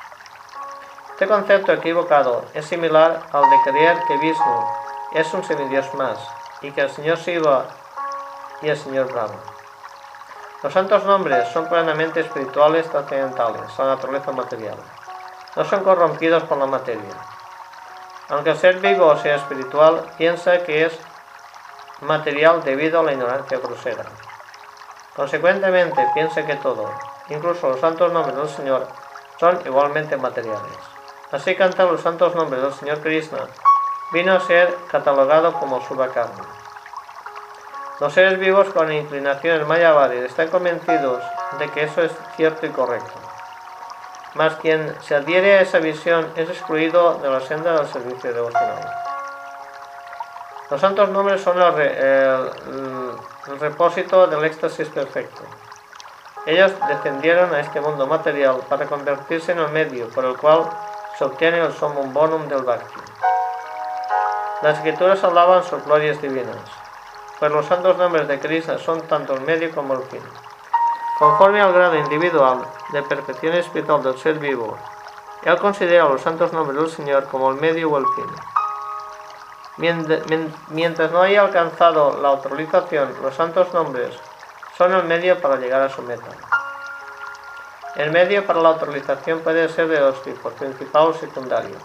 Este 1.14 1.28
concepto 1.28 1.72
equivocado 1.72 2.44
es 2.56 2.66
similar 2.66 3.22
al 3.32 3.48
de 3.48 3.62
creer 3.64 4.00
que 4.08 4.18
Vishnu 4.18 4.66
es 5.14 5.32
un 5.36 5.44
semidios 5.44 5.94
más, 5.94 6.18
y 6.62 6.72
que 6.72 6.82
el 6.82 6.90
Señor 6.90 7.20
Shiva 7.20 7.68
y 8.64 8.70
el 8.70 8.76
Señor 8.78 9.14
Brahma. 9.14 9.38
Los 10.64 10.74
santos 10.74 11.04
nombres 11.06 11.48
son 11.50 11.70
plenamente 11.70 12.22
espirituales 12.22 12.90
trascendentales, 12.90 13.78
la 13.78 13.86
naturaleza 13.86 14.32
material. 14.32 14.76
No 15.56 15.64
son 15.64 15.84
corrompidos 15.84 16.44
por 16.44 16.58
la 16.58 16.66
materia. 16.66 17.14
Aunque 18.30 18.50
el 18.50 18.58
ser 18.58 18.80
vivo 18.80 19.16
sea 19.18 19.36
espiritual, 19.36 20.04
piensa 20.18 20.64
que 20.64 20.86
es 20.86 20.98
material 22.02 22.64
debido 22.64 23.02
a 23.02 23.04
la 23.04 23.14
ignorancia 23.14 23.60
grosera. 23.60 24.06
Consecuentemente, 25.16 26.08
piensa 26.16 26.44
que 26.44 26.56
todo, 26.56 26.92
incluso 27.30 27.70
los 27.70 27.80
santos 27.80 28.12
nombres 28.12 28.36
del 28.36 28.50
Señor, 28.50 28.88
son 29.40 29.62
igualmente 29.64 30.18
materiales. 30.18 30.93
Así 31.34 31.56
cantan 31.56 31.88
los 31.88 32.02
santos 32.02 32.36
nombres 32.36 32.62
del 32.62 32.74
Señor 32.74 33.00
Krishna 33.00 33.40
vino 34.12 34.36
a 34.36 34.40
ser 34.40 34.72
catalogado 34.92 35.54
como 35.54 35.82
Subhakarma. 35.82 36.46
Los 38.00 38.14
seres 38.14 38.38
vivos 38.38 38.68
con 38.72 38.94
inclinaciones 38.94 39.66
mayavadis 39.66 40.26
están 40.26 40.50
convencidos 40.50 41.24
de 41.58 41.70
que 41.70 41.86
eso 41.86 42.04
es 42.04 42.12
cierto 42.36 42.68
y 42.68 42.70
correcto. 42.70 43.14
Mas 44.36 44.58
quien 44.58 44.96
se 45.02 45.16
adhiere 45.16 45.58
a 45.58 45.62
esa 45.62 45.80
visión 45.80 46.32
es 46.36 46.52
excluido 46.52 47.16
de 47.16 47.30
la 47.32 47.40
senda 47.40 47.78
del 47.78 47.88
servicio 47.88 48.32
devocional. 48.32 48.88
Los 50.70 50.80
santos 50.80 51.10
nombres 51.10 51.42
son 51.42 51.60
el, 51.60 52.52
el 53.48 53.60
repósito 53.60 54.28
del 54.28 54.46
éxtasis 54.46 54.88
perfecto. 54.90 55.42
Ellos 56.46 56.72
descendieron 56.88 57.52
a 57.56 57.60
este 57.60 57.82
mundo 57.82 58.06
material 58.06 58.58
para 58.70 58.86
convertirse 58.86 59.54
en 59.54 59.60
el 59.60 59.70
medio 59.70 60.10
por 60.10 60.26
el 60.26 60.38
cual 60.38 60.70
se 61.18 61.26
obtiene 61.26 61.60
el 61.60 61.74
summum 61.74 62.14
bonum 62.14 62.48
del 62.48 62.64
Bhakti. 62.64 63.00
Las 64.62 64.78
escrituras 64.78 65.24
hablaban 65.24 65.64
sus 65.64 65.84
glorias 65.86 66.22
divinas, 66.22 66.56
pues 67.40 67.52
los 67.52 67.66
santos 67.66 67.98
nombres 67.98 68.28
de 68.28 68.40
Cristo 68.40 68.78
son 68.80 69.02
tanto 69.02 69.34
el 69.34 69.42
medio 69.42 69.74
como 69.74 69.94
el 69.94 70.04
fin. 70.04 70.24
Conforme 71.20 71.62
al 71.62 71.74
grado 71.74 71.96
individual 71.96 72.64
de 72.92 73.04
perfección 73.04 73.54
espiritual 73.54 74.02
del 74.02 74.18
ser 74.18 74.40
vivo, 74.40 74.78
él 75.44 75.58
considera 75.58 76.08
los 76.10 76.22
santos 76.22 76.54
nombres 76.54 76.80
del 76.80 76.90
Señor 76.90 77.28
como 77.28 77.52
el 77.52 77.58
medio 77.58 77.92
o 77.92 77.98
el 77.98 78.06
fin. 78.16 78.26
Mientras 80.70 81.12
no 81.12 81.22
haya 81.22 81.42
alcanzado 81.42 82.20
la 82.22 82.30
autorización, 82.30 83.14
los 83.22 83.36
santos 83.36 83.74
nombres 83.74 84.16
son 84.78 84.94
el 84.94 85.04
medio 85.04 85.40
para 85.42 85.58
llegar 85.58 85.82
a 85.82 85.90
su 85.90 86.02
meta. 86.02 86.28
El 87.96 88.12
medio 88.12 88.44
para 88.48 88.60
la 88.60 88.70
autorización 88.70 89.42
puede 89.42 89.70
ser 89.70 89.88
de 89.88 90.00
dos 90.00 90.24
tipos, 90.24 90.52
principal 90.54 91.10
o 91.10 91.14
secundario. 91.14 91.76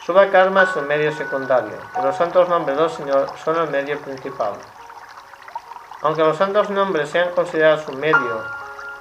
Subha-karma 0.00 0.62
es 0.62 0.74
el 0.76 0.86
medio 0.86 1.12
secundario, 1.12 1.76
y 1.98 2.02
los 2.02 2.16
santos 2.16 2.48
nombres 2.48 2.78
del 2.78 2.88
Señor 2.88 3.30
son 3.44 3.56
el 3.58 3.68
medio 3.68 4.00
principal. 4.00 4.54
Aunque 6.00 6.22
los 6.22 6.38
santos 6.38 6.70
nombres 6.70 7.10
sean 7.10 7.32
considerados 7.34 7.86
un 7.88 8.00
medio, 8.00 8.42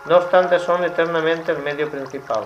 no 0.07 0.17
obstante 0.17 0.59
son 0.59 0.83
eternamente 0.83 1.53
el 1.53 1.59
medio 1.59 1.89
principal. 1.89 2.43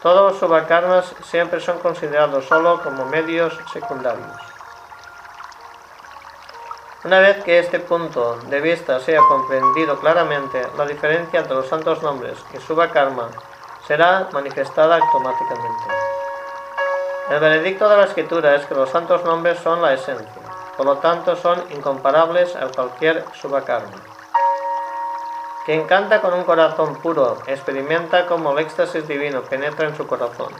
Todos 0.00 0.32
los 0.32 0.40
subhakarmas 0.40 1.12
siempre 1.24 1.58
son 1.60 1.80
considerados 1.80 2.44
solo 2.44 2.80
como 2.82 3.06
medios 3.06 3.58
secundarios. 3.72 4.51
Una 7.04 7.18
vez 7.18 7.42
que 7.42 7.58
este 7.58 7.80
punto 7.80 8.36
de 8.48 8.60
vista 8.60 9.00
sea 9.00 9.18
comprendido 9.28 9.98
claramente, 9.98 10.64
la 10.78 10.86
diferencia 10.86 11.40
entre 11.40 11.56
los 11.56 11.66
santos 11.66 12.00
nombres 12.00 12.38
y 12.54 12.58
subhakarma 12.58 13.28
será 13.88 14.28
manifestada 14.32 14.98
automáticamente. 14.98 15.84
El 17.28 17.40
veredicto 17.40 17.88
de 17.88 17.96
la 17.96 18.04
escritura 18.04 18.54
es 18.54 18.66
que 18.66 18.76
los 18.76 18.88
santos 18.88 19.24
nombres 19.24 19.58
son 19.58 19.82
la 19.82 19.94
esencia, 19.94 20.42
por 20.76 20.86
lo 20.86 20.98
tanto 20.98 21.34
son 21.34 21.64
incomparables 21.70 22.54
a 22.54 22.68
cualquier 22.68 23.24
subhakarma. 23.34 23.96
Quien 25.66 25.88
canta 25.88 26.20
con 26.20 26.34
un 26.34 26.44
corazón 26.44 27.02
puro 27.02 27.38
experimenta 27.48 28.26
como 28.26 28.52
el 28.52 28.60
éxtasis 28.60 29.08
divino 29.08 29.42
penetra 29.42 29.88
en 29.88 29.96
su 29.96 30.06
corazón 30.06 30.52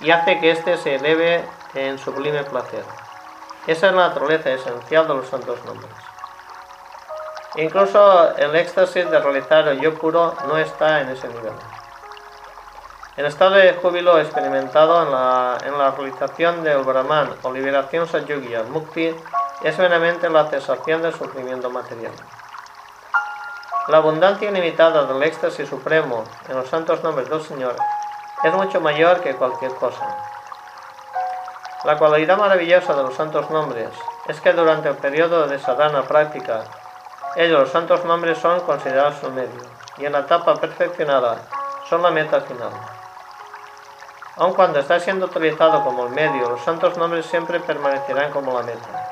y 0.00 0.10
hace 0.10 0.40
que 0.40 0.52
éste 0.52 0.78
se 0.78 0.94
eleve 0.94 1.44
en 1.74 1.98
sublime 1.98 2.44
placer. 2.44 3.09
Esa 3.66 3.88
es 3.88 3.94
la 3.94 4.08
naturaleza 4.08 4.50
esencial 4.50 5.06
de 5.06 5.14
los 5.14 5.28
santos 5.28 5.62
nombres. 5.64 5.92
Incluso 7.56 8.36
el 8.36 8.54
éxtasis 8.56 9.10
de 9.10 9.18
realizar 9.18 9.66
el 9.68 9.80
yo 9.80 9.94
puro 9.94 10.34
no 10.46 10.56
está 10.56 11.00
en 11.00 11.10
ese 11.10 11.28
nivel. 11.28 11.52
El 13.16 13.26
estado 13.26 13.56
de 13.56 13.74
júbilo 13.74 14.18
experimentado 14.18 15.02
en 15.02 15.10
la, 15.10 15.58
en 15.64 15.76
la 15.76 15.90
realización 15.90 16.62
del 16.62 16.84
Brahman 16.84 17.34
o 17.42 17.52
liberación 17.52 18.06
Satyugya 18.06 18.62
Mukti 18.62 19.14
es 19.62 19.78
meramente 19.78 20.30
la 20.30 20.46
cesación 20.46 21.02
del 21.02 21.12
sufrimiento 21.12 21.68
material. 21.68 22.12
La 23.88 23.98
abundancia 23.98 24.48
ilimitada 24.48 25.04
del 25.04 25.22
éxtasis 25.22 25.68
supremo 25.68 26.24
en 26.48 26.56
los 26.56 26.68
santos 26.68 27.02
nombres 27.02 27.28
del 27.28 27.42
Señor 27.42 27.74
es 28.44 28.54
mucho 28.54 28.80
mayor 28.80 29.20
que 29.20 29.34
cualquier 29.34 29.74
cosa. 29.74 30.06
La 31.84 31.96
cualidad 31.96 32.36
maravillosa 32.36 32.94
de 32.94 33.02
los 33.02 33.14
santos 33.14 33.50
nombres 33.50 33.88
es 34.28 34.38
que 34.42 34.52
durante 34.52 34.90
el 34.90 34.96
periodo 34.96 35.46
de 35.46 35.58
sadhana 35.58 36.02
práctica, 36.02 36.64
ellos, 37.36 37.60
los 37.60 37.70
santos 37.70 38.04
nombres, 38.04 38.36
son 38.36 38.60
considerados 38.60 39.22
un 39.22 39.34
medio, 39.34 39.62
y 39.96 40.04
en 40.04 40.12
la 40.12 40.18
etapa 40.18 40.56
perfeccionada 40.56 41.38
son 41.88 42.02
la 42.02 42.10
meta 42.10 42.42
final. 42.42 42.70
Aun 44.36 44.52
cuando 44.52 44.78
está 44.78 45.00
siendo 45.00 45.24
utilizado 45.24 45.82
como 45.82 46.04
el 46.04 46.10
medio, 46.10 46.50
los 46.50 46.60
santos 46.60 46.98
nombres 46.98 47.24
siempre 47.24 47.60
permanecerán 47.60 48.30
como 48.30 48.52
la 48.52 48.62
meta. 48.62 49.10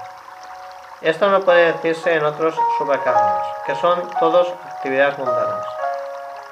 Esto 1.00 1.30
no 1.30 1.40
puede 1.40 1.72
decirse 1.72 2.16
en 2.16 2.24
otros 2.24 2.54
subacarnos, 2.76 3.46
que 3.64 3.76
son 3.76 4.10
todos 4.20 4.46
actividades 4.74 5.16
mundanas. 5.16 5.64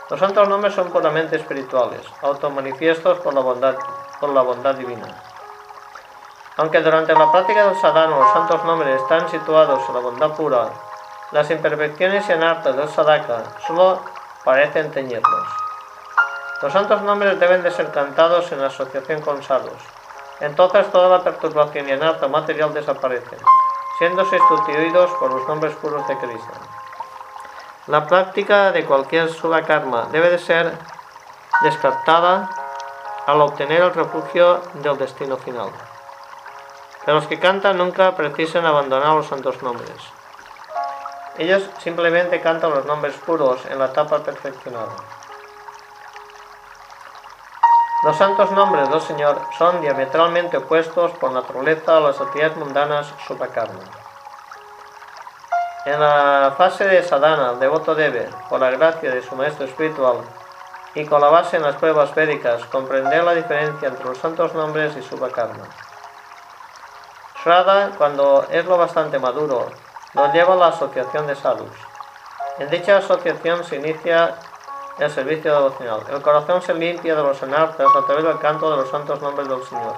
Los 0.09 0.19
santos 0.19 0.49
nombres 0.49 0.75
son 0.75 0.91
puramente 0.91 1.37
espirituales, 1.37 2.01
automanifiestos 2.23 3.19
por 3.19 3.35
la 3.35 3.41
bondad, 3.41 3.77
por 4.19 4.31
la 4.31 4.41
bondad 4.41 4.77
divina. 4.77 5.26
Aunque 6.57 6.81
durante 6.81 7.13
la 7.13 7.31
práctica 7.31 7.67
del 7.67 7.77
sadhana 7.81 8.17
los 8.17 8.33
santos 8.33 8.65
nombres 8.65 9.01
están 9.01 9.29
situados 9.29 9.81
en 9.89 9.95
la 9.95 10.01
bondad 10.01 10.31
pura, 10.31 10.69
las 11.33 11.51
imperfecciones 11.51 12.29
y 12.29 12.33
anartas 12.33 12.77
del 12.77 12.89
sadhaka 12.89 13.43
solo 13.67 14.01
parecen 14.45 14.91
teñirlos. 14.91 15.49
Los 16.63 16.73
santos 16.73 17.03
nombres 17.03 17.39
deben 17.39 17.63
de 17.63 17.71
ser 17.71 17.91
cantados 17.93 18.51
en 18.53 18.63
asociación 18.63 19.21
con 19.21 19.43
sadhus. 19.43 19.83
Entonces 20.41 20.91
toda 20.91 21.19
la 21.19 21.25
perturbación 21.25 21.89
y 21.89 21.93
anarta 21.93 22.29
material 22.29 22.73
desaparecen 22.73 23.39
siendo 23.99 24.25
sustituidos 24.27 25.11
por 25.13 25.33
los 25.33 25.49
nombres 25.49 25.75
puros 25.77 26.07
de 26.07 26.19
Cristo. 26.19 26.53
La 27.87 28.07
práctica 28.07 28.73
de 28.73 28.85
cualquier 28.85 29.31
karma 29.67 30.09
debe 30.13 30.31
de 30.31 30.39
ser 30.39 30.73
descartada 31.63 32.51
al 33.27 33.41
obtener 33.41 33.83
el 33.83 33.95
refugio 33.95 34.61
del 34.75 34.99
destino 34.99 35.37
final. 35.37 35.71
Pero 37.07 37.19
los 37.19 37.29
que 37.29 37.39
cantan 37.39 37.79
nunca 37.79 38.17
precisan 38.17 38.67
abandonar 38.67 39.15
los 39.15 39.29
santos 39.29 39.63
nombres. 39.63 39.97
Ellos 41.39 41.63
simplemente 41.79 42.41
cantan 42.41 42.71
los 42.71 42.85
nombres 42.85 43.15
puros 43.25 43.65
en 43.71 43.79
la 43.79 43.87
etapa 43.87 44.19
perfeccionada. 44.19 44.97
Los 48.03 48.17
santos 48.17 48.51
nombres 48.51 48.91
del 48.91 49.01
Señor 49.01 49.41
son 49.57 49.81
diametralmente 49.81 50.57
opuestos 50.57 51.13
por 51.13 51.31
naturaleza 51.31 51.97
a 51.97 52.01
las 52.01 52.21
actividades 52.21 52.57
mundanas 52.57 53.07
subakarma. 53.29 53.85
En 55.85 56.01
la 56.01 56.55
fase 56.59 56.85
de 56.87 57.05
sadhana, 57.05 57.53
el 57.53 57.61
devoto 57.61 57.95
debe, 57.95 58.29
por 58.49 58.59
la 58.59 58.71
gracia 58.71 59.13
de 59.13 59.23
su 59.23 59.37
maestro 59.37 59.67
espiritual 59.67 60.17
y 60.95 61.07
con 61.07 61.21
la 61.21 61.29
base 61.29 61.57
en 61.57 61.63
las 61.63 61.77
pruebas 61.77 62.13
védicas, 62.17 62.65
comprender 62.65 63.23
la 63.23 63.35
diferencia 63.35 63.89
entre 63.89 64.07
los 64.07 64.19
santos 64.19 64.55
nombres 64.55 64.97
y 64.97 65.03
subhakarma. 65.03 65.65
Shraddha, 67.47 67.90
cuando 67.97 68.44
es 68.51 68.64
lo 68.64 68.76
bastante 68.76 69.20
maduro, 69.20 69.70
nos 70.14 70.32
lleva 70.32 70.55
a 70.55 70.57
la 70.57 70.66
asociación 70.66 71.28
de 71.28 71.36
sadhus. 71.36 71.70
En 72.59 72.68
dicha 72.68 72.97
asociación 72.97 73.62
se 73.62 73.76
inicia 73.76 74.34
el 74.99 75.09
servicio 75.09 75.55
devocional. 75.55 76.01
El 76.11 76.20
corazón 76.22 76.61
se 76.61 76.74
limpia 76.74 77.14
de 77.14 77.22
los 77.22 77.40
anartas 77.44 77.86
a 77.86 78.05
través 78.05 78.24
del 78.24 78.40
canto 78.40 78.68
de 78.68 78.78
los 78.78 78.90
santos 78.90 79.22
nombres 79.22 79.47
del 79.47 79.62
Señor. 79.62 79.94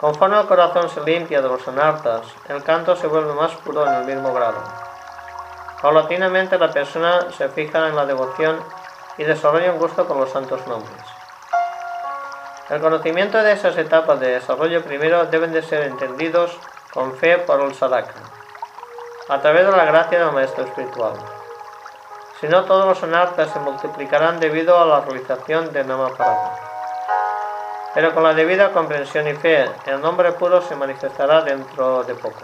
Conforme 0.00 0.40
el 0.40 0.46
corazón 0.46 0.88
se 0.88 1.02
limpia 1.02 1.42
de 1.42 1.48
los 1.48 1.68
anartas, 1.68 2.22
el 2.48 2.62
canto 2.62 2.96
se 2.96 3.06
vuelve 3.06 3.34
más 3.34 3.52
puro 3.56 3.86
en 3.86 3.92
el 3.92 4.06
mismo 4.06 4.32
grado. 4.32 4.62
Paulatinamente 5.82 6.58
la 6.58 6.70
persona 6.70 7.30
se 7.36 7.50
fija 7.50 7.86
en 7.88 7.96
la 7.96 8.06
devoción 8.06 8.60
y 9.18 9.24
desarrolla 9.24 9.72
un 9.72 9.78
gusto 9.78 10.06
por 10.08 10.16
los 10.16 10.30
santos 10.30 10.66
nombres. 10.66 11.13
El 12.70 12.80
conocimiento 12.80 13.42
de 13.42 13.52
esas 13.52 13.76
etapas 13.76 14.20
de 14.20 14.32
desarrollo 14.32 14.82
primero 14.82 15.26
deben 15.26 15.52
de 15.52 15.62
ser 15.62 15.82
entendidos 15.82 16.56
con 16.92 17.14
fe 17.16 17.38
por 17.38 17.60
el 17.60 17.74
sadhaka, 17.74 18.14
a 19.28 19.40
través 19.40 19.66
de 19.66 19.76
la 19.76 19.84
gracia 19.84 20.18
del 20.18 20.32
maestro 20.32 20.64
espiritual 20.64 21.14
si 22.44 22.50
no 22.50 22.64
todos 22.64 22.86
los 22.86 23.02
anartas 23.02 23.50
se 23.50 23.58
multiplicarán 23.58 24.38
debido 24.38 24.78
a 24.78 24.84
la 24.84 25.00
realización 25.00 25.72
de 25.72 25.82
Namaparada. 25.82 26.58
Pero 27.94 28.12
con 28.12 28.22
la 28.22 28.34
debida 28.34 28.70
comprensión 28.72 29.26
y 29.28 29.32
fe, 29.32 29.64
el 29.86 30.00
nombre 30.02 30.32
puro 30.32 30.60
se 30.60 30.76
manifestará 30.76 31.40
dentro 31.40 32.04
de 32.04 32.14
poco. 32.14 32.42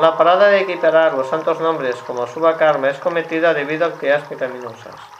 La 0.00 0.16
parada 0.16 0.48
de 0.48 0.60
equiparar 0.60 1.12
los 1.12 1.28
santos 1.28 1.60
nombres 1.60 1.96
como 2.06 2.26
Subha-Karma 2.26 2.88
es 2.88 2.98
cometida 2.98 3.52
debido 3.52 3.84
a 3.84 3.88
actividades 3.88 4.24
pecaminosas. 4.24 5.15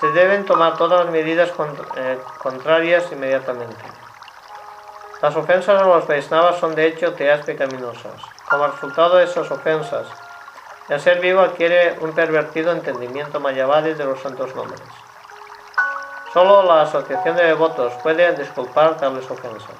Se 0.00 0.08
deben 0.08 0.44
tomar 0.44 0.76
todas 0.76 1.04
las 1.04 1.12
medidas 1.12 1.50
eh, 1.96 2.18
contrarias 2.38 3.10
inmediatamente. 3.12 3.84
Las 5.22 5.36
ofensas 5.36 5.80
a 5.80 5.86
los 5.86 6.06
Vaisnavas 6.06 6.58
son 6.58 6.74
de 6.74 6.86
hecho 6.86 7.08
actividades 7.08 7.46
pecaminosas. 7.46 8.12
Como 8.48 8.66
resultado 8.66 9.16
de 9.16 9.24
esas 9.24 9.50
ofensas, 9.50 10.06
el 10.88 11.00
ser 11.00 11.20
vivo 11.20 11.40
adquiere 11.40 11.96
un 12.00 12.12
pervertido 12.12 12.72
entendimiento 12.72 13.40
mayavadi 13.40 13.94
de 13.94 14.04
los 14.04 14.20
santos 14.20 14.54
nombres. 14.54 14.82
Solo 16.34 16.64
la 16.64 16.82
asociación 16.82 17.36
de 17.36 17.44
devotos 17.44 17.92
puede 18.02 18.34
disculpar 18.34 18.96
tales 18.96 19.30
ofensas. 19.30 19.76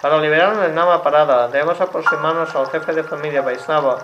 Para 0.00 0.18
liberar 0.18 0.54
el 0.64 0.74
Nama 0.74 1.02
Parada 1.02 1.48
debemos 1.48 1.80
aproximarnos 1.80 2.54
al 2.54 2.70
jefe 2.70 2.92
de 2.92 3.02
familia 3.02 3.42
Vaisnava, 3.42 3.98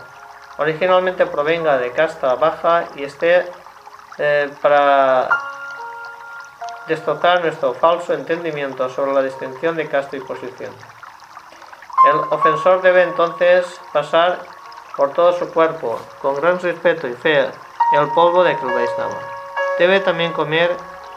originalmente 0.56 1.24
provenga 1.26 1.78
de 1.78 1.92
casta 1.92 2.34
baja 2.34 2.86
y 2.96 3.04
esté 3.04 3.46
eh, 4.18 4.50
para 4.62 5.28
destrozar 6.86 7.40
nuestro 7.42 7.74
falso 7.74 8.12
entendimiento 8.12 8.88
sobre 8.88 9.12
la 9.12 9.22
distinción 9.22 9.76
de 9.76 9.88
casta 9.88 10.16
y 10.16 10.20
posición. 10.20 10.72
El 12.10 12.16
ofensor 12.30 12.82
debe 12.82 13.02
entonces 13.02 13.80
pasar 13.92 14.38
por 14.96 15.12
todo 15.12 15.32
su 15.32 15.50
cuerpo, 15.52 15.98
con 16.20 16.36
gran 16.36 16.60
respeto 16.60 17.08
y 17.08 17.14
fe, 17.14 17.50
el 17.92 18.08
polvo 18.14 18.44
de 18.44 18.52
aquel 18.52 18.72
Vaisnava. 18.72 19.18
Debe 19.78 20.00
también 20.00 20.32
comer 20.32 20.76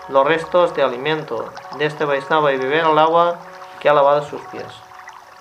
los 0.09 0.25
restos 0.25 0.73
de 0.73 0.83
alimento 0.83 1.51
de 1.77 1.85
este 1.85 2.05
Vaisnava 2.05 2.53
y 2.53 2.57
beber 2.57 2.85
el 2.85 2.97
agua 2.97 3.37
que 3.79 3.89
ha 3.89 3.93
lavado 3.93 4.23
sus 4.23 4.41
pies. 4.43 4.65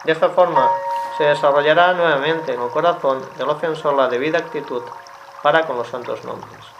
De 0.04 0.12
esta 0.12 0.28
forma, 0.28 0.68
se 1.16 1.24
desarrollará 1.24 1.94
nuevamente 1.94 2.52
en 2.52 2.60
el 2.60 2.70
corazón 2.70 3.22
del 3.38 3.48
ofensor 3.48 3.94
la 3.94 4.08
debida 4.08 4.38
actitud 4.38 4.82
para 5.42 5.66
con 5.66 5.76
los 5.76 5.88
santos 5.88 6.24
nombres. 6.24 6.75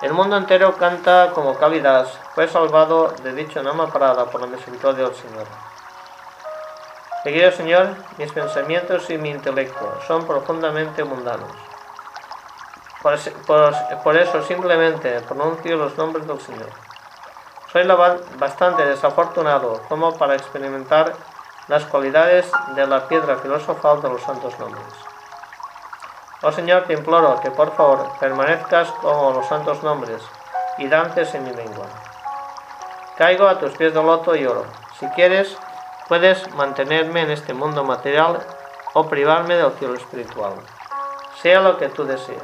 El 0.00 0.12
mundo 0.12 0.36
entero 0.36 0.76
canta 0.76 1.32
como 1.34 1.58
cálidas, 1.58 2.08
fue 2.32 2.46
salvado 2.46 3.08
de 3.24 3.32
dicho 3.32 3.60
nama 3.64 3.88
parada 3.88 4.26
por 4.26 4.40
la 4.40 4.46
misericordia 4.46 5.06
del 5.06 5.16
Señor. 5.16 5.44
Querido 7.24 7.50
Señor, 7.50 7.96
mis 8.16 8.30
pensamientos 8.30 9.10
y 9.10 9.18
mi 9.18 9.30
intelecto 9.30 9.98
son 10.06 10.24
profundamente 10.24 11.02
mundanos. 11.02 11.50
Por, 13.02 14.16
eso 14.16 14.42
simplemente 14.44 15.20
pronuncio 15.22 15.76
los 15.76 15.96
nombres 15.98 16.28
del 16.28 16.40
Señor. 16.40 16.70
Soy 17.72 17.84
bastante 18.38 18.86
desafortunado 18.86 19.82
como 19.88 20.16
para 20.16 20.36
experimentar 20.36 21.12
las 21.66 21.84
cualidades 21.86 22.48
de 22.76 22.86
la 22.86 23.08
piedra 23.08 23.36
filosofal 23.38 24.00
de 24.00 24.10
los 24.10 24.22
santos 24.22 24.56
nombres. 24.60 25.17
Oh 26.40 26.52
Señor, 26.52 26.84
te 26.84 26.92
imploro 26.92 27.40
que 27.40 27.50
por 27.50 27.74
favor 27.74 28.12
permanezcas 28.20 28.88
como 29.02 29.32
los 29.32 29.46
santos 29.46 29.82
nombres 29.82 30.22
y 30.78 30.86
dances 30.86 31.34
en 31.34 31.42
mi 31.42 31.50
lengua. 31.50 31.86
Caigo 33.16 33.48
a 33.48 33.58
tus 33.58 33.76
pies 33.76 33.92
de 33.92 34.00
loto 34.00 34.36
y 34.36 34.46
oro. 34.46 34.64
Si 35.00 35.08
quieres, 35.08 35.58
puedes 36.06 36.54
mantenerme 36.54 37.22
en 37.22 37.32
este 37.32 37.54
mundo 37.54 37.82
material 37.82 38.38
o 38.94 39.08
privarme 39.08 39.56
del 39.56 39.72
cielo 39.72 39.94
espiritual. 39.94 40.52
Sea 41.42 41.60
lo 41.60 41.76
que 41.76 41.88
tú 41.88 42.04
desees. 42.04 42.38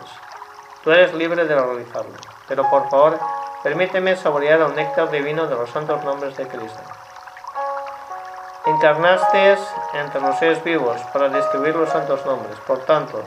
Tú 0.82 0.90
eres 0.90 1.14
libre 1.14 1.45
de 1.45 1.55
realizarlo. 1.55 2.16
Pero 2.49 2.68
por 2.68 2.90
favor, 2.90 3.20
permíteme 3.62 4.16
saborear 4.16 4.61
el 4.61 4.74
néctar 4.74 5.09
divino 5.12 5.47
de 5.47 5.55
los 5.55 5.70
santos 5.70 6.03
nombres 6.03 6.36
de 6.36 6.49
Cristo. 6.49 6.80
Encarnaste 8.66 9.57
entre 9.92 10.20
los 10.20 10.36
seres 10.38 10.64
vivos 10.64 11.01
para 11.12 11.28
distribuir 11.28 11.76
los 11.76 11.90
santos 11.90 12.26
nombres. 12.26 12.57
Por 12.66 12.78
tanto, 12.80 13.22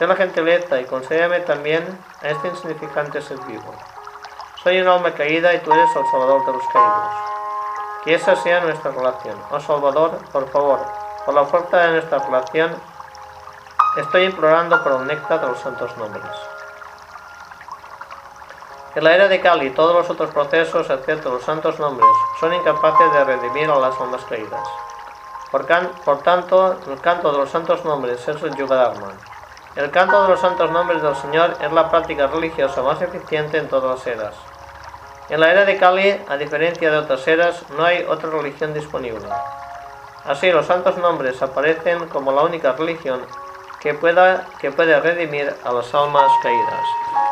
Ten 0.00 0.08
la 0.08 0.16
gentileza 0.16 0.80
y 0.80 0.86
concédeme 0.86 1.40
también 1.40 1.84
a 2.22 2.28
este 2.28 2.48
insignificante 2.48 3.20
ser 3.20 3.38
vivo. 3.40 3.74
Soy 4.62 4.80
un 4.80 4.88
alma 4.88 5.12
caída 5.12 5.52
y 5.52 5.58
tú 5.58 5.70
eres 5.70 5.94
el 5.94 6.06
Salvador 6.10 6.46
de 6.46 6.52
los 6.54 6.66
caídos. 6.68 7.12
Que 8.02 8.14
esa 8.14 8.34
sea 8.34 8.62
nuestra 8.62 8.92
relación. 8.92 9.36
Oh 9.50 9.60
Salvador, 9.60 10.12
por 10.32 10.48
favor, 10.48 10.80
por 11.26 11.34
la 11.34 11.44
fuerza 11.44 11.76
de 11.76 11.90
nuestra 11.90 12.18
relación, 12.18 12.74
estoy 13.98 14.24
implorando 14.24 14.82
por 14.82 14.92
el 14.92 15.06
néctar 15.06 15.38
de 15.38 15.48
los 15.48 15.58
santos 15.58 15.94
nombres. 15.98 16.24
En 18.94 19.04
la 19.04 19.14
era 19.14 19.28
de 19.28 19.38
Cali, 19.42 19.68
todos 19.68 19.94
los 19.94 20.08
otros 20.08 20.30
procesos, 20.30 20.88
excepto 20.88 21.28
los 21.28 21.44
santos 21.44 21.78
nombres, 21.78 22.08
son 22.40 22.54
incapaces 22.54 23.12
de 23.12 23.24
redimir 23.24 23.68
a 23.70 23.78
las 23.78 24.00
almas 24.00 24.24
caídas. 24.24 24.66
Por, 25.50 25.66
por 26.06 26.22
tanto, 26.22 26.78
el 26.88 27.00
canto 27.02 27.32
de 27.32 27.36
los 27.36 27.50
santos 27.50 27.84
nombres 27.84 28.26
es 28.26 28.42
el 28.42 28.56
Yugadharma, 28.56 29.12
el 29.76 29.90
canto 29.90 30.22
de 30.22 30.28
los 30.28 30.40
santos 30.40 30.70
nombres 30.72 31.00
del 31.00 31.14
Señor 31.14 31.56
es 31.60 31.72
la 31.72 31.90
práctica 31.90 32.26
religiosa 32.26 32.82
más 32.82 33.00
eficiente 33.02 33.58
en 33.58 33.68
todas 33.68 33.98
las 33.98 34.06
eras. 34.06 34.34
En 35.28 35.38
la 35.38 35.52
era 35.52 35.64
de 35.64 35.76
Cali, 35.76 36.20
a 36.28 36.36
diferencia 36.36 36.90
de 36.90 36.98
otras 36.98 37.26
eras, 37.28 37.62
no 37.76 37.84
hay 37.84 38.02
otra 38.02 38.30
religión 38.30 38.74
disponible. 38.74 39.28
Así, 40.24 40.50
los 40.50 40.66
santos 40.66 40.98
nombres 40.98 41.40
aparecen 41.40 42.08
como 42.08 42.32
la 42.32 42.42
única 42.42 42.72
religión 42.72 43.20
que, 43.80 43.94
pueda, 43.94 44.46
que 44.60 44.72
puede 44.72 44.98
redimir 44.98 45.54
a 45.64 45.72
las 45.72 45.94
almas 45.94 46.30
caídas. 46.42 47.29